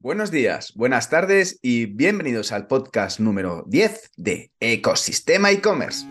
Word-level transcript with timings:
Buenos 0.00 0.30
días, 0.30 0.74
buenas 0.76 1.10
tardes 1.10 1.58
y 1.60 1.86
bienvenidos 1.86 2.52
al 2.52 2.68
podcast 2.68 3.18
número 3.18 3.64
10 3.66 4.12
de 4.16 4.52
Ecosistema 4.60 5.50
e-commerce. 5.50 6.06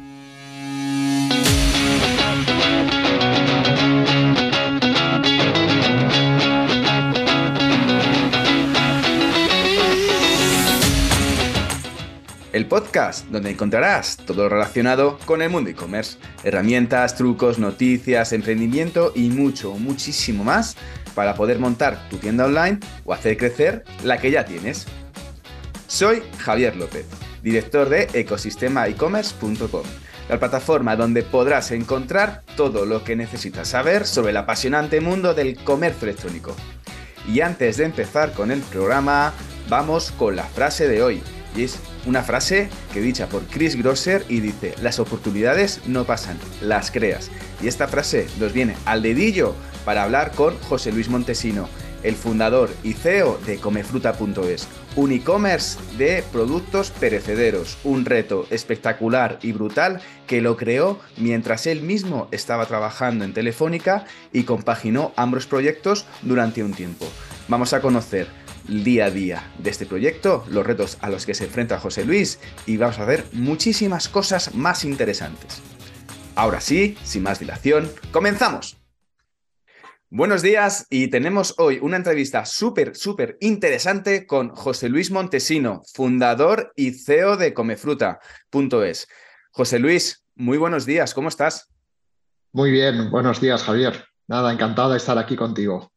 El 12.51 12.65
podcast 12.65 13.25
donde 13.27 13.51
encontrarás 13.51 14.17
todo 14.17 14.43
lo 14.43 14.49
relacionado 14.49 15.17
con 15.23 15.41
el 15.41 15.49
mundo 15.49 15.69
e-commerce, 15.69 16.17
herramientas, 16.43 17.15
trucos, 17.15 17.57
noticias, 17.57 18.33
emprendimiento 18.33 19.13
y 19.15 19.29
mucho, 19.29 19.75
muchísimo 19.75 20.43
más 20.43 20.75
para 21.17 21.33
poder 21.33 21.57
montar 21.57 21.97
tu 22.11 22.17
tienda 22.17 22.45
online 22.45 22.79
o 23.03 23.11
hacer 23.11 23.37
crecer 23.37 23.83
la 24.03 24.19
que 24.19 24.29
ya 24.29 24.45
tienes. 24.45 24.85
Soy 25.87 26.21
Javier 26.37 26.75
López, 26.75 27.07
director 27.41 27.89
de 27.89 28.07
ecosistemaecommerce.com, 28.13 29.81
la 30.29 30.37
plataforma 30.37 30.95
donde 30.95 31.23
podrás 31.23 31.71
encontrar 31.71 32.43
todo 32.55 32.85
lo 32.85 33.03
que 33.03 33.15
necesitas 33.15 33.69
saber 33.69 34.05
sobre 34.05 34.29
el 34.29 34.37
apasionante 34.37 35.01
mundo 35.01 35.33
del 35.33 35.57
comercio 35.63 36.07
electrónico. 36.07 36.55
Y 37.27 37.41
antes 37.41 37.77
de 37.77 37.85
empezar 37.85 38.33
con 38.33 38.51
el 38.51 38.59
programa, 38.59 39.33
vamos 39.69 40.11
con 40.11 40.35
la 40.35 40.43
frase 40.43 40.87
de 40.87 41.01
hoy. 41.01 41.23
Una 42.05 42.21
frase 42.21 42.69
que 42.93 43.01
dicha 43.01 43.27
por 43.27 43.43
Chris 43.47 43.75
Grosser 43.75 44.23
y 44.29 44.41
dice, 44.41 44.75
las 44.81 44.99
oportunidades 44.99 45.81
no 45.87 46.05
pasan, 46.05 46.37
las 46.61 46.91
creas. 46.91 47.31
Y 47.63 47.67
esta 47.67 47.87
frase 47.87 48.27
nos 48.39 48.53
viene 48.53 48.75
al 48.85 49.01
dedillo 49.01 49.55
para 49.83 50.03
hablar 50.03 50.33
con 50.33 50.55
José 50.59 50.91
Luis 50.91 51.09
Montesino, 51.09 51.67
el 52.03 52.15
fundador 52.15 52.69
y 52.83 52.93
CEO 52.93 53.39
de 53.47 53.57
comefruta.es, 53.57 54.67
un 54.95 55.11
e-commerce 55.11 55.79
de 55.97 56.23
productos 56.31 56.91
perecederos, 56.91 57.77
un 57.83 58.05
reto 58.05 58.45
espectacular 58.51 59.39
y 59.41 59.51
brutal 59.51 60.01
que 60.27 60.41
lo 60.41 60.57
creó 60.57 60.99
mientras 61.17 61.65
él 61.65 61.81
mismo 61.81 62.27
estaba 62.29 62.67
trabajando 62.67 63.25
en 63.25 63.33
Telefónica 63.33 64.05
y 64.31 64.43
compaginó 64.43 65.11
ambos 65.15 65.47
proyectos 65.47 66.05
durante 66.21 66.63
un 66.63 66.73
tiempo. 66.73 67.07
Vamos 67.47 67.73
a 67.73 67.81
conocer 67.81 68.27
día 68.67 69.05
a 69.05 69.11
día 69.11 69.51
de 69.57 69.69
este 69.69 69.85
proyecto, 69.85 70.45
los 70.49 70.65
retos 70.65 70.97
a 71.01 71.09
los 71.09 71.25
que 71.25 71.33
se 71.33 71.45
enfrenta 71.45 71.79
José 71.79 72.05
Luis 72.05 72.39
y 72.65 72.77
vamos 72.77 72.99
a 72.99 73.05
ver 73.05 73.25
muchísimas 73.33 74.09
cosas 74.09 74.55
más 74.55 74.83
interesantes. 74.83 75.61
Ahora 76.35 76.61
sí, 76.61 76.97
sin 77.03 77.23
más 77.23 77.39
dilación, 77.39 77.91
comenzamos. 78.11 78.77
Buenos 80.09 80.41
días 80.41 80.87
y 80.89 81.09
tenemos 81.09 81.55
hoy 81.57 81.79
una 81.81 81.97
entrevista 81.97 82.45
súper, 82.45 82.95
súper 82.95 83.37
interesante 83.41 84.25
con 84.25 84.49
José 84.49 84.87
Luis 84.87 85.11
Montesino, 85.11 85.81
fundador 85.93 86.71
y 86.75 86.91
CEO 86.91 87.35
de 87.35 87.53
comefruta.es. 87.53 89.07
José 89.51 89.79
Luis, 89.79 90.23
muy 90.35 90.57
buenos 90.57 90.85
días, 90.85 91.13
¿cómo 91.13 91.27
estás? 91.27 91.69
Muy 92.53 92.71
bien, 92.71 93.11
buenos 93.11 93.41
días 93.41 93.63
Javier. 93.63 94.05
Nada, 94.27 94.53
encantado 94.53 94.91
de 94.91 94.97
estar 94.97 95.17
aquí 95.17 95.35
contigo. 95.35 95.91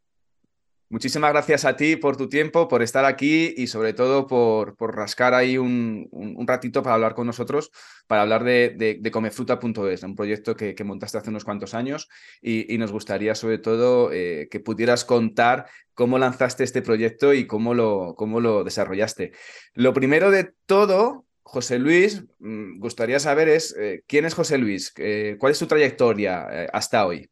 Muchísimas 0.93 1.31
gracias 1.31 1.65
a 1.65 1.77
ti 1.77 1.95
por 1.95 2.17
tu 2.17 2.29
tiempo, 2.29 2.67
por 2.67 2.83
estar 2.83 3.05
aquí 3.05 3.55
y 3.57 3.69
sobre 3.69 3.93
todo 3.93 4.27
por, 4.27 4.75
por 4.75 4.97
rascar 4.97 5.35
ahí 5.35 5.57
un, 5.57 6.09
ratito 6.49 6.83
para 6.83 6.97
hablar 6.97 7.15
con 7.15 7.29
nosotros, 7.29 7.71
para 8.09 8.23
hablar 8.23 8.43
de, 8.43 8.99
de, 9.01 9.11
comefruta.es, 9.13 10.03
un 10.03 10.17
proyecto 10.17 10.57
que, 10.57 10.75
montaste 10.83 11.19
hace 11.19 11.31
unos 11.31 11.45
cuantos 11.45 11.75
años 11.75 12.09
y, 12.43 12.77
nos 12.77 12.91
gustaría 12.91 13.37
sobre 13.37 13.59
todo 13.59 14.11
eh, 14.13 14.49
que 14.51 14.59
pudieras 14.59 15.05
contar 15.05 15.67
cómo 15.95 16.19
lanzaste 16.19 16.65
este 16.65 16.83
proyecto 16.83 17.35
y 17.35 17.47
cómo 17.47 17.73
lo, 17.73 18.17
cómo 18.17 18.41
lo 18.41 18.65
desarrollaste. 18.65 19.31
Lo 19.75 19.95
primero 19.95 20.33
de 20.33 20.55
todo, 20.67 21.25
José 21.45 21.79
Luis, 21.79 22.25
mm, 22.41 22.81
gustaría 22.81 23.21
saber 23.21 23.49
es 23.49 23.77
eh, 23.79 24.03
quién 24.09 24.25
es 24.25 24.35
José 24.35 24.59
Luis, 24.59 24.93
eh, 24.97 25.37
cuál 25.39 25.53
es 25.53 25.59
su 25.59 25.69
trayectoria 25.69 26.67
hasta 26.73 27.07
hoy. 27.07 27.31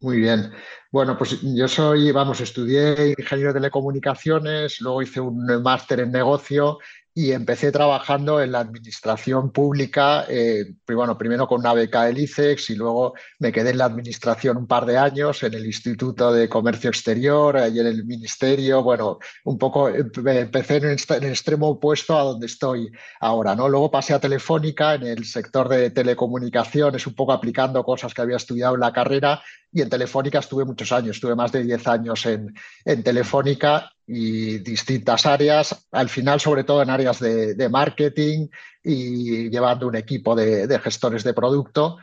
Muy 0.00 0.18
bien. 0.18 0.52
Bueno, 0.90 1.18
pues 1.18 1.38
yo 1.42 1.68
soy, 1.68 2.12
vamos, 2.12 2.40
estudié 2.40 3.14
ingeniero 3.18 3.52
de 3.52 3.60
telecomunicaciones, 3.60 4.80
luego 4.80 5.02
hice 5.02 5.20
un 5.20 5.62
máster 5.62 6.00
en 6.00 6.10
negocio 6.10 6.78
y 7.18 7.32
empecé 7.32 7.72
trabajando 7.72 8.40
en 8.40 8.52
la 8.52 8.60
administración 8.60 9.50
pública, 9.50 10.24
eh, 10.28 10.74
bueno, 10.86 11.18
primero 11.18 11.48
con 11.48 11.58
una 11.58 11.74
beca 11.74 12.04
del 12.04 12.16
ICEX 12.16 12.70
y 12.70 12.76
luego 12.76 13.14
me 13.40 13.50
quedé 13.50 13.70
en 13.70 13.78
la 13.78 13.86
administración 13.86 14.56
un 14.56 14.68
par 14.68 14.86
de 14.86 14.98
años 14.98 15.42
en 15.42 15.52
el 15.54 15.66
Instituto 15.66 16.32
de 16.32 16.48
Comercio 16.48 16.90
Exterior 16.90 17.58
y 17.74 17.80
en 17.80 17.88
el 17.88 18.04
Ministerio, 18.04 18.84
bueno, 18.84 19.18
un 19.42 19.58
poco 19.58 19.88
empecé 19.88 20.76
en 20.76 20.84
el 20.84 21.24
extremo 21.24 21.70
opuesto 21.70 22.16
a 22.16 22.22
donde 22.22 22.46
estoy 22.46 22.88
ahora, 23.18 23.56
¿no? 23.56 23.68
Luego 23.68 23.90
pasé 23.90 24.14
a 24.14 24.20
Telefónica 24.20 24.94
en 24.94 25.02
el 25.02 25.24
sector 25.24 25.68
de 25.68 25.90
telecomunicaciones, 25.90 27.04
un 27.04 27.14
poco 27.16 27.32
aplicando 27.32 27.82
cosas 27.82 28.14
que 28.14 28.22
había 28.22 28.36
estudiado 28.36 28.76
en 28.76 28.80
la 28.80 28.92
carrera 28.92 29.42
y 29.72 29.82
en 29.82 29.90
Telefónica 29.90 30.38
estuve 30.38 30.64
muchos 30.64 30.92
años, 30.92 31.16
estuve 31.16 31.34
más 31.34 31.50
de 31.50 31.64
10 31.64 31.84
años 31.88 32.24
en, 32.26 32.54
en 32.84 33.02
Telefónica 33.02 33.90
y 34.08 34.58
distintas 34.60 35.26
áreas, 35.26 35.86
al 35.92 36.08
final 36.08 36.40
sobre 36.40 36.64
todo 36.64 36.82
en 36.82 36.88
áreas 36.88 37.20
de, 37.20 37.68
marketing 37.70 38.48
y 38.82 39.50
llevando 39.50 39.86
un 39.86 39.96
equipo 39.96 40.34
de, 40.34 40.78
gestores 40.80 41.22
de 41.22 41.34
producto. 41.34 41.98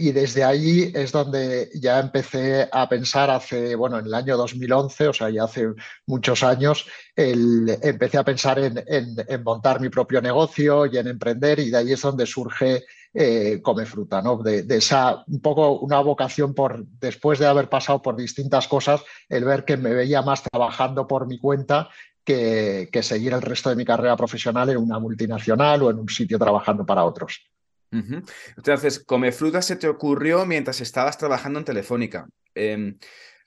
Y 0.00 0.12
desde 0.12 0.44
ahí 0.44 0.92
es 0.94 1.10
donde 1.10 1.70
ya 1.74 1.98
empecé 1.98 2.68
a 2.70 2.88
pensar 2.88 3.30
hace, 3.30 3.74
bueno, 3.74 3.98
en 3.98 4.06
el 4.06 4.14
año 4.14 4.36
2011, 4.36 5.08
o 5.08 5.12
sea, 5.12 5.28
ya 5.28 5.42
hace 5.42 5.74
muchos 6.06 6.44
años, 6.44 6.86
el, 7.16 7.76
empecé 7.82 8.16
a 8.16 8.24
pensar 8.24 8.60
en, 8.60 8.84
en, 8.86 9.42
montar 9.42 9.80
mi 9.80 9.88
propio 9.88 10.22
negocio 10.22 10.86
y 10.86 10.98
en 10.98 11.08
emprender 11.08 11.58
y 11.58 11.70
de 11.70 11.78
ahí 11.78 11.92
es 11.92 12.00
donde 12.00 12.26
surge 12.26 12.84
eh, 13.12 13.60
come 13.60 13.86
fruta, 13.86 14.22
¿no? 14.22 14.36
De, 14.36 14.64
esa, 14.68 15.24
un 15.26 15.40
poco 15.40 15.80
una 15.80 15.98
vocación 15.98 16.54
por, 16.54 16.86
después 16.86 17.40
de 17.40 17.46
haber 17.46 17.68
pasado 17.68 18.00
por 18.00 18.14
distintas 18.14 18.68
cosas, 18.68 19.02
el 19.28 19.44
ver 19.44 19.64
que 19.64 19.76
me 19.76 19.92
veía 19.94 20.22
más 20.22 20.44
trabajando 20.44 21.08
por 21.08 21.26
mi 21.26 21.40
cuenta 21.40 21.88
que, 22.22 22.88
seguir 23.02 23.32
el 23.32 23.42
resto 23.42 23.70
de 23.70 23.76
mi 23.76 23.84
carrera 23.84 24.16
profesional 24.16 24.68
en 24.68 24.76
una 24.76 25.00
multinacional 25.00 25.82
o 25.82 25.90
en 25.90 25.98
un 25.98 26.08
sitio 26.08 26.38
trabajando 26.38 26.86
para 26.86 27.04
otros. 27.04 27.50
Entonces, 27.90 29.02
come 29.04 29.32
fruta 29.32 29.62
se 29.62 29.76
te 29.76 29.88
ocurrió 29.88 30.44
mientras 30.44 30.80
estabas 30.80 31.18
trabajando 31.18 31.58
en 31.58 31.64
Telefónica. 31.64 32.28
Em, 32.54 32.98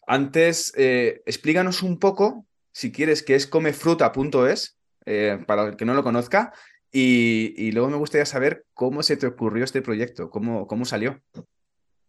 antes, 0.07 0.73
eh, 0.75 1.21
explícanos 1.25 1.83
un 1.83 1.99
poco, 1.99 2.45
si 2.71 2.91
quieres, 2.91 3.23
qué 3.23 3.35
es 3.35 3.47
comefruta.es, 3.47 4.77
eh, 5.05 5.43
para 5.45 5.63
el 5.69 5.75
que 5.75 5.85
no 5.85 5.93
lo 5.93 6.03
conozca, 6.03 6.53
y, 6.91 7.71
luego 7.71 7.89
me 7.89 7.97
gustaría 7.97 8.25
saber 8.25 8.65
cómo 8.73 9.01
se 9.01 9.15
te 9.15 9.27
ocurrió 9.27 9.63
este 9.63 9.81
proyecto, 9.81 10.29
cómo, 10.29 10.67
cómo 10.67 10.83
salió. 10.83 11.21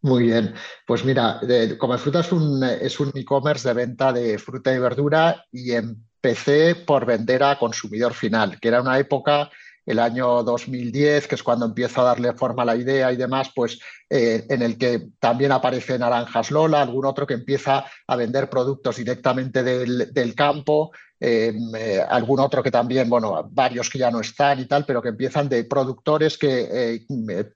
Muy 0.01 0.25
bien, 0.25 0.55
pues 0.85 1.05
mira, 1.05 1.41
Come 1.79 1.97
Fruta 1.97 2.21
es 2.21 2.33
un 2.33 2.61
es 2.65 2.99
un 2.99 3.13
e-commerce 3.15 3.69
de 3.69 3.75
venta 3.75 4.13
de 4.13 4.37
fruta 4.37 4.75
y 4.75 4.79
verdura 4.81 5.45
y 5.53 5.71
empecé 5.71 6.75
por 6.75 7.07
vender 7.07 7.45
a 7.45 7.57
consumidor 7.57 8.13
final, 8.13 8.59
que 8.59 8.67
era 8.67 8.81
una 8.81 8.99
época 8.99 9.49
el 9.87 9.99
año 9.99 10.43
2010, 10.43 11.27
que 11.27 11.35
es 11.35 11.43
cuando 11.43 11.67
empiezo 11.67 12.01
a 12.01 12.05
darle 12.05 12.33
forma 12.35 12.63
a 12.63 12.67
la 12.67 12.77
idea 12.77 13.13
y 13.13 13.17
demás, 13.17 13.51
pues 13.55 13.81
eh, 14.09 14.45
en 14.49 14.63
el 14.63 14.79
que 14.79 15.09
también 15.19 15.53
aparece 15.53 15.99
Naranjas 15.99 16.51
Lola, 16.51 16.83
algún 16.83 17.05
otro 17.05 17.27
que 17.27 17.35
empieza 17.35 17.85
a 18.07 18.17
vender 18.17 18.49
productos 18.49 18.97
directamente 18.97 19.63
del, 19.63 20.35
campo, 20.35 20.93
em, 21.19 21.75
eh, 21.75 22.01
algún 22.09 22.41
otro 22.41 22.63
que 22.63 22.71
también, 22.71 23.09
bueno, 23.09 23.49
varios 23.51 23.91
que 23.91 23.99
ya 23.99 24.11
no 24.11 24.21
están 24.21 24.61
y 24.61 24.67
tal, 24.67 24.85
pero 24.85 25.03
que 25.03 25.09
empiezan 25.09 25.49
de 25.49 25.65
productores 25.65 26.39
que 26.39 26.69
eh, 26.71 27.07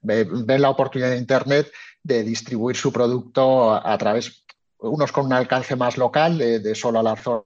ven 0.01 0.61
la 0.61 0.69
oportunidad 0.69 1.11
de 1.11 1.17
Internet 1.17 1.71
de 2.03 2.23
distribuir 2.23 2.75
su 2.75 2.91
producto 2.91 3.73
a 3.73 3.97
través 3.97 4.43
unos 4.79 5.11
con 5.11 5.25
un 5.25 5.33
alcance 5.33 5.75
más 5.75 5.97
local, 5.97 6.37
de, 6.37 6.75
solo 6.75 6.99
a 6.99 7.03
la 7.03 7.15
zona 7.15 7.43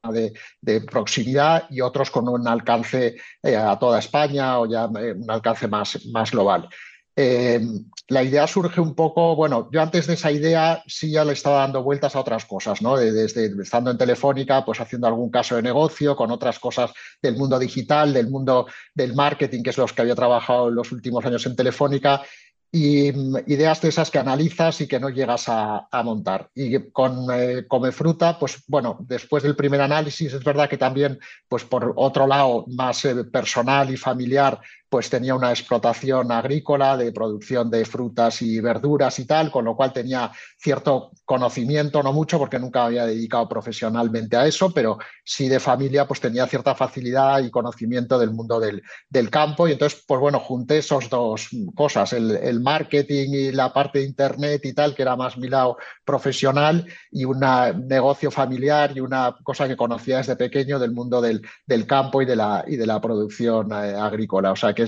de, 0.62 0.82
proximidad, 0.82 1.64
y 1.70 1.82
otros 1.82 2.12
con 2.12 2.28
un 2.28 2.48
alcance 2.48 3.16
eh, 3.42 3.56
a 3.56 3.78
toda 3.80 4.00
España 4.00 4.60
o 4.60 4.66
ya 4.66 4.90
eh, 5.00 5.14
un 5.14 5.30
alcance 5.30 5.68
más, 5.68 5.98
global. 6.32 6.68
Eh, 7.14 7.62
la 8.08 8.24
idea 8.24 8.48
surge 8.48 8.80
un 8.80 8.96
poco, 8.96 9.36
bueno, 9.36 9.70
yo 9.72 9.82
antes 9.82 10.08
de 10.08 10.14
esa 10.14 10.32
idea 10.32 10.82
sí 10.88 11.12
ya 11.12 11.26
le 11.26 11.34
estaba 11.34 11.60
dando 11.60 11.84
vueltas 11.84 12.16
a 12.16 12.22
otras 12.22 12.46
cosas, 12.46 12.82
¿no? 12.82 12.96
Desde 12.96 13.52
estando 13.62 13.92
en 13.92 13.98
Telefónica, 13.98 14.64
pues 14.66 14.80
haciendo 14.80 15.08
algún 15.08 15.30
caso 15.30 15.56
de 15.56 15.62
negocio, 15.62 16.16
con 16.16 16.32
otras 16.32 16.58
cosas 16.58 16.92
del 17.22 17.36
mundo 17.36 17.60
digital, 17.60 18.14
del 18.14 18.30
mundo 18.30 18.68
del 18.96 19.14
marketing, 19.14 19.62
que 19.62 19.72
es 19.72 19.78
los 19.78 19.94
que 19.94 20.02
había 20.02 20.16
trabajado 20.16 20.70
en 20.70 20.76
los 20.76 20.92
últimos 20.92 21.24
años 21.26 21.46
en 21.46 21.56
Telefónica, 21.56 22.22
y 22.72 23.12
mm, 23.12 23.38
ideas 23.48 23.82
de 23.82 23.90
esas 23.90 24.10
que 24.10 24.20
analizas 24.20 24.82
y 24.82 24.88
que 24.88 25.00
no 25.00 25.10
llegas 25.10 25.46
a, 25.48 25.88
montar. 26.04 26.50
Y 26.56 26.92
con 26.92 27.28
eh, 27.34 27.66
Come 27.68 27.92
Fruta, 27.92 28.40
pues 28.40 28.64
bueno, 28.68 28.98
después 29.02 29.44
del 29.44 29.56
primer 29.56 29.82
análisis 29.82 30.34
es 30.34 30.44
verdad 30.44 30.70
que 30.70 30.78
también, 30.78 31.20
pues 31.48 31.66
por 31.66 31.94
otro 31.98 32.26
lado, 32.28 32.66
más 32.68 33.04
eh, 33.06 33.24
personal 33.26 33.92
y 33.92 33.98
familiar, 33.98 34.60
pues 34.92 35.10
tenía 35.10 35.36
una 35.36 35.52
explotación 35.52 36.34
agrícola 36.34 36.98
de 36.98 37.14
producción 37.14 37.72
de 37.72 37.86
frutas 37.86 38.42
y 38.42 38.60
verduras 38.60 39.20
y 39.20 39.26
tal, 39.26 39.50
con 39.50 39.64
lo 39.64 39.74
cual 39.74 39.94
tenía 39.94 40.30
cierto 40.58 41.12
conocimiento, 41.24 42.04
no 42.04 42.12
mucho 42.12 42.38
porque 42.38 42.60
nunca 42.60 42.84
había 42.84 43.06
dedicado 43.06 43.48
profesionalmente 43.48 44.36
a 44.36 44.46
eso, 44.46 44.74
pero 44.74 44.98
sí 45.24 45.48
de 45.48 45.62
familia 45.62 46.06
pues 46.06 46.20
tenía 46.20 46.46
cierta 46.46 46.76
facilidad 46.76 47.40
y 47.40 47.50
conocimiento 47.50 48.20
del 48.20 48.32
mundo 48.32 48.60
del, 48.60 48.84
del 49.08 49.30
campo 49.30 49.66
y 49.66 49.72
entonces 49.72 50.04
pues 50.06 50.20
bueno, 50.20 50.42
junté 50.42 50.80
esas 50.80 51.10
dos 51.10 51.48
cosas, 51.74 52.12
el, 52.12 52.32
el, 52.36 52.60
marketing 52.60 53.30
y 53.30 53.52
la 53.54 53.72
parte 53.72 54.00
de 54.00 54.06
internet 54.06 54.66
y 54.66 54.74
tal, 54.74 54.94
que 54.94 55.04
era 55.04 55.16
más 55.16 55.38
mi 55.38 55.48
lado 55.48 55.78
profesional 56.04 56.86
y 57.10 57.24
un 57.24 57.40
negocio 57.88 58.30
familiar 58.30 58.92
y 58.94 59.00
una 59.00 59.38
cosa 59.42 59.70
que 59.70 59.78
conocía 59.78 60.18
desde 60.18 60.36
pequeño 60.36 60.80
del 60.80 60.92
mundo 60.92 61.22
del, 61.22 61.42
del 61.66 61.88
campo 61.88 62.22
y 62.22 62.26
de 62.26 62.36
la, 62.36 62.66
y 62.68 62.76
de 62.76 62.86
la 62.86 63.00
producción 63.00 63.72
eh, 63.72 63.96
agrícola. 63.96 64.52
O 64.52 64.56
sea 64.58 64.74
que 64.74 64.81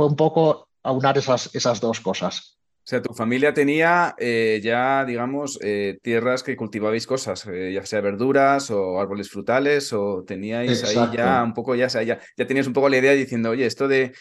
fue 0.00 0.06
un 0.06 0.16
poco 0.16 0.66
aunar 0.82 1.18
esas, 1.18 1.54
esas 1.54 1.78
dos 1.78 2.00
cosas. 2.00 2.58
O 2.78 2.88
sea, 2.90 3.02
tu 3.02 3.12
familia 3.12 3.52
tenía 3.52 4.14
eh, 4.18 4.58
ya, 4.64 5.04
digamos, 5.04 5.58
eh, 5.60 5.98
tierras 6.02 6.42
que 6.42 6.56
cultivabais 6.56 7.06
cosas, 7.06 7.44
ya 7.44 7.84
sea 7.84 8.00
verduras 8.00 8.70
o 8.70 8.98
árboles 8.98 9.28
frutales, 9.28 9.92
o 9.92 10.24
teníais 10.26 10.82
ahí 10.84 11.10
ya 11.14 11.42
un 11.44 11.52
poco, 11.52 11.74
ya, 11.74 11.88
ya, 11.88 12.18
ya 12.34 12.46
tenías 12.46 12.66
un 12.66 12.72
poco 12.72 12.88
la 12.88 12.96
idea 12.96 13.12
diciendo, 13.12 13.50
oye, 13.50 13.66
esto 13.66 13.88
de 13.88 14.12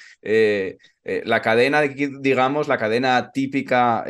la 1.05 1.41
cadena, 1.41 1.81
digamos, 1.81 2.67
la 2.67 2.77
cadena 2.77 3.31
típica 3.31 4.03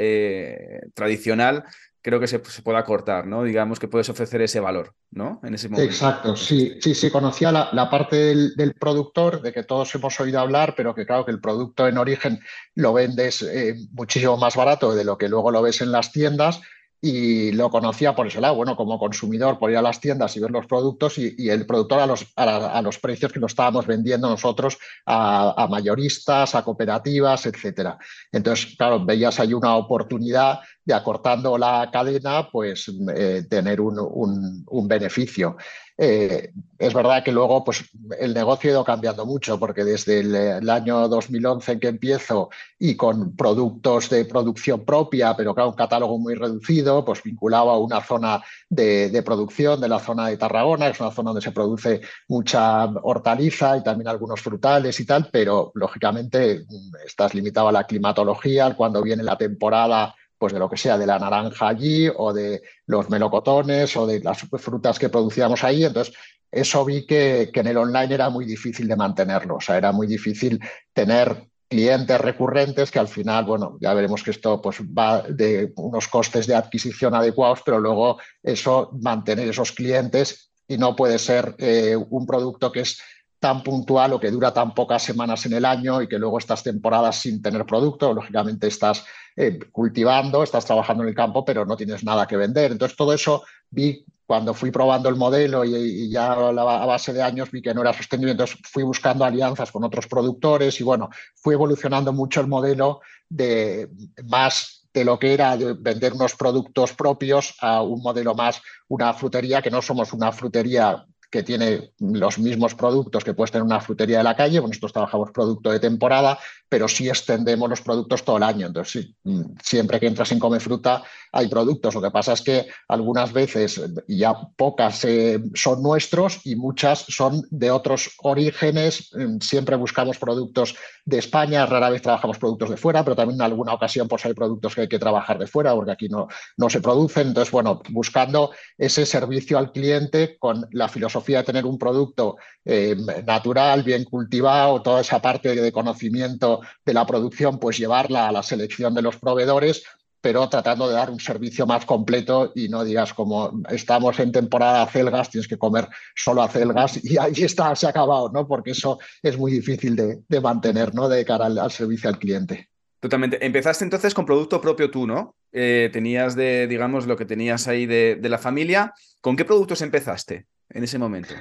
tradicional, 0.95 1.65
creo 2.01 2.19
que 2.19 2.27
se, 2.27 2.43
se, 2.45 2.61
pueda 2.61 2.83
cortar, 2.83 3.27
¿no? 3.27 3.43
Digamos 3.43 3.79
que 3.79 3.87
puedes 3.87 4.09
ofrecer 4.09 4.41
ese 4.41 4.59
valor, 4.59 4.93
¿no? 5.11 5.39
En 5.43 5.53
ese 5.53 5.69
momento. 5.69 5.91
Exacto, 5.91 6.35
sí, 6.35 6.77
sí, 6.81 6.95
sí, 6.95 7.11
conocía 7.11 7.51
la, 7.51 7.89
parte 7.89 8.15
del, 8.15 8.73
productor, 8.79 9.41
de 9.41 9.51
que 9.51 9.63
todos 9.63 9.93
hemos 9.95 10.19
oído 10.19 10.39
hablar, 10.39 10.73
pero 10.75 10.95
que 10.95 11.05
claro 11.05 11.25
que 11.25 11.31
el 11.31 11.41
producto 11.41 11.87
en 11.87 11.97
origen 11.97 12.39
lo 12.75 12.93
vendes 12.93 13.41
eh, 13.41 13.75
muchísimo 13.91 14.37
más 14.37 14.55
barato 14.55 14.95
de 14.95 15.03
lo 15.03 15.17
que 15.17 15.29
luego 15.29 15.51
lo 15.51 15.61
ves 15.61 15.81
en 15.81 15.91
las 15.91 16.11
tiendas 16.11 16.61
y 17.01 17.51
lo 17.53 17.69
conocía 17.69 18.13
por 18.15 18.27
ese 18.27 18.41
lado, 18.41 18.55
bueno, 18.55 18.75
como 18.75 18.99
consumidor, 18.99 19.57
por 19.57 19.71
ir 19.71 19.77
a 19.77 19.81
las 19.81 20.01
tiendas 20.01 20.35
y 20.35 20.39
ver 20.39 20.51
los 20.51 20.65
productos 20.65 21.17
y, 21.17 21.49
el 21.49 21.65
productor 21.65 21.99
a 21.99 22.05
los, 22.05 22.25
a, 22.35 22.81
los, 22.81 22.99
precios 22.99 23.31
que 23.31 23.39
lo 23.39 23.47
estábamos 23.47 23.87
vendiendo 23.87 24.29
nosotros 24.29 24.77
a, 25.05 25.67
mayoristas, 25.69 26.55
a 26.55 26.63
cooperativas, 26.63 27.45
etcétera. 27.45 27.97
Entonces, 28.31 28.75
claro, 28.75 29.05
veías 29.05 29.39
ahí 29.39 29.53
una 29.53 29.75
oportunidad 29.75 30.59
de 30.83 30.93
acortando 30.93 31.57
la 31.57 31.89
cadena, 31.91 32.49
pues 32.51 32.91
eh, 33.15 33.45
tener 33.49 33.79
un, 33.79 34.65
un 34.67 34.87
beneficio. 34.87 35.55
Eh, 36.01 36.53
es 36.77 36.93
verdad 36.93 37.21
que 37.25 37.33
luego 37.33 37.61
pues, 37.65 37.83
el 38.21 38.33
negocio 38.33 38.69
ha 38.69 38.71
ido 38.71 38.85
cambiando 38.85 39.25
mucho, 39.25 39.59
porque 39.59 39.83
desde 39.83 40.21
el, 40.21 40.69
año 40.69 41.09
2011 41.09 41.73
en 41.73 41.79
que 41.81 41.87
empiezo 41.89 42.49
y 42.79 42.95
con 42.95 43.35
productos 43.35 44.09
de 44.09 44.23
producción 44.23 44.85
propia, 44.85 45.35
pero 45.35 45.53
claro, 45.53 45.71
un 45.71 45.75
catálogo 45.75 46.17
muy 46.17 46.35
reducido, 46.35 47.03
pues 47.03 47.21
vinculado 47.21 47.69
a 47.69 47.77
una 47.77 48.01
zona 48.01 48.41
de, 48.69 49.21
producción 49.25 49.81
de 49.81 49.89
la 49.89 49.99
zona 49.99 50.27
de 50.27 50.37
Tarragona, 50.37 50.85
que 50.85 50.93
es 50.93 51.01
una 51.01 51.11
zona 51.11 51.31
donde 51.31 51.43
se 51.43 51.51
produce 51.51 51.99
mucha 52.29 52.85
hortaliza 52.85 53.75
y 53.75 53.83
también 53.83 54.07
algunos 54.07 54.39
frutales 54.39 54.97
y 55.01 55.05
tal, 55.05 55.27
pero 55.29 55.73
lógicamente 55.75 56.61
estás 57.05 57.33
limitado 57.33 57.67
a 57.67 57.73
la 57.73 57.83
climatología, 57.83 58.73
cuando 58.73 59.03
viene 59.03 59.21
la 59.21 59.37
temporada 59.37 60.15
pues 60.39 60.53
de 60.53 60.59
lo 60.59 60.69
que 60.69 60.77
sea, 60.77 60.97
de 60.97 61.05
la 61.05 61.19
naranja 61.19 61.67
allí 61.67 62.07
o 62.15 62.33
de 62.33 62.63
los 62.87 63.09
melocotones 63.09 63.95
o 63.97 64.07
de 64.07 64.21
las 64.21 64.39
frutas 64.39 64.97
que 64.97 65.09
producíamos 65.09 65.63
ahí. 65.63 65.83
Entonces, 65.83 66.15
eso 66.49 66.83
vi 66.85 67.05
que, 67.05 67.51
en 67.53 67.67
el 67.67 67.77
online 67.77 68.13
era 68.15 68.29
muy 68.29 68.45
difícil 68.45 68.87
de 68.87 68.95
mantenerlo, 68.95 69.57
o 69.57 69.61
sea, 69.61 69.77
era 69.77 69.91
muy 69.91 70.07
difícil 70.07 70.59
tener 70.93 71.47
clientes 71.67 72.19
recurrentes 72.19 72.89
que 72.89 72.97
al 72.97 73.07
final, 73.07 73.45
bueno, 73.45 73.77
ya 73.79 73.93
veremos 73.93 74.23
que 74.23 74.31
esto 74.31 74.59
pues 74.59 74.81
va 74.81 75.21
de 75.21 75.71
unos 75.75 76.07
costes 76.07 76.47
de 76.47 76.55
adquisición 76.55 77.13
adecuados, 77.13 77.61
pero 77.63 77.79
luego 77.79 78.17
eso, 78.41 78.89
mantener 78.99 79.49
esos 79.49 79.73
clientes 79.73 80.51
y 80.67 80.77
no 80.77 80.95
puede 80.95 81.19
ser 81.19 81.53
eh, 81.59 81.95
un 81.95 82.25
producto 82.25 82.71
que 82.71 82.79
es 82.79 82.99
tan 83.39 83.61
puntual 83.63 84.13
o 84.13 84.19
que 84.19 84.31
dura 84.31 84.51
tan 84.51 84.73
pocas 84.73 85.03
semanas 85.03 85.45
en 85.45 85.53
el 85.53 85.65
año 85.65 86.01
y 86.01 86.07
que 86.07 86.17
luego 86.17 86.39
estas 86.39 86.63
temporadas 86.63 87.17
sin 87.17 87.41
tener 87.41 87.65
producto, 87.65 88.13
lógicamente 88.13 88.67
estás 88.67 89.05
eh, 89.35 89.59
cultivando, 89.71 90.43
estás 90.43 90.65
trabajando 90.65 91.03
en 91.03 91.09
el 91.09 91.15
campo, 91.15 91.43
pero 91.45 91.65
no 91.65 91.77
tienes 91.77 92.03
nada 92.03 92.27
que 92.27 92.37
vender. 92.37 92.71
Entonces, 92.71 92.97
todo 92.97 93.13
eso 93.13 93.43
vi 93.69 94.05
cuando 94.29 94.53
fui 94.53 94.69
probando 94.69 95.09
el 95.09 95.15
modelo 95.15 95.65
y, 95.65 96.07
ya 96.07 96.33
a 96.33 96.85
base 96.85 97.13
de 97.13 97.23
años 97.23 97.49
vi 97.49 97.63
que 97.63 97.73
no 97.73 97.81
era 97.81 97.93
sostenible, 97.93 98.33
entonces 98.33 98.59
fui 98.63 98.83
buscando 98.83 99.25
alianzas 99.25 99.71
con 99.71 99.83
otros 99.83 100.05
productores 100.05 100.79
y 100.79 100.83
bueno, 100.83 101.09
fui 101.33 101.55
evolucionando 101.55 102.13
mucho 102.13 102.39
el 102.39 102.45
modelo 102.45 103.01
de 103.27 103.89
más 104.25 104.87
de 104.93 105.03
lo 105.03 105.17
que 105.17 105.33
era 105.33 105.55
vender 105.55 106.13
unos 106.13 106.35
productos 106.35 106.93
propios 106.93 107.55
a 107.59 107.81
un 107.81 108.03
modelo 108.03 108.35
más, 108.35 108.61
una 108.87 109.13
frutería, 109.13 109.63
que 109.63 109.71
no 109.71 109.81
somos 109.81 110.13
una 110.13 110.31
frutería 110.31 111.05
que 111.29 111.43
tiene 111.43 111.91
los 111.99 112.39
mismos 112.39 112.73
productos 112.73 113.23
que 113.23 113.33
puedes 113.33 113.51
tener 113.51 113.63
una 113.63 113.79
frutería 113.79 114.17
de 114.19 114.23
la 114.23 114.35
calle. 114.35 114.59
nosotros 114.59 114.93
trabajamos 114.93 115.31
producto 115.31 115.71
de 115.71 115.79
temporada, 115.79 116.39
pero 116.67 116.87
sí 116.87 117.07
extendemos 117.07 117.69
los 117.69 117.81
productos 117.81 118.23
todo 118.23 118.37
el 118.37 118.43
año. 118.43 118.67
Entonces, 118.67 119.09
mm, 119.23 119.41
siempre 119.61 119.99
que 119.99 120.07
entras 120.07 120.31
en 120.31 120.39
Come 120.39 120.59
Fruta 120.59 121.03
hay 121.31 121.47
productos. 121.47 121.93
Lo 121.93 122.01
que 122.01 122.09
pasa 122.09 122.33
es 122.33 122.41
que 122.41 122.67
algunas 122.87 123.31
veces, 123.31 123.79
ya 124.07 124.33
pocas 124.55 125.05
eh, 125.05 125.39
son 125.53 125.83
nuestros 125.83 126.41
y 126.45 126.55
muchas 126.55 127.05
son 127.07 127.43
de 127.51 127.69
otros 127.69 128.11
orígenes. 128.23 129.11
Mm, 129.13 129.39
siempre 129.39 129.75
buscamos 129.75 130.17
productos 130.17 130.75
de 131.05 131.19
España, 131.19 131.65
rara 131.65 131.89
vez 131.89 132.01
trabajamos 132.01 132.37
productos 132.39 132.69
de 132.71 132.77
fuera, 132.77 133.03
pero 133.03 133.15
también 133.15 133.39
en 133.39 133.45
alguna 133.45 133.73
ocasión 133.73 134.07
pues 134.07 134.25
hay 134.25 134.33
productos 134.33 134.73
que 134.73 134.81
hay 134.81 134.87
que 134.87 134.99
trabajar 134.99 135.37
de 135.37 135.47
fuera 135.47 135.73
porque 135.73 135.91
aquí 135.91 136.09
no, 136.09 136.27
no 136.57 136.69
se 136.69 136.81
producen. 136.81 137.27
Entonces, 137.29 137.51
bueno, 137.51 137.81
buscando 137.89 138.51
ese 138.77 139.05
servicio 139.05 139.57
al 139.57 139.71
cliente 139.71 140.37
con 140.39 140.67
la 140.71 140.87
filosofía 140.87 141.18
de 141.25 141.43
tener 141.43 141.65
un 141.65 141.77
producto 141.77 142.37
eh, 142.65 142.95
natural, 143.25 143.83
bien 143.83 144.03
cultivado, 144.03 144.81
toda 144.81 145.01
esa 145.01 145.21
parte 145.21 145.55
de 145.55 145.71
conocimiento 145.71 146.61
de 146.85 146.93
la 146.93 147.05
producción, 147.05 147.59
pues 147.59 147.77
llevarla 147.77 148.27
a 148.27 148.31
la 148.31 148.43
selección 148.43 148.93
de 148.93 149.01
los 149.01 149.17
proveedores 149.17 149.83
pero 150.21 150.49
tratando 150.49 150.87
de 150.87 150.95
dar 150.95 151.09
un 151.09 151.19
servicio 151.19 151.65
más 151.65 151.85
completo 151.85 152.51
y 152.55 152.67
no 152.67 152.83
digas 152.83 153.13
como 153.13 153.61
estamos 153.69 154.19
en 154.19 154.31
temporada 154.31 154.83
acelgas, 154.83 155.29
tienes 155.29 155.47
que 155.47 155.57
comer 155.57 155.87
solo 156.15 156.41
acelgas 156.41 157.03
y 157.03 157.17
ahí 157.17 157.33
está, 157.37 157.75
se 157.75 157.85
ha 157.85 157.89
acabado, 157.89 158.29
¿no? 158.29 158.47
Porque 158.47 158.71
eso 158.71 158.99
es 159.21 159.37
muy 159.37 159.51
difícil 159.51 159.95
de, 159.95 160.41
mantener, 160.41 160.93
¿no? 160.93 161.07
De 161.07 161.23
cara 161.25 161.45
al, 161.45 161.71
servicio 161.71 162.09
al 162.09 162.19
cliente. 162.19 162.69
Totalmente. 162.99 163.45
Empezaste 163.45 163.85
entonces 163.85 164.13
con 164.13 164.25
producto 164.25 164.59
propio 164.59 164.91
tú, 164.91 165.07
¿no? 165.07 165.35
Eh, 165.53 165.89
tenías 165.93 166.35
de, 166.35 166.67
digamos, 166.67 167.07
lo 167.07 167.15
que 167.15 167.25
tenías 167.25 167.67
ahí 167.67 167.85
de 167.85 168.19
la 168.21 168.37
familia. 168.37 168.93
¿Con 169.21 169.37
qué 169.37 169.45
productos 169.45 169.81
empezaste? 169.81 170.47
En 170.69 170.83
ese 170.83 170.97
momento? 170.97 171.33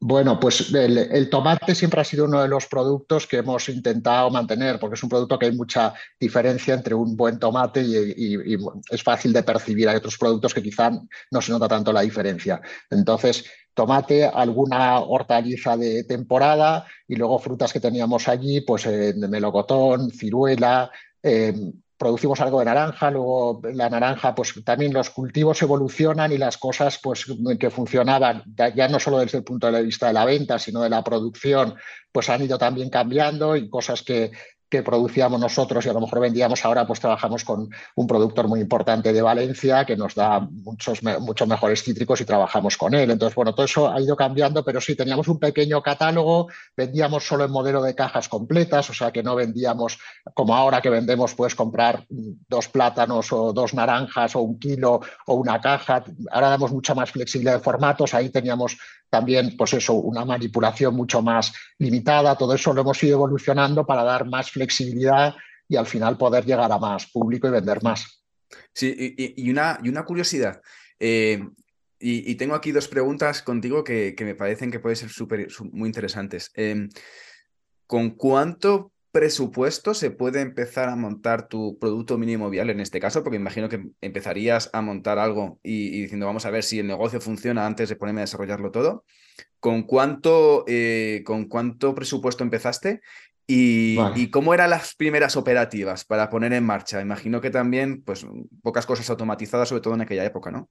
Bueno, 0.00 0.38
pues 0.38 0.72
el, 0.72 1.28
tomate 1.28 1.74
siempre 1.74 2.00
ha 2.00 2.04
sido 2.04 2.26
uno 2.26 2.40
de 2.40 2.46
los 2.46 2.66
productos 2.66 3.26
que 3.26 3.38
hemos 3.38 3.68
intentado 3.68 4.30
mantener, 4.30 4.78
porque 4.78 4.94
es 4.94 5.02
un 5.02 5.08
producto 5.08 5.36
que 5.36 5.46
hay 5.46 5.56
mucha 5.56 5.92
diferencia 6.20 6.74
entre 6.74 6.94
un 6.94 7.16
buen 7.16 7.40
tomate 7.40 7.82
y, 7.82 8.56
es 8.90 9.02
fácil 9.02 9.32
de 9.32 9.42
percibir. 9.42 9.88
Hay 9.88 9.96
otros 9.96 10.16
productos 10.16 10.54
que 10.54 10.62
quizá 10.62 10.92
no 11.32 11.40
se 11.40 11.50
nota 11.50 11.66
tanto 11.66 11.92
la 11.92 12.02
diferencia. 12.02 12.60
Entonces, 12.88 13.44
tomate, 13.74 14.24
alguna 14.24 15.00
hortaliza 15.00 15.76
de 15.76 16.04
temporada 16.04 16.86
y 17.08 17.16
luego 17.16 17.40
frutas 17.40 17.72
que 17.72 17.80
teníamos 17.80 18.28
allí, 18.28 18.60
pues 18.60 18.86
eh, 18.86 19.14
melocotón, 19.16 20.12
ciruela, 20.12 20.92
eh, 21.24 21.72
producimos 21.98 22.40
algo 22.40 22.60
de 22.60 22.66
naranja, 22.66 23.10
luego 23.10 23.60
la 23.74 23.90
naranja, 23.90 24.34
pues 24.34 24.54
también 24.64 24.92
los 24.92 25.10
cultivos 25.10 25.60
evolucionan 25.62 26.32
y 26.32 26.38
las 26.38 26.56
cosas 26.56 26.98
pues 27.02 27.26
que 27.58 27.70
funcionaban, 27.70 28.44
ya 28.74 28.88
no 28.88 29.00
solo 29.00 29.18
desde 29.18 29.38
el 29.38 29.44
punto 29.44 29.70
de 29.70 29.82
vista 29.82 30.06
de 30.06 30.12
la 30.12 30.24
venta, 30.24 30.58
sino 30.58 30.80
de 30.80 30.90
la 30.90 31.02
producción, 31.02 31.74
pues 32.12 32.28
han 32.30 32.42
ido 32.42 32.56
también 32.56 32.88
cambiando 32.88 33.56
y 33.56 33.68
cosas 33.68 34.02
que, 34.02 34.30
que 34.68 34.82
producíamos 34.82 35.40
nosotros 35.40 35.84
y 35.86 35.88
a 35.88 35.92
lo 35.92 36.00
mejor 36.00 36.20
vendíamos 36.20 36.64
ahora, 36.64 36.86
pues 36.86 37.00
trabajamos 37.00 37.44
con 37.44 37.68
un 37.94 38.06
productor 38.06 38.48
muy 38.48 38.60
importante 38.60 39.12
de 39.12 39.22
Valencia 39.22 39.84
que 39.86 39.96
nos 39.96 40.14
da 40.14 40.40
muchos, 40.40 41.02
muchos 41.02 41.48
mejores 41.48 41.82
cítricos 41.82 42.20
y 42.20 42.24
trabajamos 42.24 42.76
con 42.76 42.94
él. 42.94 43.10
Entonces, 43.10 43.34
bueno, 43.34 43.54
todo 43.54 43.64
eso 43.64 43.90
ha 43.90 44.00
ido 44.00 44.14
cambiando, 44.14 44.64
pero 44.64 44.80
sí, 44.80 44.94
teníamos 44.94 45.28
un 45.28 45.38
pequeño 45.38 45.82
catálogo, 45.82 46.48
vendíamos 46.76 47.26
solo 47.26 47.44
en 47.44 47.50
modelo 47.50 47.82
de 47.82 47.94
cajas 47.94 48.28
completas, 48.28 48.90
o 48.90 48.94
sea 48.94 49.10
que 49.10 49.22
no 49.22 49.34
vendíamos 49.34 49.98
como 50.34 50.54
ahora 50.54 50.82
que 50.82 50.90
vendemos, 50.90 51.34
puedes 51.34 51.54
comprar 51.54 52.04
dos 52.08 52.68
plátanos 52.68 53.32
o 53.32 53.52
dos 53.52 53.72
naranjas 53.72 54.36
o 54.36 54.40
un 54.40 54.58
kilo 54.58 55.00
o 55.26 55.34
una 55.34 55.60
caja. 55.60 56.04
Ahora 56.30 56.50
damos 56.50 56.72
mucha 56.72 56.94
más 56.94 57.10
flexibilidad 57.10 57.54
de 57.54 57.60
formatos, 57.60 58.12
ahí 58.12 58.28
teníamos 58.28 58.76
también, 59.10 59.56
pues 59.56 59.74
eso, 59.74 59.94
una 59.94 60.24
manipulación 60.24 60.94
mucho 60.94 61.22
más 61.22 61.52
limitada. 61.78 62.36
Todo 62.36 62.54
eso 62.54 62.72
lo 62.72 62.82
hemos 62.82 63.02
ido 63.02 63.16
evolucionando 63.16 63.86
para 63.86 64.04
dar 64.04 64.26
más 64.26 64.50
flexibilidad 64.50 65.34
y 65.68 65.76
al 65.76 65.86
final 65.86 66.16
poder 66.16 66.44
llegar 66.44 66.70
a 66.72 66.78
más 66.78 67.06
público 67.06 67.48
y 67.48 67.50
vender 67.50 67.82
más. 67.82 68.22
Sí, 68.72 69.14
y, 69.16 69.50
una, 69.50 69.78
y 69.82 69.88
una, 69.88 70.04
curiosidad. 70.04 70.60
Eh, 70.98 71.42
y, 72.00 72.34
tengo 72.36 72.54
aquí 72.54 72.72
dos 72.72 72.88
preguntas 72.88 73.42
contigo 73.42 73.82
que, 73.84 74.14
me 74.20 74.34
parecen 74.34 74.70
que 74.70 74.80
pueden 74.80 74.96
ser 74.96 75.10
súper 75.10 75.48
muy 75.72 75.88
interesantes. 75.88 76.50
Em, 76.54 76.88
¿con 77.86 78.10
cuánto 78.10 78.92
presupuesto 79.18 79.94
se 79.94 80.12
puede 80.12 80.40
empezar 80.40 80.88
a 80.88 80.94
montar 80.94 81.48
tu 81.48 81.76
producto 81.80 82.16
mínimo 82.16 82.50
viable 82.50 82.70
en 82.70 82.78
este 82.78 83.00
caso? 83.00 83.24
Porque 83.24 83.36
imagino 83.36 83.68
que 83.68 83.88
empezarías 84.00 84.70
a 84.72 84.80
montar 84.80 85.18
algo 85.18 85.58
y, 85.64 86.02
diciendo, 86.02 86.26
vamos 86.26 86.46
a 86.46 86.50
ver 86.50 86.62
si 86.62 86.78
el 86.78 86.86
negocio 86.86 87.20
funciona 87.20 87.66
antes 87.66 87.88
de 87.88 87.96
ponerme 87.96 88.20
a 88.20 88.26
desarrollarlo 88.26 88.70
todo. 88.70 89.04
¿Con 89.58 89.82
cuánto, 89.82 90.64
eh, 90.68 91.24
¿con 91.26 91.46
cuánto 91.46 91.96
presupuesto 91.96 92.44
empezaste? 92.44 93.00
Y, 93.44 93.98
y, 94.14 94.30
cómo 94.30 94.54
eran 94.54 94.70
las 94.70 94.94
primeras 94.94 95.36
operativas 95.36 96.04
para 96.04 96.30
poner 96.30 96.52
en 96.52 96.64
marcha? 96.64 97.00
Imagino 97.00 97.40
que 97.40 97.50
también, 97.50 98.02
pues, 98.02 98.24
pocas 98.62 98.86
cosas 98.86 99.10
automatizadas, 99.10 99.68
sobre 99.68 99.82
todo 99.82 99.94
en 99.94 100.02
aquella 100.02 100.24
época, 100.24 100.52
¿no? 100.52 100.68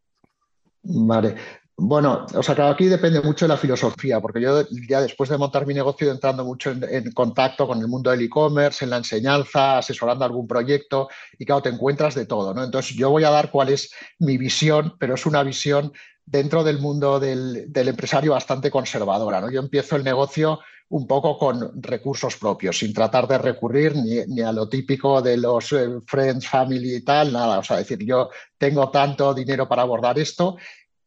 Vale. 0.83 1.35
Bueno, 1.79 2.25
o 2.33 2.41
sea, 2.41 2.55
claro, 2.55 2.71
aquí 2.71 2.85
depende 2.85 3.21
mucho 3.21 3.45
de 3.45 3.49
la 3.49 3.57
filosofía, 3.57 4.19
porque 4.19 4.41
yo 4.41 4.65
ya 4.89 4.99
después 4.99 5.29
de 5.29 5.37
montar 5.37 5.67
mi 5.67 5.75
negocio 5.75 6.09
entrando 6.11 6.43
mucho 6.43 6.71
en, 6.71 7.11
contacto 7.11 7.67
con 7.67 7.79
el 7.79 7.87
mundo 7.87 8.09
del 8.09 8.21
e-commerce, 8.21 8.83
en 8.83 8.89
la 8.89 8.97
enseñanza, 8.97 9.77
asesorando 9.77 10.25
algún 10.25 10.47
proyecto, 10.47 11.07
y 11.37 11.45
claro, 11.45 11.61
te 11.61 11.69
encuentras 11.69 12.15
de 12.15 12.25
todo, 12.25 12.55
¿no? 12.55 12.63
Entonces, 12.63 12.97
yo 12.97 13.11
voy 13.11 13.25
a 13.25 13.29
dar 13.29 13.51
cuál 13.51 13.69
es 13.69 13.91
mi 14.17 14.39
visión, 14.39 14.95
pero 14.97 15.13
es 15.13 15.27
una 15.27 15.43
visión 15.43 15.93
dentro 16.25 16.63
del 16.63 16.79
mundo 16.79 17.19
del, 17.19 17.71
empresario 17.75 18.31
bastante 18.31 18.71
conservadora, 18.71 19.39
¿no? 19.39 19.51
Yo 19.51 19.59
empiezo 19.59 19.97
el 19.97 20.03
negocio 20.03 20.59
un 20.89 21.05
poco 21.05 21.37
con 21.37 21.79
recursos 21.83 22.37
propios, 22.37 22.79
sin 22.79 22.91
tratar 22.91 23.27
de 23.27 23.37
recurrir 23.37 23.93
ni, 23.95 24.41
a 24.41 24.51
lo 24.51 24.67
típico 24.67 25.21
de 25.21 25.37
los 25.37 25.71
eh, 25.73 25.99
friends, 26.07 26.47
family 26.47 26.95
y 26.95 27.03
tal, 27.03 27.33
nada. 27.33 27.59
O 27.59 27.63
sea, 27.63 27.77
decir, 27.77 27.99
yo 28.03 28.29
tengo 28.57 28.89
tanto 28.89 29.33
dinero 29.33 29.67
para 29.67 29.83
abordar 29.83 30.17
esto 30.17 30.57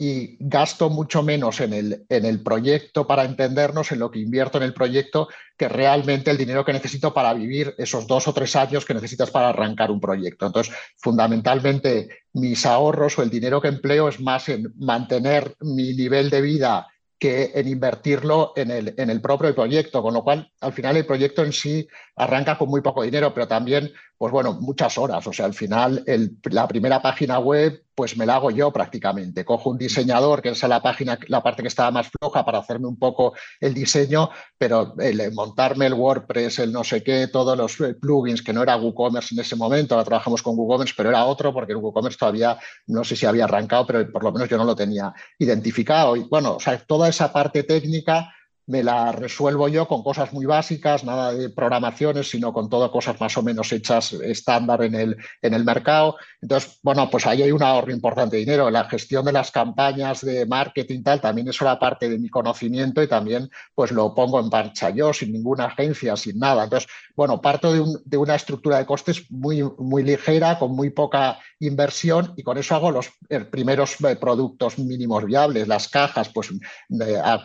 y 0.03 0.39
gasto 0.41 0.89
mucho 0.89 1.23
menos 1.23 1.61
en 1.61 1.75
el, 1.75 2.07
en 2.09 2.25
el 2.25 2.43
proyecto 2.43 3.07
para 3.07 3.23
entendernos, 3.23 3.93
en 3.93 3.99
lo 3.99 4.11
que 4.11 4.19
invierto 4.19 4.57
en 4.57 4.65
el 4.65 4.73
proyecto, 4.73 5.29
que 5.59 5.69
realmente 5.69 6.31
el 6.31 6.39
dinero 6.39 6.65
que 6.65 6.73
necesito 6.73 7.13
para 7.13 7.35
vivir 7.35 7.75
esos 7.77 8.07
dos 8.07 8.27
o 8.27 8.33
tres 8.33 8.57
años 8.57 8.87
que 8.87 8.95
necesitas 8.95 9.31
para 9.31 9.51
arrancar 9.51 9.91
un 9.91 10.01
proyecto. 10.01 10.47
Entonces, 10.47 10.75
fundamentalmente, 10.97 12.09
mis 12.33 12.65
ahorros 12.65 13.19
o 13.19 13.23
el 13.23 13.29
dinero 13.29 13.61
que 13.61 13.69
empleo 13.69 14.09
es 14.09 14.21
más 14.21 14.49
en 14.49 14.73
mantener 14.79 15.55
mi 15.61 15.93
nivel 15.93 16.31
de 16.31 16.41
vida 16.41 16.87
que 17.19 17.53
en 17.55 17.69
invertirlo 17.69 18.55
en 18.57 18.71
el, 18.71 18.95
en 18.97 19.11
el 19.11 19.21
propio 19.21 19.55
proyecto, 19.55 20.03
con 20.03 20.15
lo 20.15 20.25
cual 20.25 20.51
al 20.63 20.73
final 20.73 20.97
el 20.97 21.05
proyecto 21.05 21.45
en 21.45 21.53
sí 21.53 21.87
arranca 22.17 22.57
con 22.57 22.71
muy 22.71 22.81
poco 22.81 23.03
dinero, 23.03 23.35
pero 23.35 23.47
también, 23.47 23.93
pues 24.21 24.35
bueno, 24.35 24.53
muchas 24.61 24.99
horas. 24.99 25.27
O 25.27 25.33
sea, 25.33 25.47
al 25.47 25.55
final 25.55 26.05
la 26.51 26.69
primera 26.69 27.01
página 27.01 27.39
web, 27.39 27.85
pues 27.95 28.19
me 28.19 28.27
la 28.27 28.35
hago 28.35 28.51
yo 28.51 28.71
prácticamente. 28.71 29.47
Cojo 29.47 29.71
un 29.71 29.79
diseñador, 29.79 30.43
que 30.43 30.51
es 30.51 30.63
la 30.65 30.83
página, 30.83 31.19
la 31.29 31.43
parte 31.43 31.63
que 31.63 31.69
estaba 31.69 31.91
más 31.91 32.11
floja 32.11 32.45
para 32.45 32.59
hacerme 32.59 32.87
un 32.87 32.99
poco 32.99 33.33
el 33.59 33.73
diseño, 33.73 34.29
pero 34.59 34.95
el, 34.99 35.33
montarme 35.33 35.87
el 35.87 35.95
WordPress, 35.95 36.59
el 36.59 36.71
no 36.71 36.85
sé 36.85 37.03
qué, 37.03 37.29
todos 37.29 37.57
los 37.57 37.81
eh, 37.81 37.95
plugins, 37.95 38.43
que 38.43 38.53
no 38.53 38.63
era 38.63 38.77
WooCommerce 38.77 39.35
en 39.35 39.41
ese 39.41 39.57
momento, 39.57 39.95
ahora 39.95 40.05
trabajamos 40.05 40.43
con 40.43 40.55
WooCommerce, 40.55 40.93
pero 40.95 41.09
era 41.09 41.25
otro 41.25 41.55
porque 41.55 41.73
el 41.73 41.79
WooCommerce 41.79 42.19
todavía 42.19 42.59
no 42.89 43.05
sé 43.05 43.17
si 43.17 43.25
había 43.25 43.45
arrancado, 43.45 43.87
pero 43.87 44.13
por 44.13 44.23
lo 44.23 44.33
menos 44.33 44.51
yo 44.51 44.59
no 44.59 44.65
lo 44.65 44.77
tenía 44.77 45.15
identificado. 45.39 46.15
Y 46.15 46.25
bueno, 46.25 46.57
o 46.57 46.61
sea, 46.61 46.77
toda 46.77 47.09
esa 47.09 47.33
parte 47.33 47.63
técnica 47.63 48.31
me 48.71 48.85
la 48.85 49.11
resuelvo 49.11 49.67
yo 49.67 49.89
con 49.89 50.05
cosas 50.05 50.33
muy 50.33 50.47
básicas, 50.47 51.03
nada 51.03 51.33
de 51.33 51.51
programaciones, 51.51 52.31
sino 52.31 52.53
con 52.53 52.71
todas 52.71 52.91
cosas 52.91 53.21
más 53.21 53.37
o 53.37 53.43
menos 53.43 53.73
hechas 53.73 54.13
estándar 54.13 54.85
en 54.85 54.95
el, 54.95 55.17
en 55.43 55.55
el 55.55 55.65
mercado. 55.65 56.17
Entonces, 56.41 56.79
bueno, 56.83 57.11
pues 57.11 57.27
ahí 57.27 57.43
hay 57.43 57.51
un 57.51 57.65
ahorro 57.65 57.91
importante 57.91 58.37
de 58.37 58.41
dinero. 58.41 58.71
La 58.71 58.85
gestión 58.85 59.25
de 59.25 59.33
las 59.33 59.51
campañas 59.51 60.21
de 60.21 60.47
marketing 60.47 61.03
tal, 61.03 61.21
también 61.21 61.49
es 61.49 61.61
una 61.61 61.81
parte 61.81 62.09
de 62.09 62.19
mi 62.19 62.29
conocimiento 62.29 63.03
y 63.03 63.09
también 63.09 63.51
pues 63.75 63.91
lo 63.91 64.15
pongo 64.15 64.39
en 64.39 64.49
marcha 64.49 64.91
yo, 64.91 65.13
sin 65.13 65.33
ninguna 65.33 65.65
agencia, 65.65 66.15
sin 66.15 66.39
nada. 66.39 66.65
Entonces, 66.65 66.89
bueno, 67.17 67.41
parto 67.41 67.73
de, 67.73 67.85
de 68.05 68.17
una 68.17 68.37
estructura 68.37 68.79
de 68.79 68.87
costes 68.87 69.29
muy, 69.33 69.65
muy 69.79 70.05
ligera, 70.05 70.61
con 70.61 70.77
muy 70.77 70.91
poca 70.91 71.41
inversión 71.61 72.33
y 72.37 72.43
con 72.43 72.57
eso 72.59 72.75
hago 72.75 72.91
los 72.91 73.11
eh, 73.29 73.41
primeros 73.41 73.97
eh, 74.01 74.17
productos 74.17 74.79
mínimos 74.79 75.25
viables, 75.25 75.69
las 75.69 75.89
cajas, 75.89 76.31
pues 76.31 76.51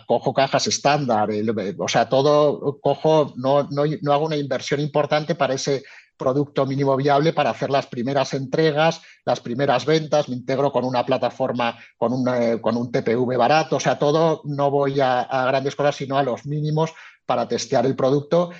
cojo 0.08 0.34
cajas 0.34 0.67
estándar, 0.67 1.14
o 1.77 1.88
sea, 1.88 2.10
todo 2.10 2.79
cojo, 2.81 3.34
no, 3.38 3.67
no, 3.72 4.13
hago 4.13 4.25
una 4.25 4.38
inversión 4.38 4.79
importante 4.79 5.36
para 5.36 5.53
ese 5.53 5.84
producto 6.17 6.65
mínimo 6.65 6.95
viable 6.95 7.34
para 7.34 7.50
hacer 7.50 7.69
las 7.69 7.88
primeras 7.88 8.34
entregas, 8.34 9.01
las 9.25 9.41
primeras 9.41 9.86
ventas, 9.86 10.29
me 10.29 10.36
integro 10.36 10.72
con 10.72 10.86
una 10.86 11.05
plataforma, 11.05 11.77
con, 11.98 12.13
una, 12.13 12.62
con 12.62 12.77
un 12.77 12.91
TPV 12.91 13.38
barato, 13.38 13.75
o 13.75 13.79
sea, 13.79 14.00
todo 14.00 14.41
no 14.45 14.72
voy 14.72 15.00
a, 15.01 15.22
a 15.22 15.45
grandes 15.48 15.75
cosas, 15.75 15.95
sino 15.95 16.17
a 16.17 16.24
los 16.24 16.45
mínimos 16.45 16.93
para 17.25 17.48
testear 17.48 17.86
el 17.86 17.95
producto 17.95 18.51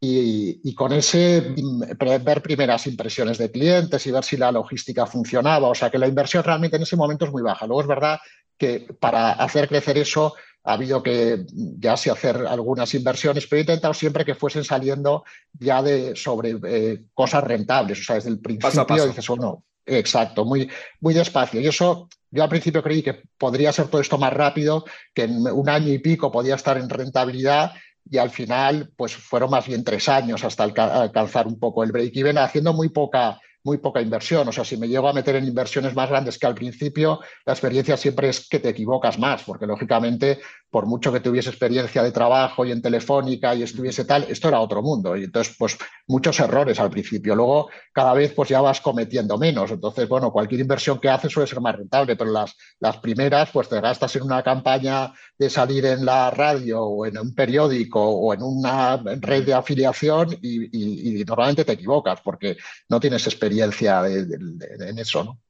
y, 0.00 0.74
con 0.74 0.92
ese 0.92 1.54
ver 1.98 2.42
primeras 2.42 2.86
impresiones 2.86 3.38
de 3.38 3.50
clientes 3.50 4.06
y 4.06 4.12
ver 4.12 4.24
si 4.24 4.36
la 4.36 4.52
logística 4.52 5.06
funcionaba. 5.06 5.68
O 5.68 5.74
sea 5.74 5.90
que 5.90 5.98
la 5.98 6.06
inversión 6.06 6.44
realmente 6.44 6.76
en 6.76 6.82
ese 6.82 6.96
momento 6.96 7.24
es 7.24 7.32
muy 7.32 7.42
baja. 7.42 7.66
Luego 7.66 7.82
es 7.82 7.86
verdad 7.88 8.18
que 8.56 8.86
para 9.00 9.32
hacer 9.32 9.68
crecer 9.68 9.98
eso 9.98 10.34
ha 10.68 10.74
habido 10.74 11.02
que 11.02 11.46
ya 11.50 11.96
sí 11.96 12.10
hacer 12.10 12.44
algunas 12.46 12.92
inversiones, 12.92 13.46
pero 13.46 13.58
he 13.58 13.62
intentado 13.62 13.94
siempre 13.94 14.22
que 14.22 14.34
fuesen 14.34 14.64
saliendo 14.64 15.24
ya 15.58 15.82
de 15.82 16.14
sobre 16.14 16.56
eh, 16.66 17.04
cosas 17.14 17.42
rentables. 17.42 18.00
O 18.00 18.04
sea, 18.04 18.16
desde 18.16 18.28
el 18.28 18.38
principio 18.38 19.06
dices, 19.06 19.26
bueno, 19.28 19.64
exacto, 19.86 20.44
muy, 20.44 20.70
muy 21.00 21.14
despacio. 21.14 21.58
Y 21.58 21.66
eso 21.66 22.08
yo 22.30 22.42
al 22.42 22.50
principio 22.50 22.82
creí 22.82 23.02
que 23.02 23.22
podría 23.38 23.72
ser 23.72 23.88
todo 23.88 24.02
esto 24.02 24.18
más 24.18 24.34
rápido, 24.34 24.84
que 25.14 25.22
en 25.22 25.46
un 25.46 25.70
año 25.70 25.90
y 25.90 26.00
pico 26.00 26.30
podía 26.30 26.56
estar 26.56 26.76
en 26.76 26.90
rentabilidad 26.90 27.72
y 28.10 28.18
al 28.18 28.28
final 28.28 28.90
pues 28.94 29.16
fueron 29.16 29.50
más 29.50 29.66
bien 29.66 29.84
tres 29.84 30.06
años 30.08 30.44
hasta 30.44 30.64
alcanzar 30.64 31.46
un 31.46 31.58
poco 31.58 31.82
el 31.82 31.92
break-even, 31.92 32.36
haciendo 32.36 32.74
muy 32.74 32.90
poca, 32.90 33.40
muy 33.64 33.78
poca 33.78 34.00
inversión. 34.00 34.48
O 34.48 34.52
sea, 34.52 34.64
si 34.64 34.76
me 34.76 34.88
llego 34.88 35.08
a 35.08 35.12
meter 35.12 35.36
en 35.36 35.46
inversiones 35.46 35.94
más 35.94 36.08
grandes 36.08 36.38
que 36.38 36.46
al 36.46 36.54
principio, 36.54 37.20
la 37.44 37.52
experiencia 37.52 37.96
siempre 37.96 38.28
es 38.28 38.48
que 38.48 38.60
te 38.60 38.70
equivocas 38.70 39.18
más, 39.18 39.42
porque 39.42 39.66
lógicamente, 39.66 40.40
por 40.70 40.86
mucho 40.86 41.12
que 41.12 41.20
tuviese 41.20 41.48
experiencia 41.48 42.02
de 42.02 42.12
trabajo 42.12 42.64
y 42.64 42.72
en 42.72 42.82
telefónica 42.82 43.54
y 43.54 43.62
estuviese 43.62 44.04
tal, 44.04 44.24
esto 44.24 44.48
era 44.48 44.60
otro 44.60 44.82
mundo. 44.82 45.16
Y 45.16 45.24
entonces, 45.24 45.54
pues 45.58 45.78
muchos 46.06 46.38
errores 46.40 46.78
al 46.78 46.90
principio. 46.90 47.34
Luego, 47.34 47.70
cada 47.92 48.12
vez 48.12 48.32
pues 48.34 48.50
ya 48.50 48.60
vas 48.60 48.80
cometiendo 48.80 49.38
menos. 49.38 49.70
Entonces, 49.70 50.08
bueno, 50.08 50.30
cualquier 50.30 50.60
inversión 50.60 50.98
que 50.98 51.08
haces 51.08 51.32
suele 51.32 51.46
ser 51.46 51.60
más 51.60 51.76
rentable, 51.76 52.16
pero 52.16 52.30
las, 52.30 52.54
las 52.80 52.98
primeras, 52.98 53.50
pues 53.50 53.68
te 53.68 53.80
gastas 53.80 54.14
en 54.16 54.22
una 54.24 54.42
campaña 54.42 55.12
de 55.38 55.48
salir 55.48 55.86
en 55.86 56.04
la 56.04 56.30
radio 56.30 56.82
o 56.82 57.06
en 57.06 57.18
un 57.18 57.34
periódico 57.34 58.02
o 58.02 58.34
en 58.34 58.42
una 58.42 58.96
red 58.96 59.46
de 59.46 59.54
afiliación 59.54 60.36
y, 60.42 61.20
y 61.20 61.24
normalmente 61.24 61.64
te 61.64 61.72
equivocas 61.72 62.20
porque 62.20 62.56
no 62.88 63.00
tienes 63.00 63.26
experiencia 63.26 64.02
en 64.06 64.98
eso, 64.98 65.24
¿no? 65.24 65.40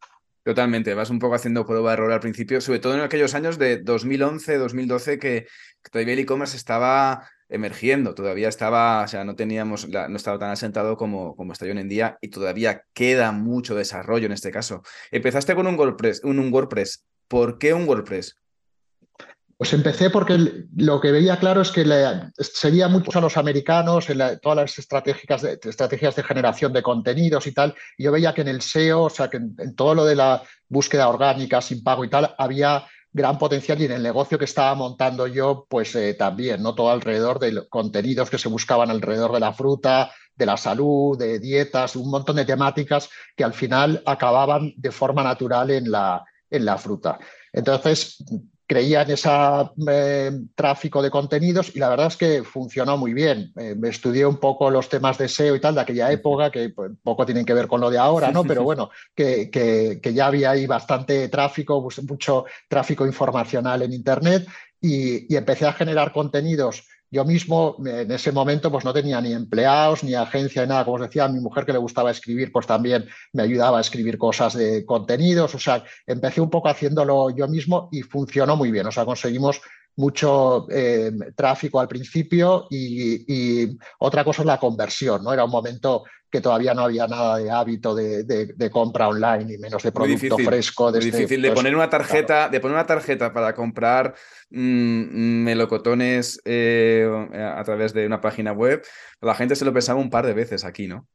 Totalmente, 0.49 0.95
vas 0.95 1.11
un 1.11 1.19
poco 1.19 1.35
haciendo 1.35 1.67
prueba 1.67 1.91
de 1.91 1.93
error 1.93 2.11
al 2.11 2.21
principio, 2.21 2.63
sobre 2.63 2.79
todo 2.79 2.95
en 2.95 3.01
aquellos 3.01 3.35
años 3.35 3.59
de 3.59 3.83
2011, 3.83 4.57
2012, 4.57 5.19
que, 5.19 5.47
todavía 5.93 6.15
el 6.15 6.21
e-commerce 6.21 6.57
estaba 6.57 7.29
emergiendo, 7.51 8.15
todavía 8.15 8.49
estaba, 8.49 9.03
o 9.05 9.09
sea, 9.09 9.25
no 9.27 9.37
teníamos, 9.37 9.87
no 9.87 10.17
estaba 10.17 10.39
tan 10.39 10.49
asentado 10.51 10.97
como, 10.97 11.37
como 11.37 11.53
está 11.53 11.67
hoy 11.67 11.73
en 11.73 11.87
día 11.87 12.17
y 12.23 12.29
todavía 12.29 12.83
queda 12.95 13.31
mucho 13.31 13.75
desarrollo 13.75 14.25
en 14.25 14.33
este 14.33 14.51
caso. 14.51 14.83
Empezaste 15.11 15.55
con 15.55 15.67
un 15.67 15.79
WordPress, 15.79 16.25
un, 16.25 16.39
un 16.39 16.51
WordPress. 16.51 17.05
¿Por 17.29 17.59
qué 17.59 17.75
un 17.75 17.87
WordPress? 17.87 18.39
Pues 19.59 19.73
empecé 19.73 20.09
porque 20.09 20.67
lo 20.77 21.01
que 21.01 21.11
veía 21.11 21.41
claro 21.41 21.63
es 21.63 21.73
que 21.73 21.85
seguía 22.39 22.87
mucho 22.87 23.19
a 23.19 23.21
los 23.21 23.37
americanos 23.37 24.09
en 24.09 24.39
todas 24.41 24.57
las 24.57 24.79
estrategias 24.79 25.43
de, 25.43 25.59
estrategias 25.61 26.15
de 26.15 26.23
generación 26.23 26.73
de 26.73 26.81
contenidos 26.81 27.45
y 27.49 27.53
tal. 27.53 27.75
Y 27.97 28.05
yo 28.05 28.13
veía 28.13 28.33
que 28.33 28.43
en 28.43 28.49
el 28.49 28.63
SEO, 28.63 29.03
o 29.03 29.11
sea, 29.11 29.29
que 29.29 29.39
en, 29.39 29.75
todo 29.75 29.97
lo 29.97 30.05
de 30.05 30.15
la 30.15 30.45
búsqueda 30.69 31.09
orgánica 31.09 31.61
sin 31.61 31.83
pago 31.83 32.05
y 32.05 32.09
tal, 32.09 32.37
había 32.39 32.87
gran 33.13 33.37
potencial 33.37 33.81
y 33.83 33.87
en 33.87 33.93
el 33.93 34.03
negocio 34.05 34.39
que 34.39 34.45
estaba 34.45 34.77
montando 34.77 35.27
yo, 35.27 35.67
pues 35.69 35.93
eh, 35.97 36.15
también, 36.15 36.63
¿no? 36.63 36.77
Todo 36.77 36.93
alrededor 36.93 37.41
de 37.41 37.69
contenidos 37.69 38.31
que 38.31 38.39
se 38.39 38.49
buscaban 38.49 38.91
alrededor 38.91 39.33
de 39.33 39.41
la 39.41 39.53
fruta, 39.53 40.13
de 40.37 40.47
la 40.47 40.57
salud, 40.57 41.19
de 41.19 41.41
dietas, 41.41 41.97
un 41.97 42.13
montón 42.13 42.37
de 42.37 42.45
temáticas 42.45 43.11
que 43.35 43.43
al 43.43 43.55
final 43.55 44.05
acababan 44.07 44.73
de 44.77 44.93
forma 44.93 45.25
natural 45.25 45.73
en 45.73 45.91
la, 45.91 46.25
en 46.49 46.65
la 46.65 46.79
fruta. 46.79 47.19
Entonces, 47.53 48.23
creía 48.69 49.01
en 49.01 49.11
ese 49.11 49.31
eh, 49.91 50.31
tráfico 50.55 51.01
de 51.01 51.11
contenidos 51.11 51.75
y 51.75 51.79
la 51.79 51.89
verdad 51.89 52.09
es 52.09 52.17
que 52.19 52.45
funcionó 52.45 52.99
muy 52.99 53.15
bien. 53.15 53.51
Eh, 53.57 53.75
estudié 53.85 54.27
un 54.27 54.37
poco 54.37 54.71
los 54.71 54.91
temas 54.91 55.17
de 55.17 55.27
SEO 55.27 55.57
y 55.57 55.61
tal 55.61 55.75
de 55.75 55.81
aquella 55.81 56.13
época, 56.13 56.51
que 56.51 56.69
pues, 56.69 56.93
poco 57.03 57.25
tienen 57.25 57.47
que 57.47 57.55
ver 57.55 57.67
con 57.67 57.81
lo 57.81 57.89
de 57.89 57.97
ahora, 57.97 58.31
¿no? 58.31 58.45
Pero 58.45 58.63
bueno, 58.63 58.91
que, 59.15 59.51
que, 59.51 60.15
ya 60.15 60.27
había 60.27 60.51
ahí 60.51 60.67
bastante 60.67 61.29
tráfico, 61.29 61.89
mucho 62.07 62.45
tráfico 62.69 63.07
informacional 63.07 63.81
en 63.83 63.95
Internet 63.95 64.47
y, 64.83 65.33
y 65.33 65.37
empecé 65.37 65.67
a 65.67 65.73
generar 65.73 66.13
contenidos 66.13 66.85
yo 67.11 67.25
mismo 67.25 67.77
en 67.85 68.11
ese 68.11 68.33
momento 68.33 68.71
pues 68.71 68.85
no 68.85 68.93
tenía 68.93 69.21
ni 69.21 69.33
empleados, 69.33 70.05
ni 70.05 70.15
agencia, 70.15 70.63
ni 70.63 70.69
nada. 70.69 70.85
Como 70.85 70.97
os 70.97 71.03
decía, 71.03 71.25
a 71.25 71.29
mi 71.29 71.41
mujer 71.41 71.65
que 71.65 71.73
le 71.73 71.79
gustaba 71.79 72.11
escribir, 72.11 72.53
pues 72.53 72.67
también 72.67 73.07
me 73.33 73.43
ayudaba 73.43 73.79
a 73.79 73.81
escribir 73.81 74.19
cosas 74.19 74.55
de 74.55 74.85
contenidos. 74.85 75.55
O 75.55 75.59
sea, 75.59 75.85
empecé 76.07 76.41
un 76.41 76.51
poco 76.51 76.69
haciéndolo 76.69 77.31
yo 77.31 77.49
mismo 77.49 77.89
y 77.93 78.03
funcionó 78.03 78.57
muy 78.57 78.71
bien. 78.71 78.87
O 78.87 78.93
sea, 78.93 79.05
conseguimos 79.05 79.61
mucho 79.97 80.67
eh, 80.71 81.11
tráfico 81.35 81.81
al 81.81 81.89
principio 81.89 82.67
y, 82.71 83.77
otra 83.99 84.25
cosa 84.25 84.43
es 84.43 84.47
la 84.47 84.59
conversión, 84.59 85.23
¿no? 85.25 85.33
Era 85.33 85.45
un 85.45 85.51
momento 85.51 86.05
que 86.31 86.41
todavía 86.41 86.75
no 86.75 86.83
había 86.83 87.07
nada 87.07 87.39
de 87.39 87.51
hábito 87.51 87.95
de, 87.95 88.71
compra 88.71 89.09
online 89.09 89.55
y 89.55 89.59
menos 89.59 89.83
de 89.83 89.93
producto 89.93 90.37
fresco. 90.39 90.91
Es 90.95 91.05
difícil 91.05 91.41
de 91.41 91.53
poner 91.53 91.75
una 91.75 91.89
tarjeta, 91.89 92.49
de 92.49 92.61
poner 92.61 92.77
una 92.77 92.87
tarjeta 92.87 93.33
para 93.33 93.55
comprar 93.55 94.15
mm, 94.51 95.43
melocotones 95.43 96.41
eh, 96.45 97.09
a 97.35 97.65
través 97.65 97.95
de 97.95 98.07
una 98.07 98.21
página 98.21 98.53
web. 98.53 98.83
La 99.21 99.35
gente 99.35 99.57
se 99.57 99.65
lo 99.65 99.73
pensaba 99.73 99.99
un 99.99 100.11
par 100.11 100.27
de 100.27 100.35
veces 100.35 100.65
aquí, 100.65 100.87
¿no? 100.87 101.07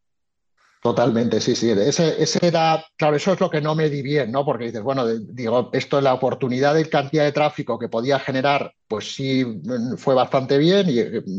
Totalmente, 0.84 1.40
sí, 1.40 1.56
sí. 1.56 1.72
Ese, 1.72 2.22
ese, 2.22 2.46
era, 2.46 2.84
claro, 2.98 3.16
eso 3.16 3.32
es 3.32 3.40
lo 3.40 3.50
que 3.50 3.62
no 3.62 3.74
me 3.74 3.90
di 3.90 4.02
bien, 4.02 4.34
¿no? 4.34 4.44
Porque 4.44 4.66
dices, 4.66 4.84
bueno, 4.84 5.08
digo, 5.08 5.70
esto 5.72 5.98
es 5.98 6.04
la 6.04 6.14
oportunidad 6.14 6.76
de 6.76 6.90
cantidad 6.90 7.24
de 7.24 7.32
tráfico 7.32 7.80
que 7.80 7.88
podía 7.88 8.20
generar, 8.20 8.74
pues 8.86 9.16
sí 9.16 9.46
mm, 9.46 9.96
fue 9.96 10.14
bastante 10.14 10.58
bien 10.58 10.88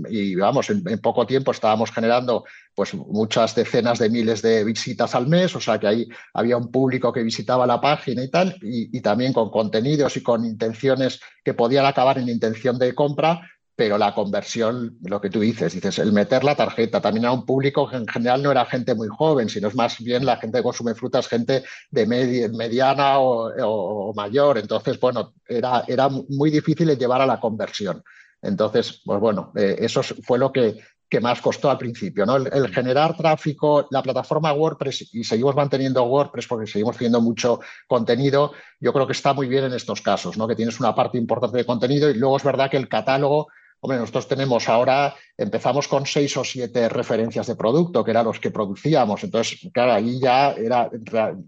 y, 0.09 0.35
vamos, 0.35 0.71
en, 0.71 0.83
poco 0.99 1.27
tiempo 1.27 1.51
estábamos 1.51 1.91
generando 1.93 2.45
pues 2.75 2.95
muchas 2.95 3.55
decenas 3.55 3.99
de 3.99 4.09
miles 4.09 4.41
de 4.41 4.65
visitas 4.65 5.15
al 5.15 5.27
mes, 5.27 5.55
o 5.55 5.61
sea 5.61 5.79
que 5.79 5.89
ahí 5.89 6.09
había 6.33 6.57
un 6.57 6.71
público 6.71 7.13
que 7.13 7.23
visitaba 7.23 7.67
la 7.67 7.83
página 7.83 8.25
y 8.25 8.31
tal, 8.31 8.57
y 8.63 8.99
también 9.03 9.35
con 9.35 9.51
contenidos 9.51 10.17
y 10.17 10.23
con 10.23 10.47
intenciones 10.47 11.21
que 11.45 11.53
podían 11.53 11.85
acabar 11.85 12.17
en 12.17 12.31
intención 12.31 12.79
de 12.79 12.95
compra, 12.95 13.43
pero 13.77 13.99
la 13.99 14.15
conversión, 14.15 14.99
lo 15.03 15.21
que 15.21 15.31
tú 15.31 15.41
dices, 15.41 15.73
dices, 15.73 15.99
el 15.99 16.13
meter 16.13 16.45
la 16.45 16.55
tarjeta 16.55 17.01
también 17.01 17.27
a 17.27 17.33
un 17.33 17.45
público 17.45 17.89
que 17.89 17.97
en 17.97 18.07
general 18.07 18.43
no 18.43 18.53
era 18.53 18.65
gente 18.67 18.95
muy 18.95 19.09
joven, 19.09 19.49
sino 19.49 19.69
es 19.69 19.75
más 19.75 19.99
bien 19.99 20.25
la 20.25 20.37
gente 20.37 20.59
que 20.59 20.63
consume 20.63 20.95
frutas, 20.95 21.27
gente 21.27 21.65
de 21.91 22.07
mediana 22.07 23.19
o, 23.19 24.13
mayor. 24.15 24.59
Entonces, 24.59 24.99
bueno, 25.01 25.35
era, 25.49 25.85
era 25.89 26.09
muy 26.09 26.51
difícil 26.51 26.97
llevar 26.97 27.21
a 27.21 27.27
la 27.27 27.41
conversión. 27.41 28.03
Entonces, 28.41 29.01
pues 29.05 29.19
bueno, 29.19 29.53
eh, 29.57 29.77
eso 29.81 30.03
fue 30.03 30.39
lo 30.39 30.53
que, 30.53 30.77
que 31.09 31.21
más 31.21 31.41
costó 31.41 31.71
al 31.71 31.79
principio, 31.79 32.27
¿no? 32.27 32.37
El, 32.37 32.75
generar 32.75 33.17
tráfico, 33.17 33.87
la 33.91 34.03
plataforma 34.03 34.53
WordPress, 34.53 35.15
y 35.15 35.25
seguimos 35.25 35.55
manteniendo 35.55 36.03
WordPress 36.03 36.47
porque 36.47 36.67
seguimos 36.67 36.97
haciendo 36.97 37.21
mucho 37.21 37.61
contenido, 37.87 38.53
yo 38.81 38.93
creo 38.93 39.07
que 39.07 39.13
está 39.13 39.33
muy 39.33 39.47
bien 39.47 39.65
en 39.65 39.75
estos 39.75 40.01
casos, 40.01 40.37
¿no? 40.37 40.49
Que 40.49 40.57
tienes 40.57 40.81
una 40.81 40.95
parte 40.95 41.17
importante 41.17 41.59
de 41.59 41.67
contenido 41.67 42.11
y 42.11 42.15
luego 42.15 42.37
es 42.37 42.45
verdad 42.45 42.71
que 42.71 42.79
el 42.79 42.89
catálogo 42.89 43.49
Hombre, 43.85 43.99
nosotros 43.99 44.27
tenemos 44.27 44.67
ahora, 44.71 45.15
empezamos 45.37 45.89
con 45.89 46.07
seis 46.07 46.35
o 46.39 46.43
siete 46.43 46.89
referencias 46.89 47.47
de 47.49 47.55
producto, 47.55 48.03
que 48.03 48.13
eran 48.13 48.25
los 48.25 48.41
que 48.41 48.51
producíamos. 48.51 49.23
Entonces, 49.23 49.69
claro, 49.75 49.93
ahí 49.93 50.19
ya 50.19 50.53
era 50.53 50.89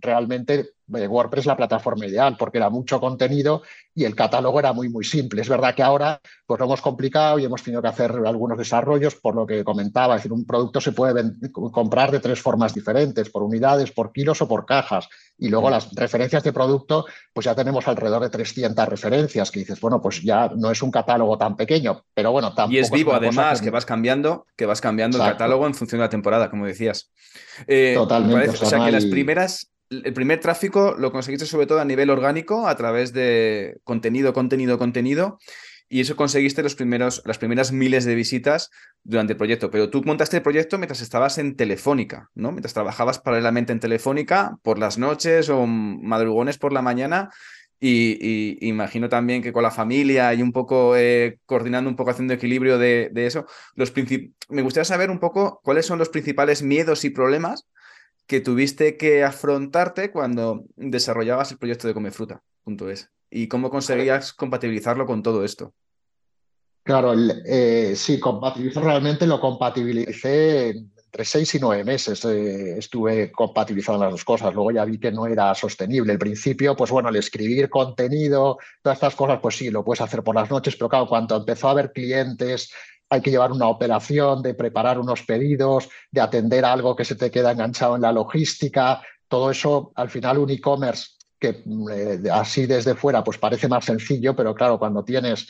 realmente 0.03 0.73
WordPress 0.89 1.47
la 1.47 1.57
plataforma 1.57 2.07
ideal 2.07 2.37
porque 2.39 2.59
era 2.59 2.71
mucho 2.71 3.01
contenido 3.01 3.63
y 3.95 4.05
el 4.05 4.15
catálogo 4.15 4.59
era 4.59 4.73
muy, 4.73 4.89
muy 4.89 5.05
simple. 5.05 5.41
Es 5.41 5.49
verdad 5.49 5.75
que 5.75 5.83
ahora 5.83 6.21
pues 6.47 6.61
lo 6.61 6.67
hemos 6.67 6.83
complicado 6.83 7.39
y 7.39 7.45
hemos 7.45 7.63
tenido 7.63 7.83
que 7.83 7.89
hacer 7.89 8.13
algunos 8.27 8.59
desarrollos 8.59 9.15
por 9.17 9.35
lo 9.35 9.47
que 9.47 9.65
comentaba. 9.65 10.15
Es 10.15 10.21
decir, 10.21 10.33
un 10.33 10.45
producto 10.45 10.81
se 10.81 10.93
puede 10.93 11.25
comprar 11.73 12.11
de 12.11 12.21
tres 12.21 12.41
formas 12.41 12.75
diferentes, 12.75 13.31
por 13.31 13.43
unidades, 13.43 13.91
por 13.91 14.13
kilos 14.13 14.43
o 14.43 14.49
por 14.49 14.67
cajas. 14.67 15.09
Y 15.39 15.49
luego 15.49 15.71
las 15.71 15.93
referencias 15.95 16.43
de 16.45 16.53
producto, 16.53 17.07
pues 17.33 17.45
ya 17.45 17.55
tenemos 17.55 17.87
alrededor 17.89 18.23
de 18.23 18.31
300 18.31 18.89
referencias 18.89 19.51
que 19.51 19.61
dices, 19.61 19.81
bueno, 19.81 20.01
pues 20.01 20.23
ya 20.23 20.51
no 20.55 20.71
es 20.71 20.83
un 20.83 20.91
catálogo 20.91 21.37
tan 21.37 21.57
pequeño, 21.57 22.05
pero 22.15 22.33
bueno, 22.33 22.55
tampoco. 22.55 22.75
Y 22.75 22.79
es 22.79 22.91
vivo 22.91 23.13
además, 23.13 23.61
que... 23.61 23.71
vas 23.71 23.85
cambiando, 23.85 24.47
que 24.57 24.67
vas 24.67 24.81
cambiando 24.81 25.19
el 25.19 25.25
catálogo 25.25 25.67
en 25.67 25.75
función 25.75 26.01
de 26.01 26.05
la 26.05 26.11
temporada, 26.11 26.51
como 26.51 26.67
decías. 26.67 27.11
Eh, 27.67 27.93
Totalmente. 27.95 28.51
o 28.51 28.67
sea, 28.67 28.85
que 28.85 28.93
las 28.93 29.07
primeras 29.07 29.71
el 29.91 30.13
primer 30.13 30.41
tráfico 30.41 30.95
lo 30.99 31.13
conseguiste 31.13 31.47
sobre 31.47 31.67
todo 31.67 31.81
a 31.81 31.85
nivel 31.85 32.11
orgánico, 32.11 32.67
a 32.67 32.77
través 32.77 33.13
de 33.13 33.79
contenido, 33.85 34.33
contenido, 34.33 34.79
contenido, 34.79 35.39
y 35.89 36.01
eso 36.01 36.17
conseguiste 36.17 36.63
los 36.63 36.75
primeros, 36.75 37.23
las 37.25 37.39
primeras 37.39 37.71
miles 37.71 38.05
de 38.05 38.17
visitas 38.17 38.71
durante 39.05 39.35
el 39.35 39.37
proyecto. 39.37 39.71
Pero 39.71 39.89
tú 39.89 40.03
montaste 40.05 40.39
el 40.39 40.43
proyecto 40.43 40.79
mientras 40.79 41.01
estabas 41.01 41.39
en 41.39 41.55
Telefónica, 41.55 42.31
¿no? 42.35 42.51
Mientras 42.51 42.75
trabajabas 42.75 43.21
paralelamente 43.21 43.73
en 43.73 43.79
Telefónica 43.79 44.57
por 44.63 44.79
las 44.79 44.99
noches 44.99 45.49
o 45.49 45.67
madrugones 45.67 46.59
por 46.59 46.73
la 46.73 46.83
mañana. 46.83 47.31
Y, 47.79 48.67
imagino 48.67 49.09
también 49.09 49.43
que 49.43 49.53
con 49.53 49.63
la 49.63 49.71
familia 49.71 50.33
y 50.33 50.43
un 50.43 50.51
poco 50.51 50.97
eh, 50.97 51.39
coordinando 51.45 51.91
un 51.91 51.95
poco, 51.95 52.11
haciendo 52.11 52.33
equilibrio 52.35 52.79
de, 52.79 53.11
eso, 53.15 53.47
los 53.75 53.93
me 54.49 54.63
gustaría 54.63 54.87
saber 54.87 55.11
un 55.11 55.21
poco 55.21 55.61
cuáles 55.63 55.85
son 55.87 55.99
los 55.99 56.09
principales 56.09 56.63
miedos 56.63 57.05
y 57.05 57.11
problemas 57.11 57.67
que 58.27 58.41
tuviste 58.41 58.97
que 58.97 59.25
afrontarte 59.25 60.11
cuando 60.11 60.65
desarrollabas 60.77 61.53
el 61.53 61.59
proyecto 61.59 61.87
de 61.87 61.95
Comefruta.es 61.95 63.11
y 63.31 63.49
cómo 63.49 63.71
conseguías 63.71 64.33
compatibilizarlo 64.33 65.07
con 65.07 65.23
todo 65.23 65.45
esto. 65.45 65.75
Claro, 66.83 67.15
eh, 67.45 67.95
sí, 67.97 68.21
compatibilizar 68.21 68.85
realmente 68.85 69.27
lo 69.27 69.41
compatibilicé 69.41 70.69
entre 70.69 71.25
seis 71.25 71.53
y 71.57 71.59
nueve 71.59 71.83
meses. 71.83 72.25
Eh, 72.25 72.79
estuve 72.79 73.33
compatibilizando 73.33 74.05
las 74.05 74.13
dos 74.13 74.25
cosas. 74.25 74.55
Luego 74.55 74.71
ya 74.71 74.85
vi 74.85 74.99
que 74.99 75.11
no 75.11 75.27
era 75.27 75.53
sostenible. 75.57 76.13
Al 76.13 76.19
principio, 76.19 76.77
pues 76.77 76.93
bueno, 76.93 77.09
el 77.09 77.17
escribir 77.17 77.69
contenido, 77.69 78.59
todas 78.83 78.99
estas 78.99 79.17
cosas, 79.17 79.41
pues 79.43 79.57
sí, 79.57 79.71
lo 79.71 79.85
puedes 79.85 80.01
hacer 80.01 80.23
por 80.23 80.37
las 80.37 80.49
noches, 80.49 80.77
pero 80.77 80.89
claro, 80.89 81.09
cuando 81.09 81.37
empezó 81.37 81.67
a 81.67 81.73
haber 81.73 81.91
clientes 81.91 82.71
hay 83.09 83.21
que 83.21 83.31
llevar 83.31 83.53
una 83.53 83.69
operación 83.69 84.43
de 84.43 84.55
preparar 84.55 84.99
unos 84.99 85.23
pedidos, 85.23 85.89
de 86.11 86.21
atender 86.21 86.65
algo 86.65 86.97
que 86.97 87.05
se 87.05 87.15
te 87.15 87.31
queda 87.31 87.53
enganchado 87.53 87.97
en 87.97 88.03
la 88.03 88.13
logística. 88.13 89.01
Todo 89.29 89.51
eso, 89.51 89.93
al 89.95 90.11
final, 90.11 90.39
un 90.39 90.51
e-commerce 90.51 91.17
que 91.39 91.63
eh, 91.93 92.21
así 92.33 92.67
desde 92.67 92.95
fuera 92.95 93.23
pues 93.23 93.39
parece 93.39 93.69
más 93.69 93.85
sencillo, 93.85 94.35
pero 94.35 94.55
claro, 94.55 94.79
cuando 94.79 95.05
tienes 95.05 95.49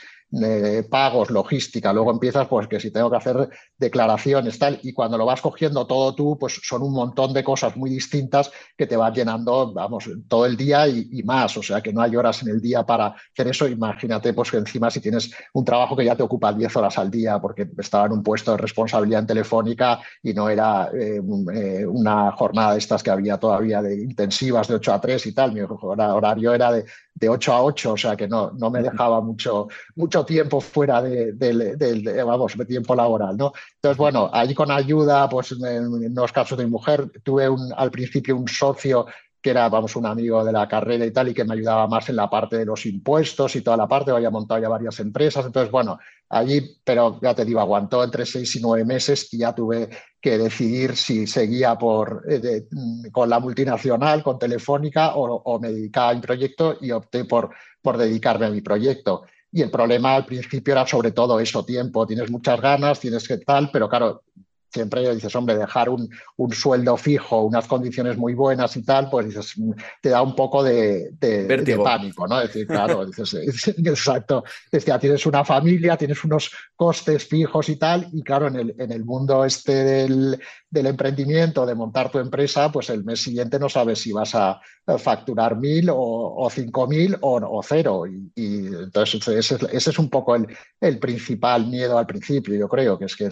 pagos, 0.90 1.30
logística, 1.30 1.92
luego 1.92 2.10
empiezas 2.10 2.48
pues 2.48 2.66
que 2.66 2.80
si 2.80 2.90
tengo 2.90 3.10
que 3.10 3.16
hacer 3.16 3.48
declaraciones, 3.78 4.58
tal, 4.58 4.78
y 4.82 4.92
cuando 4.92 5.16
lo 5.16 5.24
vas 5.24 5.40
cogiendo 5.40 5.86
todo 5.86 6.14
tú, 6.14 6.36
pues 6.38 6.60
son 6.62 6.82
un 6.82 6.92
montón 6.92 7.32
de 7.32 7.44
cosas 7.44 7.76
muy 7.76 7.90
distintas 7.90 8.50
que 8.76 8.86
te 8.86 8.96
vas 8.96 9.14
llenando, 9.14 9.72
vamos, 9.72 10.10
todo 10.28 10.46
el 10.46 10.56
día 10.56 10.88
y, 10.88 11.22
más, 11.22 11.56
o 11.56 11.62
sea 11.62 11.80
que 11.80 11.92
no 11.92 12.02
hay 12.02 12.16
horas 12.16 12.42
en 12.42 12.48
el 12.48 12.60
día 12.60 12.84
para 12.84 13.14
hacer 13.32 13.48
eso, 13.48 13.66
imagínate 13.68 14.32
pues 14.32 14.50
que 14.50 14.58
encima 14.58 14.90
si 14.90 15.00
tienes 15.00 15.30
un 15.54 15.64
trabajo 15.64 15.96
que 15.96 16.04
ya 16.04 16.16
te 16.16 16.22
ocupa 16.22 16.52
10 16.52 16.76
horas 16.76 16.98
al 16.98 17.10
día 17.10 17.38
porque 17.40 17.68
estaba 17.78 18.06
en 18.06 18.12
un 18.12 18.22
puesto 18.22 18.52
de 18.52 18.58
responsabilidad 18.58 19.20
en 19.20 19.26
telefónica 19.26 20.00
y 20.22 20.32
no 20.32 20.48
era 20.48 20.90
eh, 20.94 21.20
eh, 21.54 21.86
una 21.86 22.32
jornada 22.32 22.72
de 22.72 22.78
estas 22.78 23.02
que 23.02 23.10
había 23.10 23.38
todavía 23.38 23.82
de 23.82 24.02
intensivas 24.02 24.68
de 24.68 24.74
8 24.74 24.92
a 24.92 25.00
3 25.00 25.26
y 25.26 25.32
tal, 25.32 25.52
mi 25.52 25.60
horario 25.60 26.54
era 26.54 26.72
de 26.72 26.84
de 27.16 27.30
8 27.30 27.52
a 27.52 27.62
8, 27.62 27.92
o 27.92 27.96
sea 27.96 28.14
que 28.14 28.28
no, 28.28 28.52
no 28.52 28.70
me 28.70 28.82
dejaba 28.82 29.22
mucho, 29.22 29.68
mucho 29.94 30.24
tiempo 30.24 30.60
fuera 30.60 31.00
del 31.00 31.38
de, 31.38 32.22
vamos, 32.22 32.56
de 32.56 32.66
tiempo 32.66 32.94
laboral, 32.94 33.36
¿no? 33.38 33.52
Entonces, 33.74 33.96
bueno, 33.96 34.28
ahí 34.32 34.54
con 34.54 34.70
ayuda, 34.70 35.26
pues 35.28 35.52
en, 35.52 36.14
los 36.14 36.32
casos 36.32 36.58
de 36.58 36.64
mi 36.64 36.70
mujer, 36.70 37.10
tuve 37.22 37.48
un, 37.48 37.72
al 37.74 37.90
principio 37.90 38.36
un 38.36 38.46
socio 38.46 39.06
era, 39.50 39.68
vamos, 39.68 39.96
un 39.96 40.06
amigo 40.06 40.44
de 40.44 40.52
la 40.52 40.68
carrera 40.68 41.04
y 41.04 41.10
tal, 41.10 41.28
y 41.28 41.34
que 41.34 41.44
me 41.44 41.54
ayudaba 41.54 41.86
más 41.86 42.08
en 42.08 42.16
la 42.16 42.28
parte 42.28 42.58
de 42.58 42.64
los 42.64 42.84
impuestos 42.86 43.56
y 43.56 43.62
toda 43.62 43.76
la 43.76 43.88
parte, 43.88 44.10
había 44.10 44.30
montado 44.30 44.60
ya 44.60 44.68
varias 44.68 44.98
empresas, 45.00 45.46
entonces, 45.46 45.70
bueno, 45.70 45.98
allí, 46.28 46.78
pero 46.84 47.18
ya 47.20 47.34
te 47.34 47.44
digo, 47.44 47.60
aguantó 47.60 48.02
entre 48.02 48.26
seis 48.26 48.54
y 48.56 48.60
nueve 48.60 48.84
meses 48.84 49.32
y 49.32 49.38
ya 49.38 49.54
tuve 49.54 49.88
que 50.20 50.38
decidir 50.38 50.96
si 50.96 51.26
seguía 51.26 51.76
por, 51.76 52.24
eh, 52.28 52.66
mm, 52.70 53.10
con 53.12 53.30
la 53.30 53.38
multinacional, 53.38 54.22
con 54.22 54.38
Telefónica, 54.38 55.12
o, 55.14 55.58
me 55.60 55.72
dedicaba 55.72 56.10
a 56.10 56.14
mi 56.14 56.20
proyecto 56.20 56.76
y 56.80 56.90
opté 56.90 57.24
por, 57.24 57.50
por 57.80 57.96
dedicarme 57.96 58.46
a 58.46 58.50
mi 58.50 58.60
proyecto. 58.60 59.22
Y 59.52 59.62
el 59.62 59.70
problema 59.70 60.16
al 60.16 60.26
principio 60.26 60.72
era 60.72 60.86
sobre 60.86 61.12
todo 61.12 61.38
eso, 61.40 61.64
tiempo, 61.64 62.06
tienes 62.06 62.30
muchas 62.30 62.60
ganas, 62.60 63.00
tienes 63.00 63.26
que 63.26 63.38
tal, 63.38 63.70
pero 63.72 63.88
claro, 63.88 64.22
siempre 64.70 65.14
dices, 65.14 65.34
hombre, 65.34 65.56
dejar 65.56 65.88
un, 65.88 66.08
un, 66.36 66.52
sueldo 66.52 66.96
fijo, 66.96 67.42
unas 67.42 67.66
condiciones 67.66 68.16
muy 68.16 68.34
buenas 68.34 68.76
y 68.76 68.82
tal, 68.82 69.08
pues 69.10 69.26
dices, 69.26 69.54
te 70.00 70.10
da 70.10 70.22
un 70.22 70.34
poco 70.34 70.62
de, 70.62 71.10
de, 71.18 71.78
pánico, 71.82 72.26
¿no? 72.26 72.40
Es 72.40 72.48
decir, 72.48 72.66
claro, 72.66 73.06
dices, 73.06 73.34
exacto, 73.78 74.44
es 74.70 74.84
ya 74.84 74.98
tienes 74.98 75.24
una 75.26 75.44
familia, 75.44 75.96
tienes 75.96 76.22
unos 76.24 76.50
costes 76.74 77.26
fijos 77.26 77.68
y 77.68 77.76
tal, 77.76 78.08
y 78.12 78.22
claro, 78.22 78.48
en 78.48 78.56
el, 78.56 78.74
en 78.78 78.92
el 78.92 79.04
mundo 79.04 79.44
este 79.44 79.72
del, 79.72 80.40
del 80.70 80.86
emprendimiento, 80.86 81.64
de 81.64 81.74
montar 81.74 82.10
tu 82.10 82.18
empresa, 82.18 82.70
pues 82.70 82.90
el 82.90 83.04
mes 83.04 83.20
siguiente 83.22 83.58
no 83.58 83.68
sabes 83.68 84.00
si 84.00 84.12
vas 84.12 84.34
a 84.34 84.60
facturar 84.98 85.56
mil 85.56 85.88
o, 85.90 86.48
cinco 86.50 86.86
mil 86.86 87.16
o, 87.20 87.60
cero. 87.62 88.04
Y, 88.06 88.66
entonces 88.66 89.26
ese, 89.28 89.90
es 89.90 89.98
un 89.98 90.08
poco 90.08 90.36
el, 90.36 90.46
el, 90.80 90.98
principal 90.98 91.66
miedo 91.66 91.98
al 91.98 92.06
principio, 92.06 92.54
yo 92.54 92.68
creo, 92.68 92.96
que 92.98 93.06
es 93.06 93.16
que 93.16 93.28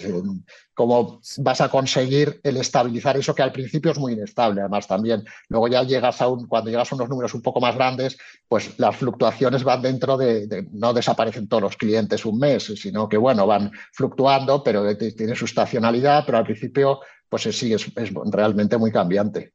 cómo 0.75 1.21
vas 1.39 1.61
a 1.61 1.69
conseguir 1.69 2.41
el 2.43 2.57
estabilizar 2.57 3.17
eso 3.17 3.35
que 3.35 3.43
al 3.43 3.53
principio 3.53 3.93
es 3.93 3.99
muy 3.99 4.15
inestable, 4.15 4.61
además 4.61 4.89
también. 4.89 5.25
Luego 5.49 5.69
ya 5.69 5.85
llegas 5.85 6.21
a 6.21 6.29
un, 6.29 6.49
cuando 6.49 6.71
llegas 6.71 6.91
a 6.91 6.97
unos 6.97 7.09
números 7.09 7.35
un 7.35 7.43
poco 7.43 7.61
más 7.61 7.77
grandes, 7.77 8.19
pues 8.49 8.77
las 8.79 8.97
fluctuaciones 8.97 9.63
van 9.63 9.83
dentro 9.83 10.17
de, 10.17 10.67
no 10.73 10.93
desaparecen 10.93 11.49
todos 11.49 11.63
los 11.63 11.77
clientes 11.77 12.27
un 12.27 12.39
mes, 12.39 12.65
sino 12.77 13.09
que 13.09 13.17
bueno, 13.17 13.47
van 13.47 13.71
fluctuando, 13.93 14.63
pero 14.65 14.97
tiene 14.97 15.37
su 15.37 15.45
estacionalidad, 15.45 16.25
pero 16.27 16.39
al 16.39 16.45
principio 16.45 17.01
pues 17.29 17.43
sí, 17.57 17.73
es, 17.73 17.93
realmente 18.31 18.77
muy 18.77 18.93
cambiante. 18.93 19.55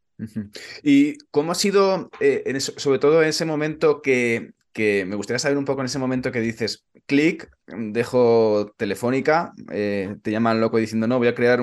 ¿Y 0.84 1.18
cómo 1.32 1.52
ha 1.52 1.56
sido, 1.56 2.10
eh, 2.20 2.60
sobre 2.60 3.00
todo 3.00 3.22
en 3.22 3.30
ese 3.30 3.46
momento 3.46 4.02
que, 4.02 4.52
que 4.74 5.06
me 5.06 5.16
gustaría 5.16 5.40
saber 5.40 5.58
un 5.58 5.66
poco 5.66 5.82
en 5.82 5.88
ese 5.88 6.00
momento 6.00 6.32
que 6.32 6.42
dices, 6.42 6.86
clic, 7.06 7.50
dejo 7.68 8.74
telefónica, 8.78 9.54
eh, 9.72 10.16
te 10.22 10.32
llaman 10.32 10.62
loco 10.62 10.78
diciendo, 10.78 11.08
no, 11.08 11.18
voy 11.18 11.28
a 11.28 11.36
crear 11.36 11.60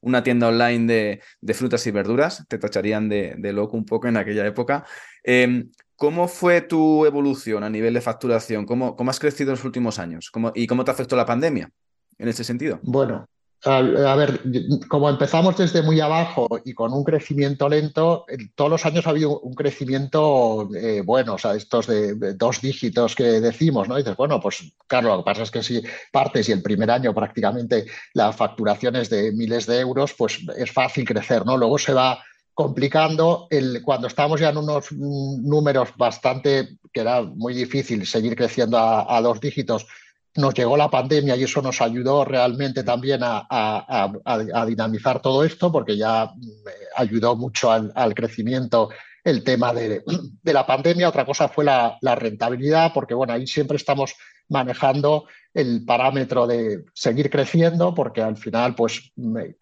una 0.00 0.22
tienda 0.22 0.48
online 0.48 1.20
de, 1.40 1.54
frutas 1.54 1.86
y 1.86 1.90
verduras, 1.90 2.44
te 2.48 2.58
tacharían 2.58 3.08
de, 3.08 3.52
loco 3.52 3.76
un 3.76 3.86
poco 3.86 4.08
en 4.08 4.16
aquella 4.16 4.46
época. 4.46 4.84
Em, 5.22 5.70
¿Cómo 5.96 6.28
fue 6.28 6.62
tu 6.62 7.04
evolución 7.04 7.62
a 7.62 7.70
nivel 7.70 7.94
de 7.94 8.00
facturación? 8.00 8.64
¿Cómo, 8.64 8.96
cómo 8.96 9.10
has 9.10 9.20
crecido 9.20 9.50
en 9.50 9.56
los 9.56 9.64
últimos 9.64 9.98
años? 9.98 10.30
¿Cómo, 10.30 10.50
¿Y 10.54 10.66
cómo 10.66 10.82
te 10.84 10.90
afectó 10.90 11.14
la 11.14 11.26
pandemia 11.26 11.70
en 12.18 12.28
ese 12.28 12.42
sentido? 12.42 12.80
Bueno, 12.82 13.28
a, 13.64 14.14
ver, 14.16 14.40
como 14.88 15.10
empezamos 15.10 15.56
desde 15.56 15.82
muy 15.82 16.00
abajo 16.00 16.48
y 16.64 16.72
con 16.72 16.94
un 16.94 17.04
crecimiento 17.04 17.68
lento, 17.68 18.24
todos 18.54 18.70
los 18.70 18.86
años 18.86 19.06
ha 19.06 19.10
habido 19.10 19.38
un 19.40 19.54
crecimiento 19.54 20.68
eh, 20.74 21.02
bueno, 21.04 21.34
o 21.34 21.38
sea, 21.38 21.54
estos 21.54 21.86
de, 21.86 22.14
dos 22.34 22.62
dígitos 22.62 23.14
que 23.14 23.24
decimos, 23.24 23.86
¿no? 23.86 23.98
Y 23.98 24.02
dices, 24.02 24.16
bueno, 24.16 24.40
pues 24.40 24.72
claro, 24.86 25.08
lo 25.08 25.18
que 25.18 25.24
pasa 25.24 25.42
es 25.42 25.50
que 25.50 25.62
si 25.62 25.82
partes 26.10 26.48
y 26.48 26.52
el 26.52 26.62
primer 26.62 26.90
año 26.90 27.14
prácticamente 27.14 27.84
la 28.14 28.32
facturación 28.32 28.96
es 28.96 29.10
de 29.10 29.32
miles 29.32 29.66
de 29.66 29.80
euros, 29.80 30.14
pues 30.14 30.40
es 30.56 30.72
fácil 30.72 31.04
crecer, 31.04 31.44
¿no? 31.44 31.58
Luego 31.58 31.78
se 31.78 31.92
va 31.92 32.22
complicando 32.54 33.46
el, 33.50 33.82
cuando 33.82 34.06
estamos 34.06 34.40
ya 34.40 34.50
en 34.50 34.56
unos 34.56 34.90
números 34.92 35.90
bastante, 35.96 36.78
que 36.92 37.00
era 37.00 37.22
muy 37.22 37.52
difícil 37.54 38.06
seguir 38.06 38.34
creciendo 38.36 38.78
a 38.78 39.20
dos 39.20 39.40
dígitos, 39.40 39.86
nos 40.36 40.54
llegó 40.54 40.76
la 40.76 40.90
pandemia 40.90 41.36
y 41.36 41.44
eso 41.44 41.60
nos 41.60 41.80
ayudó 41.80 42.24
realmente 42.24 42.84
también 42.84 43.20
a, 43.22 44.64
dinamizar 44.66 45.20
todo 45.20 45.44
esto, 45.44 45.72
porque 45.72 45.96
ya 45.96 46.26
mm, 46.26 46.48
ayudó 46.96 47.36
mucho 47.36 47.70
al, 47.70 48.14
crecimiento 48.14 48.90
el 49.24 49.42
tema 49.42 49.72
de, 49.72 50.02
la 50.44 50.66
pandemia. 50.66 51.08
Otra 51.08 51.26
cosa 51.26 51.48
fue 51.48 51.64
la, 51.64 51.98
la, 52.00 52.14
rentabilidad, 52.14 52.92
porque 52.92 53.14
bueno, 53.14 53.32
ahí 53.32 53.46
siempre 53.46 53.76
estamos 53.76 54.14
manejando 54.48 55.26
el 55.52 55.84
parámetro 55.84 56.46
de 56.46 56.84
seguir 56.94 57.28
creciendo, 57.28 57.94
porque 57.94 58.22
al 58.22 58.36
final, 58.36 58.74
pues, 58.74 59.12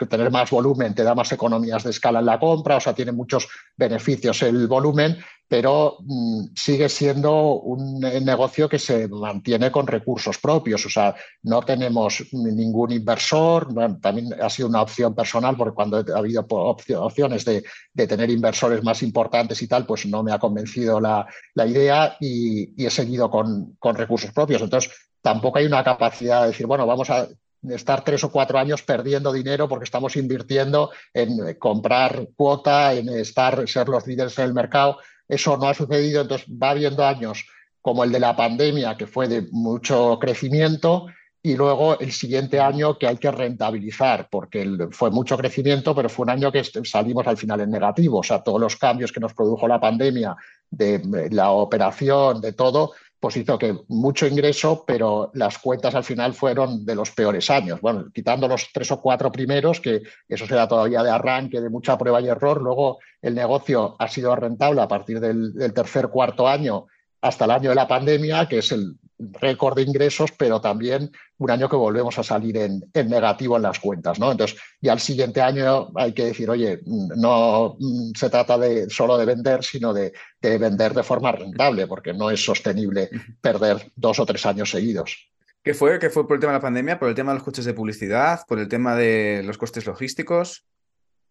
tener 0.08 0.30
más 0.30 0.50
volumen 0.50 0.94
te 0.94 1.02
da 1.02 1.14
más 1.14 1.32
economías 1.32 1.84
de 1.84 1.90
escala 1.90 2.20
en 2.20 2.26
la 2.26 2.38
compra, 2.38 2.76
o 2.76 2.80
sea, 2.80 2.94
tiene 2.94 3.12
muchos 3.12 3.48
beneficios 3.76 4.42
el 4.42 4.66
volumen, 4.66 5.16
pero 5.48 5.96
mm, 6.00 6.48
sigue 6.54 6.90
siendo 6.90 7.54
un 7.54 8.00
negocio 8.00 8.68
que 8.68 8.78
se 8.78 9.08
mantiene 9.08 9.70
con 9.70 9.86
recursos 9.86 10.36
propios, 10.38 10.84
o 10.84 10.90
sea, 10.90 11.14
no 11.42 11.62
tenemos 11.62 12.22
ningún 12.32 12.92
inversor, 12.92 13.68
también 14.00 14.34
ha 14.40 14.50
sido 14.50 14.68
una 14.68 14.82
opción 14.82 15.14
personal, 15.14 15.56
porque 15.56 15.74
cuando 15.74 16.04
ha 16.14 16.18
habido 16.18 16.46
opciones 16.50 17.46
de, 17.46 17.64
tener 18.06 18.28
inversores 18.30 18.84
más 18.84 19.02
importantes 19.02 19.62
y 19.62 19.68
tal, 19.68 19.86
pues 19.86 20.04
no 20.04 20.22
me 20.22 20.32
ha 20.32 20.38
convencido 20.38 21.00
la, 21.00 21.26
idea 21.66 22.16
y, 22.20 22.84
he 22.84 22.90
seguido 22.90 23.30
con, 23.30 23.76
con 23.78 23.96
recursos 23.96 24.30
propios. 24.32 24.62
Entonces, 24.62 24.92
tampoco 25.28 25.58
hay 25.58 25.66
una 25.66 25.84
capacidad 25.84 26.40
de 26.40 26.48
decir, 26.48 26.66
bueno, 26.66 26.86
vamos 26.86 27.10
a 27.10 27.28
estar 27.68 28.02
tres 28.02 28.24
o 28.24 28.32
cuatro 28.32 28.58
años 28.58 28.82
perdiendo 28.82 29.30
dinero 29.30 29.68
porque 29.68 29.84
estamos 29.84 30.16
invirtiendo 30.16 30.90
en 31.12 31.54
comprar 31.58 32.28
cuota, 32.34 32.94
en 32.94 33.10
estar, 33.10 33.68
ser 33.68 33.90
los 33.90 34.06
líderes 34.06 34.38
en 34.38 34.46
el 34.46 34.54
mercado. 34.54 34.96
Eso 35.28 35.58
no 35.58 35.68
ha 35.68 35.74
sucedido, 35.74 36.22
entonces 36.22 36.48
va 36.50 36.70
habiendo 36.70 37.04
años 37.04 37.44
como 37.82 38.04
el 38.04 38.10
de 38.10 38.20
la 38.20 38.34
pandemia, 38.34 38.96
que 38.96 39.06
fue 39.06 39.28
de 39.28 39.46
mucho 39.50 40.18
crecimiento, 40.18 41.08
y 41.42 41.56
luego 41.56 41.98
el 41.98 42.12
siguiente 42.12 42.58
año 42.58 42.98
que 42.98 43.06
hay 43.06 43.18
que 43.18 43.30
rentabilizar, 43.30 44.28
porque 44.30 44.88
fue 44.90 45.10
mucho 45.10 45.36
crecimiento, 45.36 45.94
pero 45.94 46.08
fue 46.08 46.24
un 46.24 46.30
año 46.30 46.50
que 46.50 46.64
salimos 46.64 47.26
al 47.26 47.36
final 47.36 47.60
en 47.60 47.70
negativo. 47.70 48.20
O 48.20 48.22
sea, 48.22 48.42
todos 48.42 48.60
los 48.60 48.76
cambios 48.76 49.12
que 49.12 49.20
nos 49.20 49.34
produjo 49.34 49.68
la 49.68 49.78
pandemia, 49.78 50.34
de 50.70 51.28
la 51.30 51.50
operación, 51.50 52.40
de 52.40 52.52
todo, 52.54 52.92
pues 53.20 53.36
hizo 53.36 53.58
que 53.58 53.76
mucho 53.88 54.26
ingreso, 54.26 54.84
pero 54.86 55.30
las 55.34 55.58
cuentas 55.58 55.94
al 55.94 56.04
final 56.04 56.34
fueron 56.34 56.84
de 56.84 56.94
los 56.94 57.10
peores 57.10 57.50
años. 57.50 57.80
Bueno, 57.80 58.06
quitando 58.14 58.46
los 58.46 58.70
tres 58.72 58.90
o 58.92 59.00
cuatro 59.00 59.32
primeros, 59.32 59.80
que 59.80 60.02
eso 60.28 60.46
será 60.46 60.68
todavía 60.68 61.02
de 61.02 61.10
arranque, 61.10 61.60
de 61.60 61.70
mucha 61.70 61.98
prueba 61.98 62.20
y 62.20 62.28
error, 62.28 62.62
luego 62.62 62.98
el 63.20 63.34
negocio 63.34 63.96
ha 63.98 64.08
sido 64.08 64.34
rentable 64.36 64.80
a 64.80 64.88
partir 64.88 65.18
del, 65.18 65.52
del 65.54 65.72
tercer, 65.72 66.08
cuarto 66.08 66.46
año 66.46 66.86
hasta 67.20 67.44
el 67.46 67.50
año 67.50 67.70
de 67.70 67.74
la 67.74 67.88
pandemia, 67.88 68.46
que 68.48 68.58
es 68.58 68.70
el 68.70 68.96
récord 69.18 69.76
de 69.76 69.82
ingresos, 69.82 70.32
pero 70.36 70.60
también 70.60 71.10
un 71.38 71.50
año 71.50 71.68
que 71.68 71.76
volvemos 71.76 72.18
a 72.18 72.22
salir 72.22 72.56
en, 72.56 72.82
negativo 72.94 73.56
en 73.56 73.62
las 73.62 73.78
cuentas. 73.78 74.18
¿no? 74.18 74.30
Entonces, 74.30 74.58
ya 74.80 74.92
al 74.92 75.00
siguiente 75.00 75.40
año 75.40 75.90
hay 75.96 76.12
que 76.12 76.26
decir, 76.26 76.48
oye, 76.48 76.80
no 76.84 77.76
se 78.14 78.30
trata 78.30 78.58
de 78.58 78.88
solo 78.88 79.18
de 79.18 79.24
vender, 79.26 79.64
sino 79.64 79.92
de, 79.92 80.12
vender 80.40 80.94
de 80.94 81.02
forma 81.02 81.32
rentable, 81.32 81.86
porque 81.86 82.12
no 82.12 82.30
es 82.30 82.44
sostenible 82.44 83.10
perder 83.40 83.90
dos 83.96 84.18
o 84.20 84.26
tres 84.26 84.44
años 84.46 84.70
seguidos. 84.70 85.30
¿Qué 85.62 85.74
fue? 85.74 85.98
¿Qué 85.98 86.10
fue 86.10 86.26
por 86.26 86.36
el 86.36 86.40
tema 86.40 86.52
de 86.52 86.58
la 86.58 86.62
pandemia? 86.62 86.98
¿Por 86.98 87.08
el 87.08 87.14
tema 87.14 87.32
de 87.32 87.38
los 87.38 87.44
coches 87.44 87.64
de 87.64 87.74
publicidad? 87.74 88.40
¿Por 88.46 88.58
el 88.58 88.68
tema 88.68 88.94
de 88.94 89.42
los 89.44 89.58
costes 89.58 89.86
logísticos? 89.86 90.64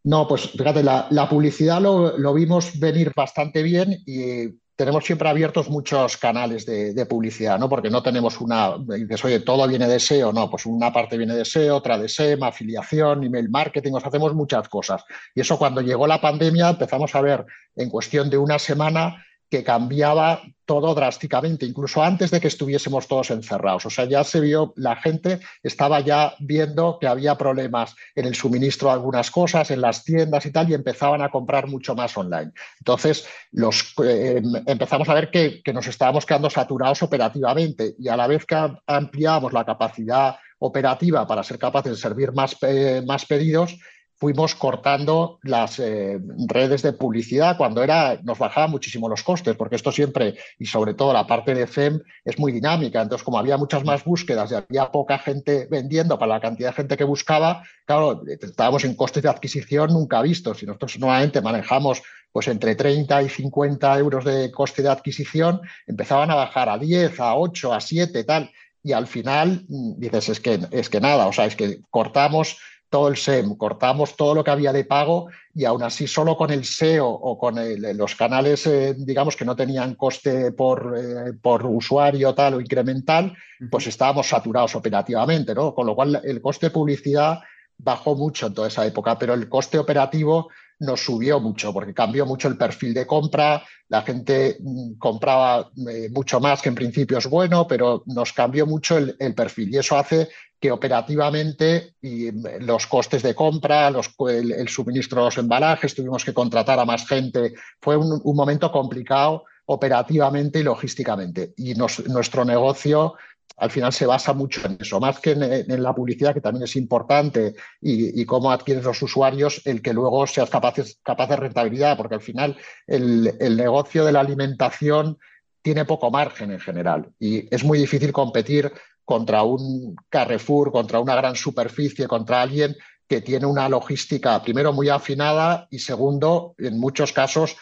No, 0.04 0.28
pues 0.28 0.52
fíjate, 0.52 0.84
la, 0.84 1.28
publicidad 1.30 1.82
lo, 1.82 2.18
lo, 2.18 2.34
vimos 2.34 2.80
venir 2.80 3.12
bastante 3.16 3.64
bien 3.64 3.98
y 4.06 4.58
tenemos 4.78 5.04
siempre 5.04 5.28
abiertos 5.28 5.70
muchos 5.70 6.18
canales 6.18 6.64
de, 6.66 7.06
publicidad, 7.08 7.58
¿no? 7.58 7.68
Porque 7.68 7.90
no 7.90 8.04
tenemos 8.04 8.40
una, 8.40 8.78
dices, 8.78 9.26
oye, 9.26 9.40
todo 9.40 9.68
viene 9.68 9.88
de 9.88 10.00
SEO, 10.00 10.32
no, 10.32 10.52
pues 10.52 10.68
una 10.68 10.94
parte 10.94 11.18
viene 11.18 11.34
de 11.34 11.46
SEO, 11.46 11.78
otra 11.78 11.98
de 11.98 12.08
SEM, 12.08 12.44
afiliación, 12.44 13.24
email 13.24 13.50
marketing, 13.50 13.94
os 13.94 14.06
hacemos 14.06 14.36
muchas 14.36 14.70
cosas. 14.70 15.04
Y 15.34 15.42
eso 15.42 15.58
cuando 15.58 15.82
llegó 15.82 16.06
la 16.06 16.22
pandemia 16.22 16.70
empezamos 16.70 17.16
a 17.16 17.22
ver 17.22 17.44
en 17.76 17.90
cuestión 17.90 18.30
de 18.30 18.38
una 18.38 18.60
semana 18.60 19.26
que 19.50 19.64
cambiaba 19.64 20.42
todo 20.66 20.94
drásticamente, 20.94 21.66
incluso 21.66 22.04
antes 22.04 22.30
de 22.30 22.42
que 22.42 22.50
estuviésemos 22.50 23.08
todos 23.08 23.32
encerrados. 23.32 23.86
O 23.86 23.90
sea, 23.90 24.04
ya 24.04 24.24
se 24.26 24.42
vio, 24.42 24.74
la 24.76 24.98
gente 24.98 25.40
estaba 25.64 26.02
ya 26.02 26.36
viendo 26.40 26.98
que 27.00 27.08
había 27.08 27.38
problemas 27.38 27.96
en 28.16 28.26
el 28.26 28.36
suministro 28.36 28.90
de 28.90 28.96
algunas 28.96 29.32
cosas, 29.32 29.72
en 29.72 29.80
las 29.80 30.04
tiendas 30.04 30.46
y 30.46 30.52
tal, 30.52 30.70
y 30.70 30.74
empezaban 30.74 31.22
a 31.22 31.30
comprar 31.30 31.68
mucho 31.68 31.96
más 31.96 32.18
online. 32.18 32.52
Entonces, 32.80 33.26
los, 33.52 33.94
eh, 34.04 34.42
empezamos 34.66 35.08
a 35.08 35.14
ver 35.14 35.32
que, 35.32 35.62
nos 35.74 35.88
estábamos 35.88 36.26
quedando 36.26 36.50
saturados 36.50 37.02
operativamente 37.04 37.96
y 37.98 38.10
a 38.10 38.18
la 38.18 38.28
vez 38.28 38.46
que 38.46 38.56
ampliábamos 38.88 39.54
la 39.54 39.64
capacidad 39.64 40.38
operativa 40.60 41.26
para 41.28 41.44
ser 41.44 41.60
capaces 41.60 41.92
de 41.92 41.98
servir 41.98 42.32
más, 42.34 42.58
más 43.06 43.26
pedidos, 43.26 43.78
fuimos 44.20 44.56
cortando 44.56 45.40
las 45.44 45.80
eh, 45.80 46.20
redes 46.48 46.82
de 46.82 46.94
publicidad 46.94 47.56
cuando 47.56 47.84
era, 47.84 48.20
nos 48.24 48.40
bajaba 48.40 48.68
muchísimo 48.68 49.08
los 49.08 49.22
costes, 49.22 49.56
porque 49.56 49.76
esto 49.76 49.92
siempre, 49.92 50.36
y 50.58 50.66
sobre 50.66 50.96
todo 50.96 51.14
la 51.14 51.28
parte 51.28 51.54
de 51.54 51.68
FEM, 51.68 52.02
es 52.26 52.40
muy 52.40 52.52
dinámica. 52.52 53.02
Entonces, 53.02 53.24
como 53.24 53.38
había 53.38 53.58
muchas 53.58 53.86
más 53.86 54.04
búsquedas 54.04 54.52
y 54.52 54.56
había 54.56 54.92
poca 54.92 55.20
gente 55.20 55.68
vendiendo 55.70 56.18
para 56.18 56.34
la 56.34 56.42
cantidad 56.42 56.70
de 56.70 56.76
gente 56.76 56.98
que 56.98 57.04
buscaba, 57.04 57.64
claro, 57.86 58.24
estábamos 58.28 58.84
en 58.86 58.96
costes 58.96 59.22
de 59.22 59.30
adquisición 59.30 59.94
nunca 59.94 60.22
vistos. 60.24 60.64
Y 60.64 60.66
nosotros 60.66 60.98
nuevamente 61.00 61.42
manejamos 61.42 62.02
pues 62.32 62.48
entre 62.48 62.76
30 62.76 63.24
y 63.24 63.30
50 63.30 63.98
euros 64.00 64.26
de 64.26 64.52
coste 64.52 64.82
de 64.82 64.90
adquisición, 64.90 65.62
empezaban 65.86 66.30
a 66.30 66.36
bajar 66.36 66.70
a 66.70 66.78
10, 66.78 67.20
a 67.20 67.36
8, 67.36 67.74
a 67.74 67.82
7, 67.82 68.24
tal. 68.24 68.52
Y 68.84 68.94
al 68.94 69.08
final 69.08 69.66
mm, 69.68 70.00
dices, 70.00 70.30
es 70.30 70.40
que, 70.40 70.60
es 70.72 70.90
que 70.90 71.02
nada, 71.02 71.28
o 71.28 71.34
sea, 71.34 71.46
es 71.46 71.56
que 71.56 71.80
cortamos 71.90 72.58
todo 72.90 73.10
el 73.10 73.18
SEM, 73.18 73.56
cortamos 73.56 74.16
todo 74.16 74.34
lo 74.34 74.44
que 74.44 74.52
había 74.52 74.72
de 74.72 74.86
pago 74.86 75.28
y 75.54 75.66
aún 75.66 75.84
así 75.84 76.08
solo 76.08 76.38
con 76.38 76.52
el 76.52 76.64
SEO 76.64 77.08
o 77.08 77.38
con 77.38 77.56
los 77.98 78.16
canales, 78.16 78.66
eh, 78.68 78.96
digamos, 78.98 79.36
que 79.36 79.46
no 79.46 79.56
tenían 79.56 79.96
coste 79.96 80.52
por, 80.52 80.96
eh, 80.98 81.34
por, 81.42 81.66
usuario 81.66 82.34
tal 82.34 82.56
o 82.56 82.62
incremental, 82.62 83.36
pues 83.70 83.88
estábamos 83.88 84.28
saturados 84.28 84.76
operativamente, 84.76 85.54
¿no? 85.54 85.74
Con 85.74 85.88
lo 85.88 85.96
cual 85.96 86.22
el 86.24 86.42
coste 86.42 86.68
de 86.68 86.72
publicidad 86.72 87.40
bajó 87.78 88.16
mucho 88.16 88.48
en 88.48 88.54
toda 88.54 88.68
esa 88.68 88.86
época, 88.86 89.18
pero 89.18 89.34
el 89.34 89.48
coste 89.48 89.78
operativo 89.78 90.50
nos 90.80 91.04
subió 91.04 91.40
mucho 91.40 91.74
porque 91.74 91.94
cambió 91.94 92.26
mucho 92.26 92.48
el 92.48 92.58
perfil 92.58 92.94
de 92.94 93.08
compra, 93.08 93.64
la 93.90 94.02
gente 94.02 94.58
mm, 94.60 94.94
compraba 94.98 95.72
eh, 95.90 96.10
mucho 96.12 96.40
más, 96.40 96.62
que 96.62 96.70
en 96.70 96.76
principio 96.76 97.18
es 97.18 97.28
bueno, 97.28 97.68
pero 97.68 98.04
nos 98.06 98.34
cambió 98.34 98.66
mucho 98.66 98.98
el, 98.98 99.34
perfil. 99.34 99.74
Y 99.74 99.78
eso 99.78 99.98
hace 99.98 100.30
que 100.60 100.72
operativamente 100.72 101.94
y 102.02 102.32
mm, 102.32 102.66
los 102.66 102.86
costes 102.88 103.24
de 103.24 103.34
compra, 103.34 103.90
los, 103.90 104.12
el, 104.30 104.68
suministro 104.68 105.22
de 105.22 105.26
los 105.26 105.38
embalajes, 105.38 105.96
tuvimos 105.96 106.24
que 106.24 106.34
contratar 106.34 106.80
a 106.80 106.86
más 106.86 107.08
gente, 107.08 107.54
fue 107.82 107.98
un, 107.98 108.22
momento 108.36 108.72
complicado 108.72 109.46
operativamente 109.66 110.60
y 110.60 110.64
logísticamente. 110.64 111.54
Y 111.58 111.74
nuestro 111.74 112.46
negocio 112.46 113.16
al 113.58 113.72
final 113.72 113.92
se 113.92 114.06
basa 114.06 114.34
mucho 114.34 114.66
en 114.66 114.78
eso, 114.80 115.00
más 115.00 115.20
que 115.20 115.32
en, 115.32 115.84
la 115.84 115.94
publicidad, 115.94 116.34
que 116.34 116.42
también 116.42 116.64
es 116.64 116.76
importante, 116.76 117.56
y, 117.82 118.24
cómo 118.26 118.52
adquieres 118.52 118.84
los 118.84 119.02
usuarios, 119.02 119.62
el 119.66 119.82
que 119.82 119.94
luego 119.94 120.28
seas 120.28 120.50
capaz, 120.50 120.76
capaz 121.02 121.28
de 121.28 121.38
rentabilidad, 121.38 121.98
porque 121.98 122.16
al 122.16 122.22
final 122.22 122.56
el, 122.86 123.58
negocio 123.58 124.06
de 124.06 124.12
la 124.12 124.20
alimentación 124.20 125.18
tiene 125.64 125.86
poco 125.86 126.12
margen 126.12 126.52
en 126.52 126.60
general 126.60 127.10
y 127.20 127.54
es 127.54 127.64
muy 127.64 127.78
difícil 127.78 128.14
competir 128.14 128.72
contra 129.04 129.44
un 129.44 129.96
Carrefour, 130.08 130.72
contra 130.72 131.00
una 131.00 131.16
gran 131.16 131.36
superficie, 131.36 132.08
contra 132.08 132.42
alguien 132.42 132.76
que 133.08 133.22
tiene 133.22 133.46
una 133.46 133.68
logística, 133.70 134.42
primero, 134.42 134.72
muy 134.72 134.90
afinada 134.90 135.68
y 135.72 135.80
segundo, 135.80 136.56
en 136.58 136.80
muchos 136.80 137.12
casos, 137.12 137.58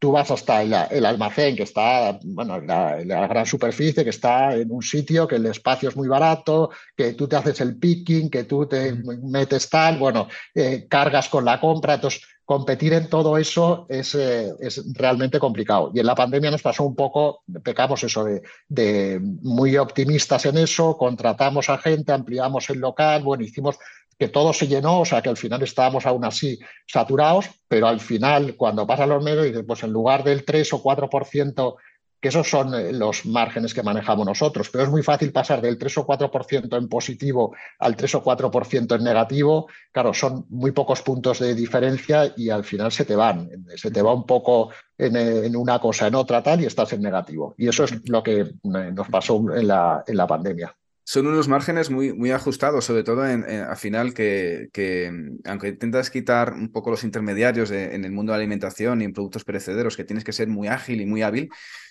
tú 0.00 0.12
vas 0.12 0.30
hasta 0.30 0.62
el, 0.62 1.04
almacén 1.04 1.54
que 1.54 1.64
está, 1.64 2.18
bueno, 2.24 2.58
la, 2.58 3.04
la, 3.04 3.26
gran 3.28 3.44
superficie, 3.44 4.02
que 4.02 4.10
está 4.10 4.56
en 4.56 4.72
un 4.72 4.82
sitio, 4.82 5.28
que 5.28 5.36
el 5.36 5.44
espacio 5.44 5.90
es 5.90 5.96
muy 5.96 6.08
barato, 6.08 6.70
que 6.96 7.12
tú 7.12 7.28
te 7.28 7.36
haces 7.36 7.60
el 7.60 7.76
picking, 7.76 8.30
que 8.30 8.44
tú 8.44 8.66
te 8.66 8.94
metes 8.94 9.68
tal, 9.68 9.98
bueno, 9.98 10.26
eh, 10.54 10.86
cargas 10.88 11.28
con 11.28 11.44
la 11.44 11.60
compra. 11.60 11.94
Entonces, 11.94 12.22
competir 12.46 12.94
en 12.94 13.10
todo 13.10 13.36
eso 13.36 13.84
es, 13.90 14.14
eh, 14.14 14.50
es, 14.58 14.82
realmente 14.94 15.38
complicado. 15.38 15.90
Y 15.94 16.00
en 16.00 16.06
la 16.06 16.14
pandemia 16.14 16.50
nos 16.50 16.62
pasó 16.62 16.84
un 16.84 16.96
poco, 16.96 17.42
pecamos 17.62 18.02
eso 18.02 18.24
de, 18.24 18.42
de 18.68 19.20
muy 19.20 19.76
optimistas 19.76 20.46
en 20.46 20.56
eso, 20.56 20.96
contratamos 20.96 21.68
a 21.68 21.76
gente, 21.76 22.10
ampliamos 22.10 22.70
el 22.70 22.78
local, 22.78 23.22
bueno, 23.22 23.44
hicimos 23.44 23.76
que 24.20 24.28
todo 24.28 24.52
se 24.52 24.68
llenó, 24.68 25.00
o 25.00 25.04
sea 25.06 25.22
que 25.22 25.30
al 25.30 25.38
final 25.38 25.62
estábamos 25.62 26.04
aún 26.04 26.26
así 26.26 26.60
saturados, 26.86 27.46
pero 27.66 27.88
al 27.88 28.00
final 28.00 28.54
cuando 28.54 28.86
pasa 28.86 29.06
los 29.06 29.24
medios, 29.24 29.64
pues 29.66 29.82
en 29.82 29.92
lugar 29.92 30.22
del 30.22 30.44
3 30.44 30.74
o 30.74 30.82
4%, 30.82 31.76
que 32.20 32.28
esos 32.28 32.46
son 32.46 32.74
eh, 32.74 32.92
los 32.92 33.24
márgenes 33.24 33.72
que 33.72 33.82
manejamos 33.82 34.26
nosotros, 34.26 34.68
pero 34.68 34.84
es 34.84 34.90
muy 34.90 35.02
fácil 35.02 35.32
pasar 35.32 35.62
del 35.62 35.78
3 35.78 35.96
o 35.96 36.06
4% 36.06 36.76
en 36.76 36.88
positivo 36.90 37.56
al 37.78 37.96
3 37.96 38.16
o 38.16 38.22
4% 38.22 38.94
en 38.94 39.04
negativo, 39.04 39.68
claro, 39.90 40.12
son 40.12 40.44
muy 40.50 40.72
pocos 40.72 41.00
puntos 41.00 41.38
de 41.38 41.54
diferencia 41.54 42.30
y 42.36 42.50
al 42.50 42.64
final 42.64 42.92
se 42.92 43.06
te 43.06 43.16
van, 43.16 43.48
se 43.74 43.90
te 43.90 44.02
va 44.02 44.12
un 44.12 44.26
poco 44.26 44.68
en, 44.98 45.16
en 45.16 45.56
una 45.56 45.78
cosa, 45.78 46.08
en 46.08 46.14
otra 46.14 46.42
tal 46.42 46.60
y 46.60 46.66
estás 46.66 46.92
en 46.92 47.00
negativo. 47.00 47.54
Y 47.56 47.68
eso 47.68 47.84
es 47.84 48.06
lo 48.06 48.22
que 48.22 48.40
eh, 48.40 48.52
nos 48.62 49.08
pasó 49.08 49.42
en 49.56 49.66
la, 49.66 50.04
en 50.06 50.16
la 50.18 50.26
pandemia 50.26 50.76
son 51.10 51.26
unos 51.26 51.48
márgenes 51.48 51.90
muy, 51.90 52.12
muy 52.12 52.30
ajustados, 52.30 52.84
sobre 52.84 53.02
todo 53.02 53.22
al 53.22 53.76
final 53.76 54.14
que, 54.14 54.68
que, 54.72 55.10
aunque 55.44 55.70
intentas 55.70 56.08
quitar 56.08 56.52
un 56.52 56.70
poco 56.70 56.92
los 56.92 57.02
intermediarios 57.02 57.72
en 57.72 58.04
el 58.04 58.12
mundo 58.12 58.30
de 58.30 58.38
la 58.38 58.42
alimentación 58.42 59.02
y 59.02 59.06
en 59.06 59.12
productos 59.12 59.42
perecederos, 59.42 59.96
que 59.96 60.04
tienes 60.04 60.22
que 60.22 60.32
ser 60.32 60.46
muy 60.46 60.68
ágil 60.68 61.00
y 61.00 61.06
muy 61.06 61.22
hábil 61.22 61.48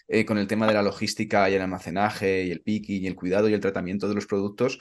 eh, 0.08 0.24
con 0.24 0.38
el 0.38 0.48
tema 0.48 0.68
de 0.68 0.74
la 0.74 0.84
logística 0.84 1.50
y 1.50 1.56
el 1.56 1.62
almacenaje 1.62 2.46
y 2.46 2.52
el 2.52 2.62
picking 2.62 3.04
y 3.04 3.08
el 3.08 3.16
cuidado 3.16 3.50
y 3.50 3.54
el 3.54 3.60
tratamiento 3.60 4.08
de 4.08 4.16
los 4.16 4.26
productos, 4.26 4.80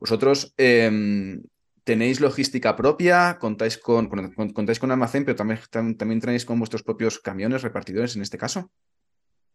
vosotros 0.00 0.52
em, 0.56 1.44
tenéis 1.84 2.20
logística 2.20 2.74
propia, 2.74 3.38
contáis 3.38 3.78
con, 3.78 4.08
contáis 4.52 4.80
con 4.80 4.90
almacén, 4.90 5.24
pero 5.24 5.36
también, 5.36 5.60
también 5.96 6.20
tenéis 6.20 6.44
con 6.44 6.58
vuestros 6.58 6.82
propios 6.82 7.20
camiones 7.20 7.62
repartidores 7.62 8.16
en 8.16 8.22
este 8.22 8.36
caso. 8.36 8.68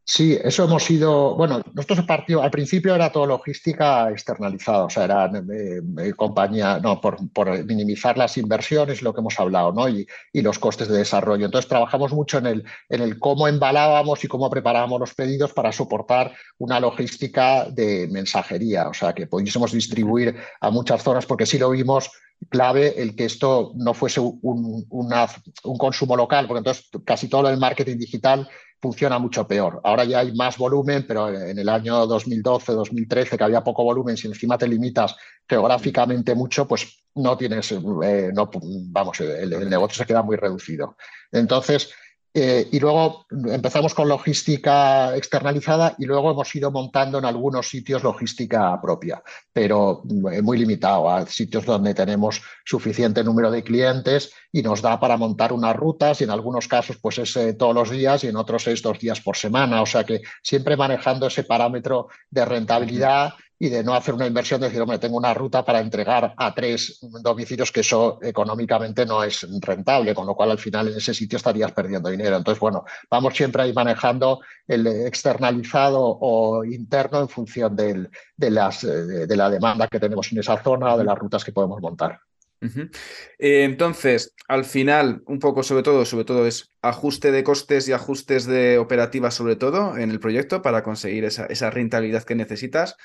Sí, 0.03 0.37
eso 0.43 0.63
hemos 0.63 0.89
ido, 0.89 1.35
bueno, 1.35 1.61
nosotros 1.73 2.05
partido, 2.05 2.41
al 2.41 2.49
principio 2.49 2.95
era 2.95 3.11
todo 3.11 3.27
logística 3.27 4.09
externalizada, 4.09 4.85
o 4.85 4.89
sea, 4.89 5.05
era 5.05 5.25
eh, 5.27 5.79
eh, 5.99 6.13
compañía, 6.13 6.79
no, 6.79 6.99
por, 6.99 7.21
minimizar 7.65 8.17
las 8.17 8.35
inversiones, 8.37 9.03
lo 9.03 9.13
que 9.13 9.21
hemos 9.21 9.39
hablado, 9.39 9.71
¿no? 9.71 9.87
Y, 9.87 10.07
los 10.33 10.57
costes 10.57 10.87
de 10.87 10.97
desarrollo. 10.97 11.45
Entonces 11.45 11.69
trabajamos 11.69 12.13
mucho 12.13 12.39
en 12.39 12.47
el, 12.47 12.63
en 12.89 13.01
el 13.01 13.19
cómo 13.19 13.47
embalábamos 13.47 14.23
y 14.23 14.27
cómo 14.27 14.49
preparábamos 14.49 14.99
los 14.99 15.13
pedidos 15.13 15.53
para 15.53 15.71
soportar 15.71 16.33
una 16.57 16.79
logística 16.79 17.65
de 17.69 18.07
mensajería, 18.11 18.89
o 18.89 18.93
sea, 18.93 19.13
que 19.13 19.27
pudiésemos 19.27 19.71
distribuir 19.71 20.35
a 20.59 20.71
muchas 20.71 21.03
zonas, 21.03 21.27
porque 21.27 21.45
sí 21.45 21.59
lo 21.59 21.69
vimos 21.69 22.11
clave 22.49 22.99
el 22.99 23.15
que 23.15 23.25
esto 23.25 23.71
no 23.75 23.93
fuese 23.93 24.19
un, 24.19 24.85
un 24.89 25.77
consumo 25.77 26.17
local, 26.17 26.47
porque 26.47 26.57
entonces 26.57 26.89
casi 27.05 27.29
todo 27.29 27.47
el 27.47 27.57
marketing 27.57 27.97
digital 27.97 28.49
funciona 28.81 29.19
mucho 29.19 29.47
peor. 29.47 29.79
Ahora 29.83 30.03
ya 30.05 30.19
hay 30.19 30.33
más 30.33 30.57
volumen, 30.57 31.05
pero 31.07 31.29
en 31.29 31.57
el 31.57 31.69
año 31.69 32.07
2012, 32.07 32.73
2013, 32.73 33.37
que 33.37 33.43
había 33.43 33.63
poco 33.63 33.83
volumen, 33.83 34.17
si 34.17 34.27
encima 34.27 34.57
te 34.57 34.67
limitas 34.67 35.15
geográficamente 35.47 36.33
mucho, 36.33 36.67
pues 36.67 37.03
no 37.15 37.37
tienes, 37.37 37.71
eh, 37.71 38.31
no, 38.33 38.49
vamos, 38.89 39.19
el, 39.19 39.69
negocio 39.69 39.97
se 39.97 40.05
queda 40.05 40.23
muy 40.23 40.35
reducido. 40.35 40.97
Entonces, 41.31 41.91
eh, 42.33 42.69
y 42.71 42.79
luego 42.79 43.25
empezamos 43.29 43.93
con 43.93 44.07
logística 44.07 45.15
externalizada 45.17 45.95
y 45.97 46.05
luego 46.05 46.31
hemos 46.31 46.55
ido 46.55 46.71
montando 46.71 47.19
en 47.19 47.25
algunos 47.25 47.67
sitios 47.67 48.03
logística 48.03 48.79
propia, 48.81 49.21
pero 49.51 50.01
eh, 50.31 50.41
muy 50.41 50.57
limitado 50.57 51.09
a 51.09 51.25
sitios 51.25 51.65
donde 51.65 51.93
tenemos 51.93 52.41
suficiente 52.63 53.21
número 53.21 53.51
de 53.51 53.63
clientes 53.63 54.31
y 54.49 54.61
nos 54.61 54.81
da 54.81 54.97
para 54.97 55.17
montar 55.17 55.51
unas 55.51 55.75
rutas 55.75 56.21
y 56.21 56.23
en 56.23 56.29
algunos 56.29 56.69
casos 56.69 56.97
pues 57.01 57.17
es 57.17 57.35
eh, 57.35 57.53
todos 57.53 57.75
los 57.75 57.89
días 57.89 58.23
y 58.23 58.27
en 58.27 58.37
otros 58.37 58.65
es 58.67 58.81
dos 58.81 58.97
días 58.97 59.19
por 59.19 59.35
semana. 59.35 59.81
O 59.81 59.85
sea 59.85 60.05
que 60.05 60.21
siempre 60.41 60.77
manejando 60.77 61.27
ese 61.27 61.43
parámetro 61.43 62.07
de 62.29 62.45
rentabilidad 62.45 63.33
y 63.61 63.69
de 63.69 63.83
no 63.83 63.93
hacer 63.93 64.15
una 64.15 64.25
inversión, 64.25 64.59
de 64.59 64.65
decir, 64.65 64.81
hombre, 64.81 64.97
tengo 64.97 65.17
una 65.17 65.35
ruta 65.35 65.63
para 65.63 65.79
entregar 65.79 66.33
a 66.35 66.51
tres 66.51 66.97
domicilios 67.21 67.71
que 67.71 67.81
eso 67.81 68.17
económicamente 68.23 69.05
no 69.05 69.23
es 69.23 69.45
rentable, 69.61 70.15
con 70.15 70.25
lo 70.25 70.33
cual 70.33 70.49
al 70.49 70.57
final 70.57 70.87
en 70.87 70.97
ese 70.97 71.13
sitio 71.13 71.37
estarías 71.37 71.71
perdiendo 71.71 72.09
dinero. 72.09 72.37
Entonces, 72.37 72.59
bueno, 72.59 72.85
vamos 73.07 73.35
siempre 73.35 73.61
ahí 73.61 73.71
manejando 73.71 74.39
el 74.67 74.87
externalizado 74.87 75.99
o 76.01 76.65
interno 76.65 77.21
en 77.21 77.29
función 77.29 77.75
de, 77.75 78.09
las, 78.49 78.81
de 78.81 79.37
la 79.37 79.47
demanda 79.51 79.87
que 79.87 79.99
tenemos 79.99 80.31
en 80.31 80.39
esa 80.39 80.57
zona 80.63 80.95
o 80.95 80.97
de 80.97 81.03
las 81.03 81.19
rutas 81.19 81.43
que 81.43 81.51
podemos 81.51 81.79
montar. 81.79 82.19
Eh, 82.61 83.63
entonces, 83.63 84.33
al 84.47 84.65
final, 84.65 85.21
un 85.27 85.37
poco 85.37 85.61
sobre 85.61 85.83
todo, 85.83 86.03
sobre 86.05 86.25
todo 86.25 86.47
es 86.47 86.71
ajuste 86.81 87.31
de 87.31 87.43
costes 87.43 87.87
y 87.87 87.93
ajustes 87.93 88.47
de 88.47 88.79
operativas, 88.79 89.35
sobre 89.35 89.55
todo 89.55 89.97
en 89.97 90.09
el 90.09 90.19
proyecto, 90.19 90.63
para 90.63 90.81
conseguir 90.81 91.25
esa, 91.25 91.45
esa 91.45 91.69
rentabilidad 91.69 92.23
que 92.23 92.33
necesitas. 92.33 92.97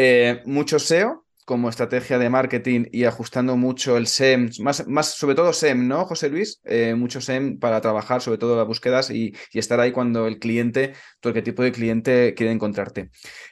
Eh, 0.00 0.42
mucho 0.44 0.78
SEO 0.78 1.24
como 1.44 1.68
estrategia 1.68 2.20
de 2.20 2.30
marketing 2.30 2.84
y 2.92 3.02
ajustando 3.02 3.56
mucho 3.56 3.96
el 3.96 4.06
SEM, 4.06 4.48
más, 4.60 4.86
más 4.86 5.16
sobre 5.16 5.34
todo 5.34 5.52
SEM, 5.52 5.88
¿no, 5.88 6.04
José 6.04 6.28
Luis? 6.28 6.60
Eh, 6.62 6.94
mucho 6.94 7.20
SEM 7.20 7.58
para 7.58 7.80
trabajar, 7.80 8.22
sobre 8.22 8.38
todo 8.38 8.56
las 8.56 8.66
búsquedas 8.66 9.10
y, 9.10 9.34
estar 9.52 9.80
ahí 9.80 9.90
cuando 9.90 10.28
el 10.28 10.38
cliente, 10.38 10.92
todo 11.18 11.32
tipo 11.42 11.64
de 11.64 11.72
cliente 11.72 12.34
quiere 12.36 12.52
encontrarte. 12.52 13.10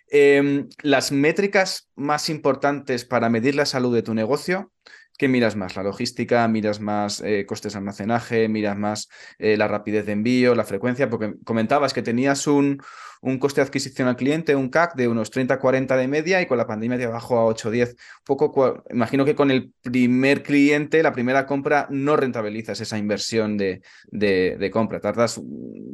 Em, 0.09 0.69
las 0.83 1.11
métricas 1.11 1.91
más 1.97 2.29
importantes 2.29 3.05
para 3.05 3.29
medir 3.29 3.57
la 3.57 3.67
salud 3.67 3.93
de 3.93 4.03
tu 4.03 4.15
negocio, 4.15 4.71
¿Qué 5.19 5.29
miras 5.29 5.57
más? 5.57 5.77
¿La 5.77 5.83
logística? 5.83 6.47
¿Miras 6.47 6.79
más 6.79 7.23
eh, 7.23 7.47
costes 7.47 7.73
de 7.73 7.79
almacenaje? 7.79 8.51
¿Miras 8.51 8.77
más 8.77 9.09
la 9.39 9.67
rapidez 9.67 10.05
de 10.05 10.13
envío? 10.13 10.55
¿La 10.55 10.65
frecuencia? 10.65 11.09
Porque 11.09 11.37
comentabas 11.43 11.95
que 11.95 12.03
tenías 12.03 12.47
un, 12.47 12.83
un 13.27 13.39
coste 13.39 13.61
de 13.61 13.67
adquisición 13.67 14.07
al 14.07 14.17
cliente, 14.17 14.55
un 14.55 14.69
CAC 14.69 14.95
de 14.95 15.09
unos 15.09 15.33
30-40 15.33 15.97
de 15.97 16.07
media 16.07 16.41
y 16.41 16.47
con 16.47 16.59
la 16.59 16.67
pandemia 16.67 16.97
te 16.97 17.07
bajó 17.07 17.39
a 17.39 17.53
8-10. 17.53 17.97
Poco, 18.25 18.85
imagino 18.91 19.25
que 19.25 19.35
con 19.35 19.51
el 19.51 19.73
primer 19.83 20.45
cliente, 20.45 21.03
la 21.03 21.13
primera 21.13 21.45
compra, 21.45 21.89
no 21.91 22.17
rentabilizas 22.17 22.81
esa 22.81 22.99
inversión 22.99 23.57
de, 23.57 23.83
de, 24.13 24.71
compra. 24.71 25.01
Tardas, 25.01 25.41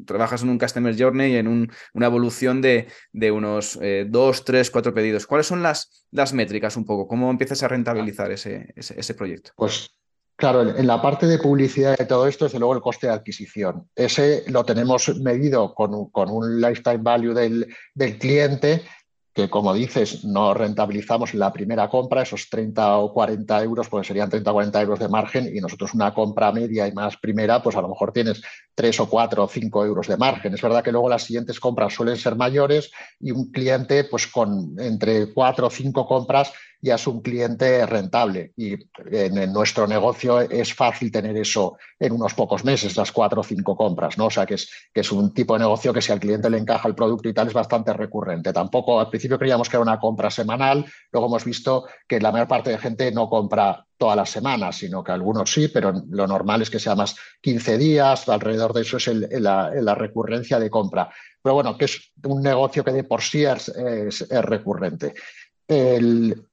trabajas 0.07 0.43
en 0.43 0.51
un 0.51 0.59
Customer 0.59 0.95
Journey 0.97 1.33
y 1.33 1.37
en 1.37 1.49
un, 1.49 1.73
una 1.95 2.07
evolución 2.07 2.61
de, 2.61 2.89
de 3.13 3.31
unos 3.31 3.79
2, 3.81 4.45
3, 4.45 4.71
4 4.71 4.95
pedidos. 4.95 5.27
¿Cuáles 5.27 5.47
son 5.47 5.63
las, 5.63 6.07
las 6.11 6.35
métricas 6.35 6.77
un 6.77 6.85
poco? 6.85 7.09
¿Cómo 7.09 7.31
empiezas 7.31 7.63
a 7.63 7.69
rentabilizar 7.69 8.31
ese, 8.31 8.73
ese, 8.77 9.01
ese 9.01 9.15
proyecto? 9.15 9.53
Pues 9.57 9.91
Claro, 10.43 10.77
en 10.77 10.89
la 10.89 11.01
parte 11.01 11.29
de 11.29 11.39
publicidad 11.39 11.97
de 11.97 12.05
todo 12.05 12.27
esto, 12.27 12.47
desde 12.47 12.59
luego 12.59 12.75
el 12.75 12.81
coste 12.81 13.07
de 13.07 13.13
adquisición. 13.13 13.89
Ese 13.95 14.43
lo 14.49 14.65
tenemos 14.65 15.17
medido 15.21 15.73
con, 15.73 15.95
un 15.95 16.61
lifetime 16.61 16.97
value 16.97 17.33
del, 17.33 17.73
del 17.95 18.19
cliente 18.19 18.83
que 19.33 19.49
como 19.49 19.73
dices, 19.73 20.25
no 20.25 20.53
rentabilizamos 20.53 21.33
la 21.33 21.53
primera 21.53 21.89
compra, 21.89 22.23
esos 22.23 22.51
30 22.51 22.99
o 22.99 23.13
40 23.15 23.63
euros, 23.63 23.89
pues 23.89 24.07
serían 24.07 24.29
30 24.29 24.51
o 24.51 24.55
40 24.55 24.83
euros 24.83 24.99
de 24.99 25.09
margen 25.09 25.57
y 25.57 25.61
nosotros 25.61 25.95
una 25.95 26.13
compra 26.13 26.53
media 26.53 26.87
y 26.87 26.93
más 26.93 27.17
primera, 27.17 27.63
pues 27.63 27.77
a 27.77 27.81
lo 27.81 27.89
mejor 27.89 28.13
tienes 28.13 28.43
3 28.75 29.01
o 29.01 29.09
4 29.09 29.45
o 29.45 29.49
5 29.49 29.87
euros 29.87 30.09
de 30.09 30.19
margen. 30.19 30.53
Es 30.53 30.61
verdad 30.61 30.83
que 30.83 30.93
luego 30.93 31.09
las 31.09 31.23
siguientes 31.23 31.61
compras 31.61 31.95
suelen 31.95 32.17
ser 32.17 32.37
mayores 32.37 32.91
y 33.21 33.31
un 33.31 33.51
cliente, 33.51 34.05
pues 34.05 34.27
con 34.27 34.75
entre 34.79 35.33
4 35.33 35.69
o 35.69 35.71
5 35.71 36.07
compras, 36.07 36.53
ya 36.83 36.97
es 36.97 37.07
un 37.07 37.23
cliente 37.23 37.87
rentable. 37.87 38.53
Y 38.57 38.75
en, 39.13 39.53
nuestro 39.53 39.87
negocio 39.87 40.41
es 40.41 40.75
fácil 40.75 41.13
tener 41.13 41.37
eso 41.37 41.79
en 41.99 42.13
unos 42.13 42.35
pocos 42.35 42.65
meses, 42.65 42.97
las 42.97 43.13
cuatro 43.13 43.41
o 43.41 43.45
cinco 43.45 43.77
compras, 43.77 44.19
¿no? 44.19 44.27
O 44.27 44.31
sea, 44.31 44.45
que 44.45 44.55
es, 44.55 44.69
que 44.93 45.01
es 45.01 45.13
un 45.13 45.33
tipo 45.33 45.55
de 45.55 45.61
negocio 45.61 45.93
que 45.93 46.03
si 46.03 46.11
al 46.11 46.19
cliente 46.19 46.51
le 46.51 46.59
encaja 46.59 46.89
el 46.89 46.97
producto 46.97 47.29
y 47.29 47.35
tal 47.35 47.47
es 47.47 47.55
bastante 47.55 47.93
recurrente. 47.93 48.53
Tampoco, 48.53 48.99
al 48.99 49.09
principio 49.09 49.39
creíamos 49.39 49.69
que 49.69 49.77
era 49.77 49.83
una 49.83 50.01
compra 50.01 50.29
semanal, 50.29 50.85
luego 51.13 51.29
hemos 51.29 51.45
visto 51.45 51.87
que 52.09 52.21
la 52.21 52.33
mayor 52.33 52.49
parte 52.49 52.71
de 52.71 52.79
gente 52.79 53.13
no 53.13 53.29
compra 53.29 53.87
todas 53.97 54.17
las 54.17 54.31
semanas, 54.31 54.77
sino 54.77 55.05
que 55.05 55.13
algunos 55.13 55.53
sí, 55.53 55.69
pero 55.69 55.93
lo 56.11 56.27
normal 56.27 56.63
es 56.63 56.71
que 56.71 56.81
sea 56.81 56.97
más 56.97 57.15
15 57.41 57.79
días, 57.79 58.29
alrededor 58.29 58.73
de 58.73 58.81
eso 58.81 58.97
es 58.97 59.07
la, 59.07 59.95
recurrencia 59.95 60.59
de 60.59 60.69
compra. 60.69 61.09
Pero 61.41 61.55
bueno, 61.55 61.79
que 61.79 61.85
es 61.85 62.13
un 62.25 62.43
negocio 62.43 62.83
que 62.83 62.91
de 62.91 63.05
por 63.05 63.23
sí 63.23 63.45
es 63.45 63.73
recurrente 64.29 65.15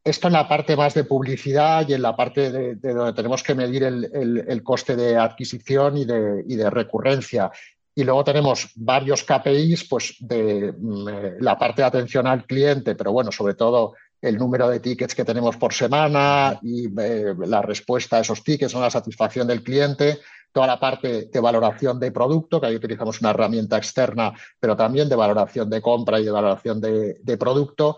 esto 0.04 0.28
en 0.28 0.34
la 0.34 0.48
parte 0.48 0.76
más 0.76 0.94
de 0.94 1.04
publicidad 1.04 1.88
y 1.88 1.94
en 1.94 2.02
la 2.02 2.16
parte 2.16 2.52
de, 2.52 2.94
donde 2.94 3.14
tenemos 3.14 3.44
que 3.44 3.56
medir 3.56 3.84
el, 3.84 4.64
coste 4.64 4.96
de 4.96 5.18
adquisición 5.18 5.98
y 5.98 6.06
de, 6.06 6.70
recurrencia. 6.70 7.52
Y 7.96 8.04
luego 8.04 8.24
tenemos 8.24 8.72
varios 8.76 9.24
KPIs 9.24 9.84
pues, 9.90 10.16
de 10.20 10.74
mm, 10.78 11.10
eh, 11.10 11.36
la 11.42 11.58
parte 11.58 11.82
de 11.82 11.88
atención 11.88 12.28
al 12.28 12.46
cliente, 12.46 12.96
pero 12.96 13.12
bueno, 13.12 13.32
sobre 13.32 13.56
todo 13.56 13.96
el 14.22 14.38
número 14.38 14.70
de 14.70 14.80
tickets 14.80 15.16
que 15.16 15.26
tenemos 15.26 15.58
por 15.58 15.74
semana 15.74 16.60
y 16.62 16.86
eh, 17.00 17.34
la 17.46 17.62
respuesta 17.62 18.18
a 18.18 18.22
esos 18.22 18.44
tickets, 18.44 18.74
la 18.74 18.90
satisfacción 18.90 19.48
del 19.48 19.64
cliente, 19.64 20.20
toda 20.52 20.68
la 20.68 20.80
parte 20.80 21.30
de 21.32 21.40
valoración 21.40 22.00
de 22.00 22.12
producto, 22.12 22.60
que 22.60 22.68
ahí 22.68 22.76
utilizamos 22.76 23.22
una 23.22 23.32
herramienta 23.32 23.78
externa, 23.78 24.34
pero 24.60 24.76
también 24.76 25.10
de 25.10 25.16
valoración 25.16 25.70
de 25.70 25.82
compra 25.82 26.20
y 26.20 26.26
de 26.26 26.32
valoración 26.32 26.82
de, 26.82 27.20
de 27.22 27.38
producto 27.38 27.98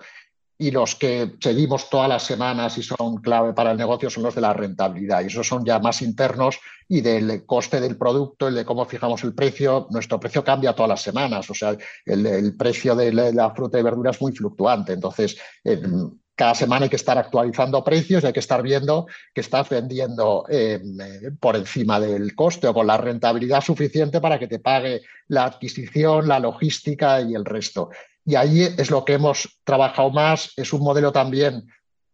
y 0.61 0.69
los 0.69 0.93
que 0.93 1.31
seguimos 1.39 1.89
todas 1.89 2.07
las 2.07 2.21
semanas 2.21 2.77
y 2.77 2.83
son 2.83 3.17
clave 3.17 3.51
para 3.51 3.71
el 3.71 3.77
negocio 3.79 4.11
son 4.11 4.21
los 4.21 4.35
de 4.35 4.41
la 4.41 4.53
rentabilidad. 4.53 5.23
Y 5.23 5.25
esos 5.25 5.47
son 5.47 5.65
ya 5.65 5.79
más 5.79 6.03
internos 6.03 6.59
y 6.87 7.01
del 7.01 7.47
coste 7.47 7.81
del 7.81 7.97
producto, 7.97 8.47
el 8.47 8.53
de 8.53 8.63
cómo 8.63 8.85
fijamos 8.85 9.23
el 9.23 9.33
precio. 9.33 9.87
Nuestro 9.89 10.19
precio 10.19 10.43
cambia 10.43 10.73
todas 10.73 10.89
las 10.89 11.01
semanas, 11.01 11.49
o 11.49 11.55
sea, 11.55 11.75
el, 12.05 12.55
precio 12.55 12.95
de 12.95 13.11
la 13.33 13.49
fruta 13.55 13.79
y 13.79 13.81
verdura 13.81 14.11
es 14.11 14.21
muy 14.21 14.33
fluctuante. 14.33 14.93
Entonces, 14.93 15.35
cada 16.35 16.53
semana 16.53 16.83
hay 16.83 16.89
que 16.89 16.95
estar 16.95 17.17
actualizando 17.17 17.83
precios 17.83 18.23
y 18.23 18.27
hay 18.27 18.33
que 18.33 18.39
estar 18.39 18.61
viendo 18.61 19.07
que 19.33 19.41
estás 19.41 19.67
vendiendo 19.67 20.45
em, 20.47 21.01
eh, 21.01 21.31
por 21.39 21.55
encima 21.55 21.99
del 21.99 22.35
coste 22.35 22.67
o 22.67 22.73
con 22.73 22.85
la 22.85 22.97
rentabilidad 22.97 23.61
suficiente 23.61 24.21
para 24.21 24.37
que 24.37 24.47
te 24.47 24.59
pague 24.59 25.01
la 25.27 25.45
adquisición, 25.45 26.27
la 26.27 26.39
logística 26.39 27.19
y 27.19 27.33
el 27.33 27.45
resto. 27.45 27.89
Y 28.25 28.35
ahí 28.35 28.61
es 28.61 28.91
lo 28.91 29.03
que 29.03 29.13
hemos 29.13 29.59
trabajado 29.63 30.11
más. 30.11 30.53
Es 30.55 30.73
un 30.73 30.81
modelo 30.81 31.11
también 31.11 31.67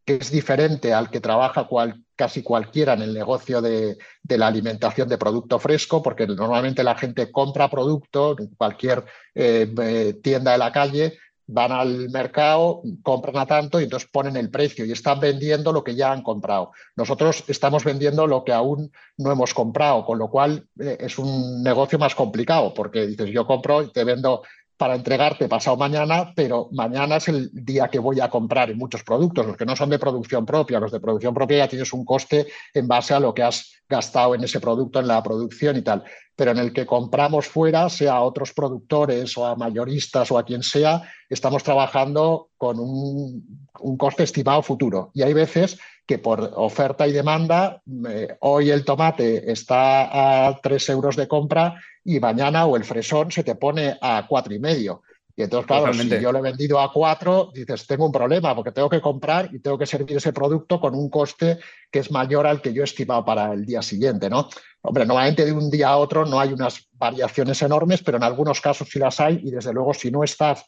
que 0.05 0.15
es 0.15 0.31
diferente 0.31 0.93
al 0.93 1.09
que 1.09 1.19
trabaja 1.19 1.67
casi 2.15 2.41
cualquiera 2.41 2.93
en 2.93 3.01
el 3.01 3.13
negocio 3.13 3.61
de, 3.61 3.97
la 4.29 4.47
alimentación 4.47 5.09
de 5.09 5.17
producto 5.17 5.59
fresco, 5.59 6.01
porque 6.01 6.25
normalmente 6.25 6.81
la 6.81 6.95
gente 6.95 7.29
compra 7.29 7.69
producto 7.69 8.37
en 8.39 8.47
cualquier 8.55 9.03
eh, 9.35 9.69
eh, 9.81 10.13
tienda 10.23 10.53
de 10.53 10.57
la 10.59 10.71
calle, 10.71 11.17
van 11.45 11.73
al 11.73 12.09
mercado, 12.09 12.81
compran 13.03 13.37
a 13.37 13.45
tanto 13.45 13.79
y 13.79 13.83
entonces 13.83 14.09
ponen 14.09 14.37
el 14.37 14.49
precio 14.49 14.85
y 14.85 14.93
están 14.93 15.19
vendiendo 15.19 15.73
lo 15.73 15.83
que 15.83 15.95
ya 15.95 16.11
han 16.11 16.21
comprado. 16.21 16.71
Nosotros 16.95 17.43
estamos 17.47 17.83
vendiendo 17.83 18.27
lo 18.27 18.45
que 18.45 18.53
aún 18.53 18.91
no 19.17 19.31
hemos 19.31 19.53
comprado, 19.53 20.05
con 20.05 20.19
lo 20.19 20.29
cual 20.29 20.67
eh, 20.79 20.97
es 21.01 21.17
un 21.17 21.63
negocio 21.63 21.99
más 21.99 22.15
complicado, 22.15 22.73
porque 22.73 23.07
dices, 23.07 23.29
yo 23.29 23.45
compro 23.45 23.81
y 23.81 23.91
te 23.91 24.05
vendo 24.05 24.43
para 24.77 24.95
entregarte 24.95 25.49
pasado 25.49 25.75
mañana, 25.75 26.31
pero 26.35 26.69
mañana 26.71 27.17
es 27.17 27.27
el 27.27 27.49
día 27.51 27.87
que 27.87 27.97
voy 27.97 28.19
a 28.19 28.29
comprar 28.29 28.69
en 28.69 28.77
muchos 28.77 29.03
productos, 29.03 29.45
los 29.45 29.57
que 29.57 29.65
no 29.65 29.75
son 29.75 29.89
de 29.89 29.97
producción 29.97 30.45
propia, 30.45 30.79
los 30.79 30.91
de 30.91 30.99
producción 30.99 31.33
propia 31.33 31.57
ya 31.57 31.67
tienes 31.67 31.91
un 31.93 32.05
coste 32.05 32.47
en 32.73 32.87
base 32.87 33.15
a 33.15 33.19
lo 33.19 33.33
que 33.33 33.41
has 33.41 33.73
gastado 33.89 34.35
en 34.35 34.43
ese 34.43 34.59
producto, 34.59 34.99
en 34.99 35.07
la 35.07 35.23
producción 35.23 35.77
y 35.77 35.81
tal, 35.81 36.03
pero 36.35 36.51
en 36.51 36.59
el 36.59 36.73
que 36.73 36.85
compramos 36.85 37.47
fuera, 37.47 37.89
sea 37.89 38.13
a 38.13 38.21
otros 38.21 38.53
productores 38.53 39.35
o 39.37 39.47
a 39.47 39.55
mayoristas 39.55 40.31
o 40.31 40.37
a 40.37 40.45
quien 40.45 40.61
sea, 40.61 41.01
estamos 41.27 41.63
trabajando 41.63 42.49
con 42.57 42.79
un, 42.79 43.67
un 43.79 43.97
coste 43.97 44.23
estimado 44.23 44.61
futuro. 44.61 45.09
Y 45.15 45.23
hay 45.23 45.33
veces 45.33 45.79
que 46.07 46.19
por 46.19 46.53
oferta 46.55 47.05
y 47.05 47.11
demanda, 47.11 47.81
eh, 48.09 48.37
hoy 48.39 48.71
el 48.71 48.85
tomate 48.85 49.51
está 49.51 50.47
a 50.47 50.59
3 50.61 50.89
euros 50.89 51.17
de 51.17 51.27
compra 51.27 51.75
y 52.05 52.21
mañana 52.21 52.65
o 52.65 52.77
el 52.77 52.85
fresón 52.85 53.29
se 53.29 53.43
te 53.43 53.55
pone 53.55 53.97
a 54.01 54.25
cuatro 54.27 54.53
y 54.53 54.59
medio. 54.59 55.01
Y 55.35 55.43
entonces, 55.43 55.67
claro, 55.67 55.93
si 55.93 56.09
yo 56.09 56.31
lo 56.31 56.39
he 56.39 56.41
vendido 56.41 56.79
a 56.79 56.91
cuatro, 56.91 57.51
dices, 57.53 57.85
tengo 57.85 58.05
un 58.05 58.11
problema 58.11 58.55
porque 58.55 58.71
tengo 58.71 58.89
que 58.89 59.01
comprar 59.01 59.49
y 59.53 59.59
tengo 59.59 59.77
que 59.77 59.85
servir 59.85 60.17
ese 60.17 60.33
producto 60.33 60.79
con 60.79 60.95
un 60.95 61.09
coste 61.11 61.59
que 61.91 61.99
es 61.99 62.09
mayor 62.09 62.47
al 62.47 62.59
que 62.59 62.73
yo 62.73 62.81
he 62.81 62.85
estimado 62.85 63.23
para 63.23 63.53
el 63.53 63.63
día 63.63 63.83
siguiente, 63.83 64.29
¿no? 64.31 64.49
Hombre, 64.81 65.05
normalmente 65.05 65.45
de 65.45 65.51
un 65.51 65.69
día 65.69 65.89
a 65.89 65.97
otro 65.97 66.25
no 66.25 66.39
hay 66.39 66.53
unas 66.53 66.87
variaciones 66.93 67.61
enormes, 67.61 68.01
pero 68.01 68.17
en 68.17 68.23
algunos 68.23 68.61
casos 68.61 68.87
sí 68.89 68.97
las 68.97 69.19
hay 69.19 69.41
y 69.43 69.51
desde 69.51 69.73
luego 69.73 69.93
si 69.93 70.09
no 70.09 70.23
estás 70.23 70.65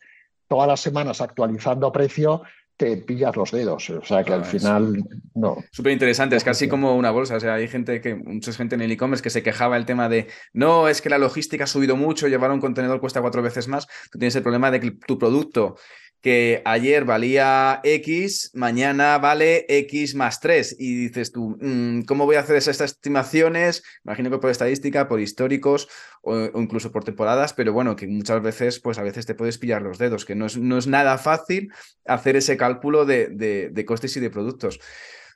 todas 0.48 0.68
las 0.68 0.82
semanas 0.82 1.22
actualizando 1.22 1.92
precio, 1.92 2.44
te 2.80 2.96
pillas 2.96 3.36
los 3.36 3.52
dedos. 3.52 3.90
O 3.90 4.06
sea 4.06 4.24
que 4.24 4.32
al 4.32 4.46
final 4.46 5.04
no. 5.36 5.58
Súper 5.70 5.92
interesante, 5.92 6.38
es 6.38 6.46
casi 6.46 6.70
como 6.70 6.96
una 6.96 7.12
bolsa. 7.12 7.36
O 7.36 7.40
sea, 7.42 7.56
hay 7.56 7.68
gente 7.68 8.00
que, 8.00 8.16
mucha 8.16 8.54
gente 8.54 8.76
en 8.76 8.82
el 8.82 8.92
e-commerce 8.94 9.22
que 9.22 9.30
se 9.30 9.44
quejaba 9.44 9.76
el 9.76 9.86
tema 9.86 10.08
de 10.08 10.28
no, 10.54 10.88
es 10.88 11.02
que 11.02 11.10
la 11.10 11.18
logística 11.18 11.66
ha 11.66 11.68
subido 11.68 11.98
mucho, 11.98 12.30
llevar 12.30 12.52
un 12.52 12.62
contenedor 12.62 13.02
cuesta 13.02 13.20
cuatro 13.20 13.42
veces 13.42 13.68
más. 13.68 13.86
Tú 14.10 14.18
tienes 14.18 14.34
el 14.38 14.44
problema 14.44 14.72
de 14.72 14.80
que 14.80 14.92
tu 14.92 15.20
producto 15.20 15.76
que 16.22 16.62
ayer 16.66 17.06
valía 17.06 17.80
X, 17.84 18.52
mañana 18.54 19.18
vale 19.18 19.66
X 19.70 20.16
más 20.16 20.40
3. 20.40 20.76
Y 20.78 20.96
dices 20.96 21.32
tú, 21.32 21.58
mm, 21.60 22.02
¿cómo 22.02 22.26
voy 22.26 22.36
a 22.36 22.42
hacer 22.42 22.58
esas 22.58 22.82
estimaciones? 22.82 23.84
Imagino 24.04 24.30
que 24.30 24.38
por 24.38 24.50
estadística, 24.50 25.08
por 25.08 25.22
históricos 25.22 25.88
o, 26.22 26.60
incluso 26.60 26.92
por 26.92 27.04
temporadas, 27.04 27.54
pero 27.54 27.72
bueno, 27.74 27.96
que 27.96 28.08
muchas 28.08 28.42
veces, 28.42 28.80
pues 28.80 28.98
a 28.98 29.04
veces 29.04 29.26
te 29.26 29.36
puedes 29.36 29.58
pillar 29.58 29.82
los 29.82 29.98
dedos, 29.98 30.26
que 30.26 30.36
no 30.36 30.46
es, 30.46 30.58
no 30.58 30.78
es 30.78 30.88
nada 30.88 31.18
fácil 31.18 31.72
hacer 32.06 32.36
ese 32.36 32.58
cálculo 32.58 33.06
de, 33.06 33.30
de, 33.30 33.86
costes 33.86 34.16
y 34.18 34.20
de 34.20 34.30
productos. 34.30 34.80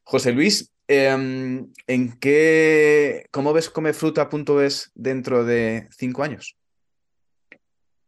José 0.03 0.33
Luis, 0.33 0.71
em, 0.87 1.71
¿en 1.87 2.19
qué, 2.19 3.27
¿cómo 3.31 3.53
ves 3.53 3.69
Comefruta.es 3.69 4.91
dentro 4.95 5.45
de 5.45 5.87
cinco 5.91 6.23
años? 6.23 6.57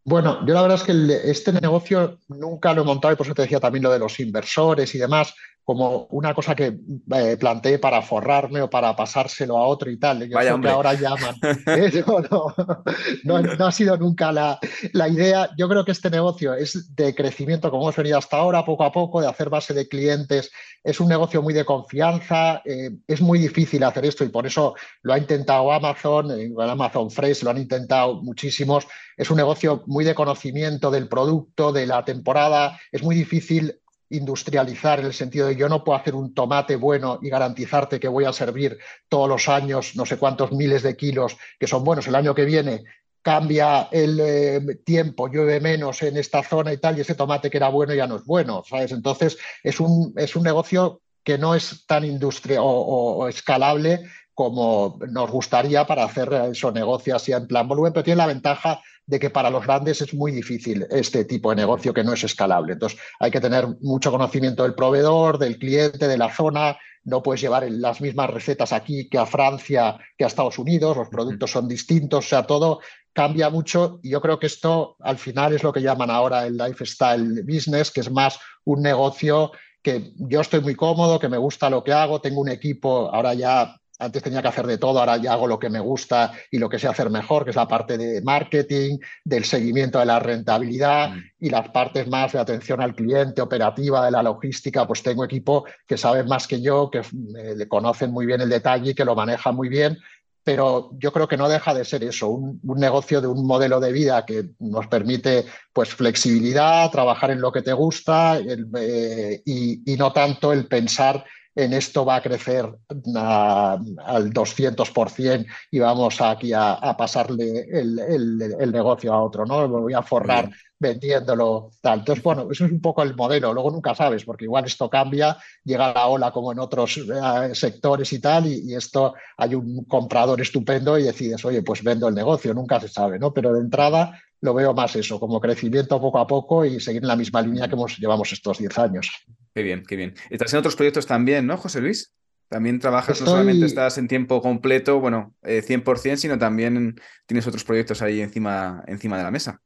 Bueno, 0.07 0.45
yo 0.45 0.53
la 0.53 0.61
verdad 0.61 0.77
es 0.77 0.83
que 0.83 1.31
este 1.31 1.51
negocio 1.51 2.19
nunca 2.27 2.73
lo 2.75 2.83
he 2.83 2.85
montado 2.85 3.11
y 3.11 3.17
por 3.17 3.25
eso 3.25 3.33
te 3.33 3.41
decía 3.41 3.59
también 3.59 3.81
lo 3.81 3.91
de 3.91 3.97
los 3.97 4.19
inversores 4.19 4.93
y 4.93 4.99
demás, 4.99 5.33
como 5.65 6.05
una 6.11 6.35
cosa 6.35 6.55
que 6.55 6.77
eh, 7.15 7.37
planteé 7.39 7.79
para 7.79 8.03
forrarme 8.03 8.61
o 8.61 8.69
para 8.69 8.95
pasárselo 8.95 9.57
a 9.57 9.65
otro 9.65 9.89
y 9.89 9.97
tal. 9.97 10.29
Yo 10.29 10.35
Vaya 10.35 10.55
que 10.61 10.69
ahora 10.69 10.93
llaman. 10.93 11.35
no, 13.23 13.41
no, 13.41 13.65
ha 13.65 13.71
sido 13.71 13.97
nunca 13.97 14.31
la, 14.31 14.59
la, 14.93 15.09
idea. 15.09 15.49
Yo 15.57 15.67
creo 15.67 15.83
que 15.83 15.91
este 15.91 16.11
negocio 16.11 16.53
es 16.53 16.95
de 16.95 17.15
crecimiento, 17.15 17.71
como 17.71 17.81
hemos 17.81 17.95
venido 17.95 18.19
hasta 18.19 18.37
ahora, 18.37 18.63
poco 18.63 18.83
a 18.83 18.91
poco, 18.91 19.21
de 19.21 19.27
hacer 19.27 19.49
base 19.49 19.73
de 19.73 19.87
clientes. 19.87 20.51
Es 20.83 20.99
un 20.99 21.07
negocio 21.07 21.41
muy 21.41 21.55
de 21.55 21.65
confianza. 21.65 22.61
Eh, 22.63 22.91
es 23.07 23.19
muy 23.19 23.39
difícil 23.39 23.83
hacer 23.83 24.05
esto 24.05 24.23
y 24.23 24.29
por 24.29 24.45
eso 24.45 24.75
lo 25.01 25.13
ha 25.13 25.17
intentado 25.17 25.71
Amazon, 25.71 26.29
eh, 26.39 26.53
Amazon 26.59 27.09
Fresh, 27.09 27.41
lo 27.41 27.49
han 27.49 27.57
intentado 27.57 28.21
muchísimos. 28.21 28.85
Es 29.17 29.31
un 29.31 29.37
negocio 29.37 29.81
muy 29.87 30.05
de 30.05 30.13
conocimiento 30.13 30.91
del 30.91 31.07
producto, 31.07 31.71
de 31.71 31.87
la 31.87 32.05
temporada. 32.05 32.79
Es 32.91 33.01
muy 33.01 33.15
difícil 33.15 33.79
industrializar 34.09 34.99
en 34.99 35.07
el 35.07 35.13
sentido 35.13 35.47
de 35.47 35.55
yo 35.55 35.67
no 35.67 35.83
puedo 35.83 35.97
hacer 35.97 36.15
un 36.15 36.33
tomate 36.33 36.75
bueno 36.75 37.19
y 37.21 37.29
garantizarte 37.29 37.99
que 37.99 38.07
voy 38.07 38.25
a 38.25 38.33
servir 38.33 38.77
todos 39.09 39.27
los 39.27 39.49
años 39.49 39.95
no 39.95 40.05
sé 40.05 40.17
cuántos 40.17 40.51
miles 40.51 40.83
de 40.83 40.95
kilos 40.95 41.37
que 41.59 41.67
son 41.67 41.83
buenos 41.83 42.07
el 42.07 42.15
año 42.15 42.35
que 42.35 42.45
viene 42.45 42.83
cambia 43.25 43.87
el 43.91 44.19
eh, 44.19 44.61
tiempo, 44.85 45.27
llueve 45.27 45.59
menos 45.59 46.03
en 46.03 46.15
esta 46.15 46.43
zona 46.43 46.71
y 46.71 46.77
tal, 46.77 46.95
y 46.95 47.01
ese 47.01 47.15
tomate 47.15 47.49
que 47.49 47.57
era 47.57 47.69
bueno 47.69 47.95
ya 47.95 48.05
no 48.05 48.17
es 48.17 48.23
bueno, 48.23 48.61
¿sabes? 48.69 48.91
Entonces 48.91 49.39
es 49.63 49.79
un, 49.79 50.13
es 50.15 50.35
un 50.35 50.43
negocio 50.43 51.01
que 51.23 51.39
no 51.39 51.55
es 51.55 51.87
tan 51.87 52.05
industrial 52.05 52.59
o, 52.61 53.27
escalable 53.27 54.03
como 54.35 54.99
nos 55.09 55.31
gustaría 55.31 55.87
para 55.87 56.03
hacer 56.03 56.31
eso 56.51 56.71
negocio 56.71 57.15
así 57.15 57.31
en 57.31 57.47
plan 57.47 57.67
volumen, 57.67 57.93
pero 57.93 58.03
tiene 58.03 58.17
la 58.17 58.27
ventaja 58.27 58.83
de 59.07 59.19
que 59.19 59.29
para 59.29 59.49
los 59.49 59.65
grandes 59.65 60.01
es 60.01 60.13
muy 60.13 60.31
difícil 60.31 60.85
este 60.89 61.25
tipo 61.25 61.49
de 61.49 61.57
negocio 61.57 61.93
que 61.93 62.03
no 62.03 62.13
es 62.13 62.23
escalable. 62.23 62.73
Entonces 62.73 62.99
hay 63.19 63.31
que 63.31 63.41
tener 63.41 63.67
mucho 63.81 64.11
conocimiento 64.11 64.63
del 64.63 64.75
proveedor, 64.75 65.37
del 65.37 65.59
cliente, 65.59 66.07
de 66.07 66.17
la 66.17 66.33
zona. 66.33 66.77
No 67.03 67.21
puedes 67.21 67.41
llevar 67.41 67.69
las 67.69 68.01
mismas 68.01 68.31
recetas 68.31 68.73
aquí 68.73 69.07
que 69.09 69.17
a 69.17 69.25
Francia, 69.25 69.97
que 70.17 70.23
a 70.23 70.27
Estados 70.27 70.57
Unidos. 70.57 70.97
Los 70.97 71.09
productos 71.09 71.51
son 71.51 71.67
distintos, 71.67 72.25
o 72.25 72.27
sea, 72.27 72.43
todo 72.43 72.79
cambia 73.13 73.49
mucho 73.49 73.99
y 74.03 74.09
yo 74.09 74.21
creo 74.21 74.39
que 74.39 74.47
esto 74.47 74.97
al 74.99 75.17
final 75.17 75.53
es 75.53 75.63
lo 75.63 75.71
que 75.71 75.81
llaman 75.81 76.09
ahora 76.09 76.45
el 76.45 76.57
lifestyle 76.57 77.43
business, 77.43 77.91
que 77.91 78.01
es 78.01 78.11
más 78.11 78.39
un 78.65 78.81
negocio 78.81 79.51
que 79.81 80.13
yo 80.17 80.41
estoy 80.41 80.61
muy 80.61 80.75
cómodo, 80.75 81.19
que 81.19 81.29
me 81.29 81.37
gusta 81.37 81.69
lo 81.69 81.83
que 81.83 81.93
hago, 81.93 82.19
tengo 82.19 82.41
un 82.41 82.49
equipo, 82.49 83.13
ahora 83.13 83.35
ya 83.35 83.79
antes 83.99 84.23
tenía 84.23 84.41
que 84.41 84.49
hacer 84.49 84.67
de 84.67 84.77
todo, 84.77 84.99
ahora 84.99 85.17
ya 85.17 85.33
hago 85.33 85.47
lo 85.47 85.59
que 85.59 85.69
me 85.69 85.79
gusta 85.79 86.33
y 86.51 86.57
lo 86.57 86.67
que 86.67 86.79
sé 86.79 86.87
hacer 86.87 87.09
mejor, 87.09 87.43
que 87.43 87.51
es 87.51 87.55
la 87.55 87.67
parte 87.67 87.97
de 87.97 88.21
marketing, 88.21 88.97
del 89.23 89.45
seguimiento 89.45 89.99
de 89.99 90.05
la 90.05 90.19
rentabilidad 90.19 91.11
mm. 91.11 91.23
y 91.39 91.49
las 91.49 91.69
partes 91.69 92.07
más 92.07 92.33
de 92.33 92.39
atención 92.39 92.81
al 92.81 92.95
cliente, 92.95 93.41
operativa, 93.41 94.03
de 94.05 94.11
la 94.11 94.23
logística, 94.23 94.85
pues 94.85 95.01
tengo 95.01 95.23
equipo 95.23 95.65
que 95.87 95.97
saben 95.97 96.27
más 96.27 96.47
que 96.47 96.61
yo, 96.61 96.89
que 96.89 96.99
eh, 96.99 97.55
le 97.55 97.67
conocen 97.67 98.11
muy 98.11 98.25
bien 98.25 98.41
el 98.41 98.49
detalle 98.49 98.91
y 98.91 98.95
que 98.95 99.05
lo 99.05 99.15
manejan 99.15 99.55
muy 99.55 99.69
bien. 99.69 99.97
Pero 100.43 100.91
yo 100.99 101.11
creo 101.11 101.27
que 101.27 101.37
no 101.37 101.49
deja 101.49 101.73
de 101.73 101.85
ser 101.85 102.03
eso, 102.03 102.29
un, 102.29 102.61
negocio 102.63 103.19
de 103.19 103.27
un 103.27 103.47
modelo 103.47 103.79
de 103.79 103.91
vida 103.91 104.25
que 104.27 104.49
nos 104.59 104.85
permite 104.85 105.45
pues, 105.73 105.89
flexibilidad, 105.95 106.91
trabajar 106.91 107.31
en 107.31 107.41
lo 107.41 107.51
que 107.51 107.63
te 107.63 107.73
gusta 107.73 108.37
eh, 108.37 109.41
y, 109.43 109.91
y 109.91 109.97
no 109.97 110.13
tanto 110.13 110.53
el 110.53 110.67
pensar 110.67 111.25
en 111.55 111.73
esto 111.73 112.03
va 112.05 112.17
a 112.17 112.21
crecer 112.21 112.65
al 112.65 114.33
200% 114.33 115.45
y 115.71 115.79
vamos 115.79 116.19
aquí 116.19 116.51
a, 116.53 116.95
pasarle 116.97 117.65
el, 117.71 118.71
negocio 118.71 119.13
a 119.13 119.23
otro, 119.23 119.45
¿no? 119.45 119.61
Me 119.67 119.79
voy 119.79 119.93
a 119.93 120.01
forrar 120.01 120.51
vendiéndolo 120.77 121.71
tal. 121.81 121.99
Entonces, 121.99 122.23
bueno, 122.23 122.47
eso 122.51 122.65
es 122.65 122.71
un 122.71 122.81
poco 122.81 123.01
el 123.03 123.15
modelo. 123.15 123.53
Luego 123.53 123.71
nunca 123.71 123.95
sabes, 123.95 124.25
porque 124.25 124.43
igual 124.43 124.65
esto 124.65 124.89
cambia, 124.89 125.37
llega 125.63 125.93
la 125.93 126.07
ola 126.07 126.31
como 126.31 126.51
en 126.51 126.59
otros 126.59 126.97
eh, 126.97 127.55
sectores 127.55 128.11
y 128.11 128.19
tal, 128.19 128.47
y, 128.47 128.71
y, 128.71 128.75
esto 128.75 129.13
hay 129.37 129.55
un 129.55 129.85
comprador 129.85 130.41
estupendo 130.41 130.99
y 130.99 131.03
decides, 131.03 131.43
oye, 131.45 131.63
pues 131.63 131.81
vendo 131.83 132.09
el 132.09 132.15
negocio, 132.15 132.53
nunca 132.53 132.81
se 132.81 132.89
sabe, 132.89 133.17
¿no? 133.17 133.33
Pero 133.33 133.53
de 133.53 133.61
entrada 133.61 134.19
lo 134.41 134.53
veo 134.53 134.73
más 134.73 134.95
eso, 134.95 135.19
como 135.19 135.39
crecimiento 135.39 135.99
poco 135.99 136.19
a 136.19 136.27
poco 136.27 136.65
y 136.65 136.79
seguir 136.79 137.01
en 137.01 137.07
la 137.07 137.15
misma 137.15 137.41
línea 137.41 137.67
que 137.67 137.75
hemos, 137.75 137.97
llevamos 137.97 138.31
estos 138.33 138.57
10 138.57 138.77
años. 138.77 139.09
Qué 139.55 139.63
bien, 139.63 139.83
qué 139.87 139.95
bien. 139.95 140.13
Estás 140.29 140.51
en 140.51 140.59
otros 140.59 140.75
proyectos 140.75 141.07
también, 141.07 141.47
¿no, 141.47 141.55
José 141.55 141.79
Luis? 141.79 142.13
También 142.49 142.77
trabajas, 142.77 143.21
no 143.21 143.25
solamente 143.25 143.65
estás 143.65 143.97
en 143.97 144.09
tiempo 144.09 144.41
completo, 144.41 144.99
bueno, 144.99 145.33
100%, 145.43 146.13
eh, 146.13 146.17
sino 146.17 146.37
también 146.37 146.99
tienes 147.25 147.47
otros 147.47 147.63
proyectos 147.63 148.01
ahí 148.01 148.19
encima, 148.19 148.83
encima 148.85 149.17
de 149.17 149.23
la 149.23 149.31
mesa. 149.31 149.61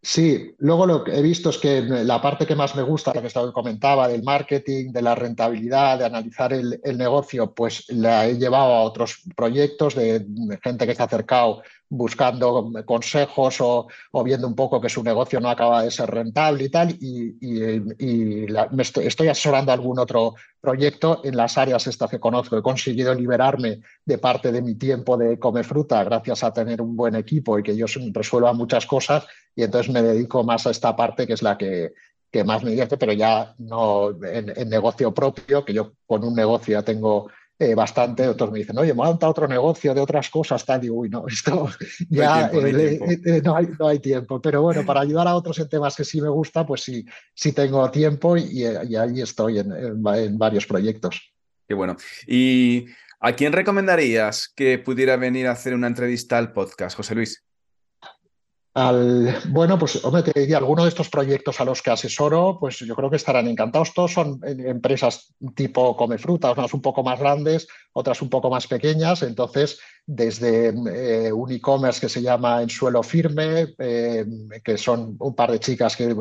Sí, 0.00 0.54
luego 0.58 0.86
lo 0.86 1.02
que 1.02 1.10
he 1.18 1.22
visto 1.22 1.50
es 1.50 1.58
que 1.58 1.82
la 1.82 2.22
parte 2.22 2.46
que 2.46 2.54
más 2.54 2.76
me 2.76 2.82
gusta, 2.82 3.12
la 3.12 3.20
que 3.20 3.52
comentaba, 3.52 4.06
del 4.06 4.22
marketing, 4.22 4.92
de 4.92 5.02
la 5.02 5.16
rentabilidad, 5.16 5.98
de 5.98 6.04
analizar 6.04 6.52
el, 6.52 6.80
negocio, 6.96 7.52
pues 7.52 7.84
la 7.88 8.26
he 8.26 8.38
llevado 8.38 8.74
a 8.74 8.82
otros 8.82 9.22
proyectos 9.34 9.96
de, 9.96 10.24
gente 10.62 10.86
que 10.86 10.94
se 10.94 11.02
ha 11.02 11.06
acercado 11.06 11.62
buscando 11.88 12.70
consejos 12.84 13.56
o, 13.60 13.88
viendo 14.24 14.46
un 14.46 14.54
poco 14.54 14.80
que 14.80 14.88
su 14.88 15.02
negocio 15.02 15.40
no 15.40 15.50
acaba 15.50 15.82
de 15.82 15.90
ser 15.90 16.08
rentable 16.10 16.64
y 16.64 16.68
tal, 16.68 16.90
y, 17.00 17.34
me 18.70 18.82
estoy, 18.82 19.28
asesorando 19.28 19.72
algún 19.72 19.98
otro 19.98 20.34
proyecto 20.60 21.22
en 21.24 21.36
las 21.36 21.58
áreas 21.58 21.88
estas 21.88 22.08
que 22.08 22.20
conozco. 22.20 22.56
He 22.56 22.62
conseguido 22.62 23.12
liberarme 23.14 23.80
de 24.04 24.18
parte 24.18 24.52
de 24.52 24.62
mi 24.62 24.76
tiempo 24.76 25.16
de 25.16 25.40
comer 25.40 25.64
fruta 25.64 26.04
gracias 26.04 26.44
a 26.44 26.52
tener 26.52 26.80
un 26.80 26.94
buen 26.96 27.16
equipo 27.16 27.58
y 27.58 27.64
que 27.64 27.76
yo 27.76 27.86
resuelva 28.12 28.52
muchas 28.52 28.86
cosas 28.86 29.26
y 29.58 29.64
entonces 29.64 29.92
me 29.92 30.02
dedico 30.02 30.44
más 30.44 30.68
a 30.68 30.70
esta 30.70 30.94
parte 30.94 31.26
que 31.26 31.32
es 31.32 31.42
la 31.42 31.58
que, 31.58 31.92
que 32.30 32.44
más 32.44 32.62
me 32.62 32.70
divierte, 32.70 32.96
pero 32.96 33.12
ya 33.12 33.56
no 33.58 34.10
en, 34.22 34.68
negocio 34.68 35.12
propio, 35.12 35.64
que 35.64 35.74
yo 35.74 35.94
con 36.06 36.22
un 36.22 36.32
negocio 36.32 36.74
ya 36.74 36.84
tengo 36.84 37.28
eh, 37.58 37.74
bastante, 37.74 38.28
otros 38.28 38.52
me 38.52 38.60
dicen, 38.60 38.78
oye, 38.78 38.94
monta 38.94 39.28
otro 39.28 39.48
negocio 39.48 39.92
de 39.94 40.00
otras 40.00 40.30
cosas, 40.30 40.64
tal, 40.64 40.84
y 40.84 40.90
uy, 40.90 41.08
no, 41.08 41.26
esto 41.26 41.68
ya 42.08 42.52
no, 43.42 43.88
hay 43.88 43.98
tiempo, 43.98 44.40
Pero 44.40 44.62
bueno, 44.62 44.86
para 44.86 45.00
ayudar 45.00 45.26
a 45.26 45.34
otros 45.34 45.58
en 45.58 45.68
temas 45.68 45.96
que 45.96 46.04
sí 46.04 46.20
me 46.20 46.28
gusta, 46.28 46.64
pues 46.64 46.82
sí, 46.82 47.04
sí 47.34 47.50
tengo 47.50 47.90
tiempo 47.90 48.36
y, 48.36 48.64
ahí 48.64 49.20
estoy 49.20 49.58
en, 49.58 49.72
en, 49.72 50.38
varios 50.38 50.66
proyectos. 50.66 51.32
Qué 51.66 51.74
bueno. 51.74 51.96
¿Y 52.28 52.86
a 53.18 53.32
quién 53.32 53.52
recomendarías 53.52 54.52
que 54.54 54.78
pudiera 54.78 55.16
venir 55.16 55.48
a 55.48 55.50
hacer 55.50 55.74
una 55.74 55.88
entrevista 55.88 56.38
al 56.38 56.52
podcast, 56.52 56.96
José 56.96 57.16
Luis? 57.16 57.47
Bueno, 59.48 59.78
pues 59.78 60.04
hombre, 60.04 60.22
te 60.22 60.38
diría, 60.38 60.58
algunos 60.58 60.84
de 60.84 60.90
estos 60.90 61.08
proyectos 61.08 61.60
a 61.60 61.64
los 61.64 61.82
que 61.82 61.90
asesoro, 61.90 62.58
pues 62.60 62.78
yo 62.78 62.94
creo 62.94 63.10
que 63.10 63.16
estarán 63.16 63.48
encantados. 63.48 63.94
Todos 63.94 64.12
son 64.12 64.40
empresas 64.44 65.34
tipo 65.54 65.96
come 65.96 66.18
fruta, 66.18 66.52
unas 66.52 66.74
un 66.74 66.82
poco 66.82 67.02
más 67.02 67.18
grandes, 67.18 67.66
otras 67.92 68.22
un 68.22 68.30
poco 68.30 68.50
más 68.50 68.66
pequeñas. 68.66 69.22
Entonces, 69.22 69.80
desde 70.10 70.68
eh, 70.68 71.30
un 71.30 71.52
e-commerce 71.52 72.00
que 72.00 72.08
se 72.08 72.22
llama 72.22 72.62
En 72.62 72.70
Suelo 72.70 73.02
Firme, 73.02 73.74
eh, 73.78 74.24
que 74.64 74.78
son 74.78 75.16
un 75.18 75.34
par 75.34 75.52
de 75.52 75.60
chicas 75.60 75.94
que, 75.96 76.16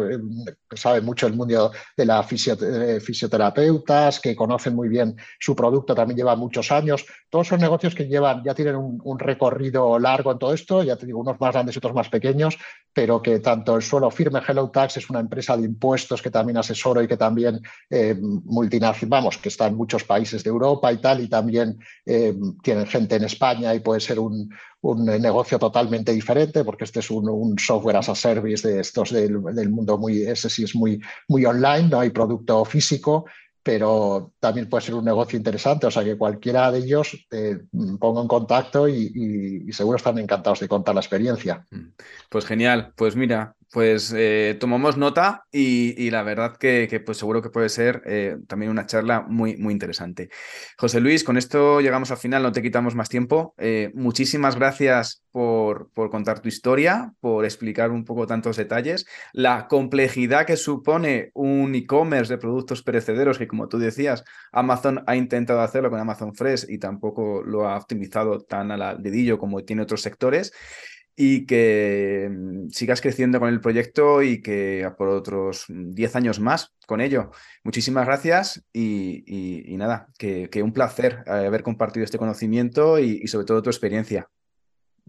saben 0.75 1.05
mucho 1.05 1.25
el 1.25 1.33
mundo 1.33 1.71
de 1.95 2.05
las 2.05 2.27
fisioterapeutas, 2.27 4.19
que 4.19 4.35
conocen 4.35 4.75
muy 4.75 4.89
bien 4.89 5.15
su 5.39 5.55
producto, 5.55 5.95
también 5.95 6.17
llevan 6.17 6.38
muchos 6.38 6.69
años. 6.69 7.05
Todos 7.29 7.47
son 7.47 7.61
negocios 7.61 7.95
que 7.95 8.07
llevan, 8.07 8.43
ya 8.43 8.53
tienen 8.53 8.75
un, 8.75 9.19
recorrido 9.19 9.97
largo 9.97 10.33
en 10.33 10.39
todo 10.39 10.53
esto, 10.53 10.83
ya 10.83 10.97
te 10.97 11.05
digo, 11.05 11.21
unos 11.21 11.39
más 11.39 11.53
grandes 11.53 11.75
y 11.75 11.79
otros 11.79 11.93
más 11.93 12.09
pequeños 12.09 12.57
pero 12.97 13.21
que 13.21 13.38
tanto 13.41 13.75
el 13.75 13.83
suelo 13.83 14.09
firme 14.09 14.41
Hello 14.45 14.71
Tax 14.71 14.97
es 14.97 15.07
una 15.11 15.19
empresa 15.19 15.55
de 15.55 15.65
impuestos 15.67 16.19
que 16.19 16.31
también 16.31 16.57
asesoro 16.57 16.99
y 16.99 17.07
que 17.07 17.15
también 17.15 17.61
eh, 17.91 18.15
multinacional, 18.19 19.21
vamos, 19.21 19.38
que 19.38 19.49
está 19.49 19.67
en 19.67 19.75
muchos 19.75 20.03
países 20.03 20.43
de 20.43 20.49
Europa 20.49 20.91
y 20.91 20.97
tal, 20.97 21.21
y 21.21 21.27
también 21.27 21.77
eh, 22.07 22.35
tienen 22.63 22.88
gente 22.88 23.17
en 23.17 23.25
España 23.25 23.75
y 23.78 23.80
puede 23.80 23.99
ser 23.99 24.19
un, 24.19 24.49
negocio 24.82 25.57
totalmente 25.57 26.11
diferente, 26.11 26.63
porque 26.63 26.84
este 26.84 26.99
es 26.99 27.09
un, 27.09 27.55
software 27.57 27.97
as 27.97 28.09
a 28.09 28.15
service 28.15 28.67
de 28.67 28.82
estos 28.82 29.11
del, 29.11 29.69
mundo 29.69 29.97
muy, 29.97 30.21
ese 30.23 30.49
sí 30.49 30.63
es 30.63 30.75
muy, 30.75 31.01
muy 31.28 31.45
online, 31.45 31.89
no 31.89 31.99
hay 31.99 32.09
producto 32.09 32.63
físico 32.65 33.25
pero 33.67 34.32
también 34.39 34.69
puede 34.69 34.86
ser 34.86 34.95
un 34.95 35.03
negocio 35.03 35.36
interesante. 35.36 35.88
O 35.88 35.91
sea 35.91 36.01
que 36.01 36.17
cualquiera 36.17 36.71
de 36.71 36.80
ellos 36.80 37.28
te 37.28 37.65
pongo 37.99 38.21
en 38.21 38.28
contacto 38.30 38.88
y, 38.88 39.69
seguro 39.73 39.97
están 39.97 40.17
encantados 40.19 40.61
de 40.61 40.69
contar 40.69 40.95
la 40.95 41.01
experiencia. 41.01 41.65
Mm. 41.69 41.88
Pues 42.30 42.45
genial. 42.45 42.93
Pues 42.95 43.17
mira, 43.17 43.56
pues 43.72 44.13
eh, 44.15 44.55
tomamos 44.59 44.97
nota 44.97 45.43
y, 45.51 46.09
la 46.09 46.24
verdad 46.24 46.55
que, 46.57 47.01
pues 47.05 47.18
seguro 47.18 47.41
que 47.41 47.49
puede 47.49 47.70
ser 47.70 48.01
eh, 48.05 48.38
también 48.47 48.72
una 48.72 48.86
charla 48.86 49.26
muy, 49.28 49.57
muy 49.57 49.74
interesante. 49.74 50.30
José 50.78 51.01
Luis, 51.01 51.24
con 51.24 51.38
esto 51.38 51.82
llegamos 51.82 52.11
al 52.11 52.18
final, 52.18 52.43
no 52.43 52.51
te 52.51 52.61
quitamos 52.61 52.95
más 52.95 53.09
tiempo. 53.09 53.53
Eh, 53.57 53.91
muchísimas 53.93 54.55
gracias 54.55 55.24
por, 55.32 55.89
por, 55.91 56.09
contar 56.09 56.39
tu 56.39 56.47
historia, 56.47 57.13
por 57.20 57.43
explicar 57.45 57.91
un 57.91 58.05
poco 58.05 58.26
tantos 58.26 58.55
detalles, 58.55 59.05
la 59.34 59.68
complejidad 59.68 60.45
que 60.45 60.55
supone 60.55 61.32
un 61.34 61.76
e-commerce 61.76 62.34
de 62.34 62.39
productos 62.39 62.84
perecederos, 62.84 63.38
que 63.38 63.47
como 63.47 63.68
tú 63.68 63.78
decías, 63.78 64.24
Amazon 64.51 65.03
ha 65.05 65.15
intentado 65.15 65.61
hacerlo 65.61 65.89
con 65.89 65.99
Amazon 65.99 66.34
Fresh 66.34 66.65
y 66.70 66.78
tampoco 66.80 67.43
lo 67.43 67.68
ha 67.68 67.78
optimizado 67.78 68.39
tan 68.39 68.72
al 68.72 69.01
dedillo 69.03 69.38
como 69.38 69.63
tiene 69.63 69.82
otros 69.82 70.01
sectores 70.01 70.53
y 71.20 71.47
que 71.47 72.30
mm, 72.32 72.70
sigas 72.70 73.01
creciendo 73.01 73.39
con 73.39 73.49
el 73.49 73.59
proyecto 73.59 74.22
y 74.22 74.41
que 74.41 74.89
por 74.97 75.09
otros 75.09 75.65
10 75.68 76.15
años 76.15 76.39
más 76.39 76.76
con 76.86 77.01
ello. 77.01 77.32
Muchísimas 77.63 78.05
gracias 78.05 78.63
y, 78.72 79.76
nada, 79.78 80.07
que, 80.18 80.49
un 80.63 80.72
placer 80.72 81.24
eh, 81.26 81.47
haber 81.47 81.63
compartido 81.63 82.03
este 82.03 82.20
conocimiento 82.20 82.99
y, 82.99 83.28
sobre 83.28 83.47
todo 83.47 83.63
tu 83.63 83.72
experiencia. 83.72 84.30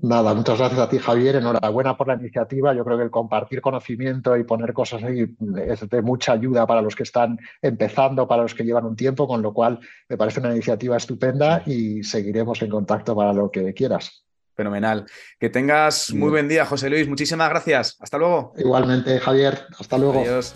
Nada, 0.01 0.33
muchas 0.33 0.59
gracias 0.59 0.81
a 0.81 0.89
ti, 0.89 0.99
Javier. 0.99 1.37
Enhorabuena 1.37 1.97
por 1.97 2.07
la 2.07 2.15
iniciativa. 2.15 2.73
Yo 2.73 2.85
creo 2.85 2.97
que 2.97 3.03
el 3.03 3.11
compartir 3.11 3.61
conocimiento 3.61 4.37
y 4.37 4.45
poner 4.45 4.73
cosas 4.73 5.03
ahí 5.03 5.37
es 5.67 5.89
de 5.89 6.03
mucha 6.03 6.33
ayuda 6.33 6.67
para 6.67 6.81
los 6.81 6.95
que 6.95 7.03
están 7.03 7.39
empezando, 7.61 8.29
para 8.29 8.43
los 8.43 8.55
que 8.55 8.65
llevan 8.65 8.87
un 8.87 8.95
tiempo, 8.95 9.27
con 9.27 9.43
lo 9.43 9.53
cual 9.53 9.81
me 10.09 10.17
parece 10.17 10.39
una 10.39 10.53
iniciativa 10.53 10.97
estupenda 10.97 11.65
y 11.67 12.05
seguiremos 12.05 12.63
en 12.63 12.71
contacto 12.71 13.15
para 13.17 13.33
lo 13.33 13.51
que 13.51 13.75
quieras. 13.75 14.28
Fenomenal. 14.59 15.07
Que 15.39 15.51
tengas 15.51 16.13
muy 16.13 16.31
buen 16.31 16.49
día, 16.49 16.67
José 16.67 16.91
Luis. 16.91 17.07
Muchísimas 17.07 17.49
gracias. 17.49 17.97
Hasta 18.01 18.19
luego. 18.19 18.55
Igualmente, 18.59 19.21
Javier. 19.21 19.67
Hasta 19.79 19.97
luego. 19.97 20.21
Adiós. 20.21 20.53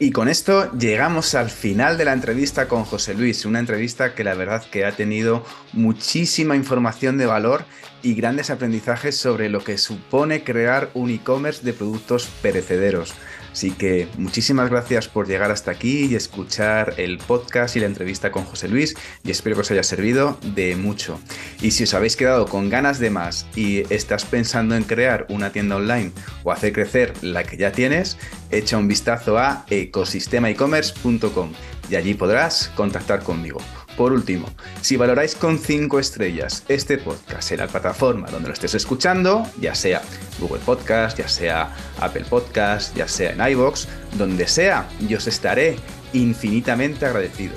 Y 0.00 0.10
con 0.10 0.28
esto 0.28 0.72
llegamos 0.72 1.36
al 1.36 1.48
final 1.48 1.96
de 1.98 2.04
la 2.04 2.14
entrevista 2.14 2.66
con 2.66 2.82
José 2.82 3.14
Luis, 3.14 3.44
una 3.44 3.60
entrevista 3.60 4.16
que 4.16 4.24
la 4.24 4.34
verdad 4.34 4.64
que 4.64 4.84
ha 4.84 4.90
tenido 4.90 5.44
muchísima 5.72 6.56
información 6.56 7.16
de 7.16 7.26
valor 7.26 7.64
y 8.02 8.14
grandes 8.14 8.50
aprendizajes 8.50 9.16
sobre 9.16 9.48
lo 9.48 9.62
que 9.62 9.78
supone 9.78 10.42
crear 10.42 10.90
un 10.94 11.10
e-commerce 11.10 11.64
de 11.64 11.74
productos 11.74 12.26
perecederos. 12.42 13.14
Así 13.58 13.72
que 13.72 14.06
muchísimas 14.16 14.70
gracias 14.70 15.08
por 15.08 15.26
llegar 15.26 15.50
hasta 15.50 15.72
aquí 15.72 16.04
y 16.04 16.14
escuchar 16.14 16.94
el 16.96 17.18
podcast 17.18 17.74
y 17.74 17.80
la 17.80 17.86
entrevista 17.86 18.30
con 18.30 18.44
José 18.44 18.68
Luis 18.68 18.94
y 19.24 19.32
espero 19.32 19.56
que 19.56 19.62
os 19.62 19.70
haya 19.72 19.82
servido 19.82 20.38
de 20.54 20.76
mucho. 20.76 21.18
Y 21.60 21.72
si 21.72 21.82
os 21.82 21.92
habéis 21.92 22.14
quedado 22.14 22.46
con 22.46 22.70
ganas 22.70 23.00
de 23.00 23.10
más 23.10 23.48
y 23.56 23.78
estás 23.92 24.24
pensando 24.24 24.76
en 24.76 24.84
crear 24.84 25.26
una 25.28 25.50
tienda 25.50 25.74
online 25.74 26.12
o 26.44 26.52
hacer 26.52 26.72
crecer 26.72 27.12
la 27.20 27.42
que 27.42 27.56
ya 27.56 27.72
tienes, 27.72 28.16
echa 28.52 28.78
un 28.78 28.86
vistazo 28.86 29.38
a 29.38 29.66
ecosistemaecommerce.com 29.68 31.50
y 31.90 31.96
allí 31.96 32.14
podrás 32.14 32.70
contactar 32.76 33.24
conmigo. 33.24 33.58
Por 33.98 34.12
último, 34.12 34.48
si 34.80 34.96
valoráis 34.96 35.34
con 35.34 35.58
5 35.58 35.98
estrellas 35.98 36.62
este 36.68 36.98
podcast 36.98 37.50
en 37.50 37.58
la 37.58 37.66
plataforma 37.66 38.28
donde 38.30 38.46
lo 38.46 38.54
estés 38.54 38.76
escuchando, 38.76 39.44
ya 39.60 39.74
sea 39.74 40.02
Google 40.38 40.60
Podcast, 40.64 41.18
ya 41.18 41.26
sea 41.26 41.74
Apple 41.98 42.24
Podcast, 42.30 42.96
ya 42.96 43.08
sea 43.08 43.32
en 43.32 43.44
iBox, 43.54 43.88
donde 44.16 44.46
sea, 44.46 44.88
yo 45.08 45.18
os 45.18 45.26
estaré 45.26 45.78
infinitamente 46.12 47.06
agradecido. 47.06 47.56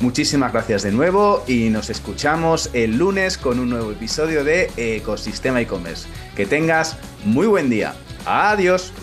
Muchísimas 0.00 0.50
gracias 0.50 0.82
de 0.82 0.92
nuevo 0.92 1.44
y 1.46 1.68
nos 1.68 1.90
escuchamos 1.90 2.70
el 2.72 2.96
lunes 2.96 3.36
con 3.36 3.60
un 3.60 3.68
nuevo 3.68 3.92
episodio 3.92 4.44
de 4.44 4.70
Ecosistema 4.78 5.60
e-commerce. 5.60 6.08
Que 6.34 6.46
tengas 6.46 6.96
muy 7.22 7.46
buen 7.46 7.68
día. 7.68 7.94
Adiós. 8.24 8.94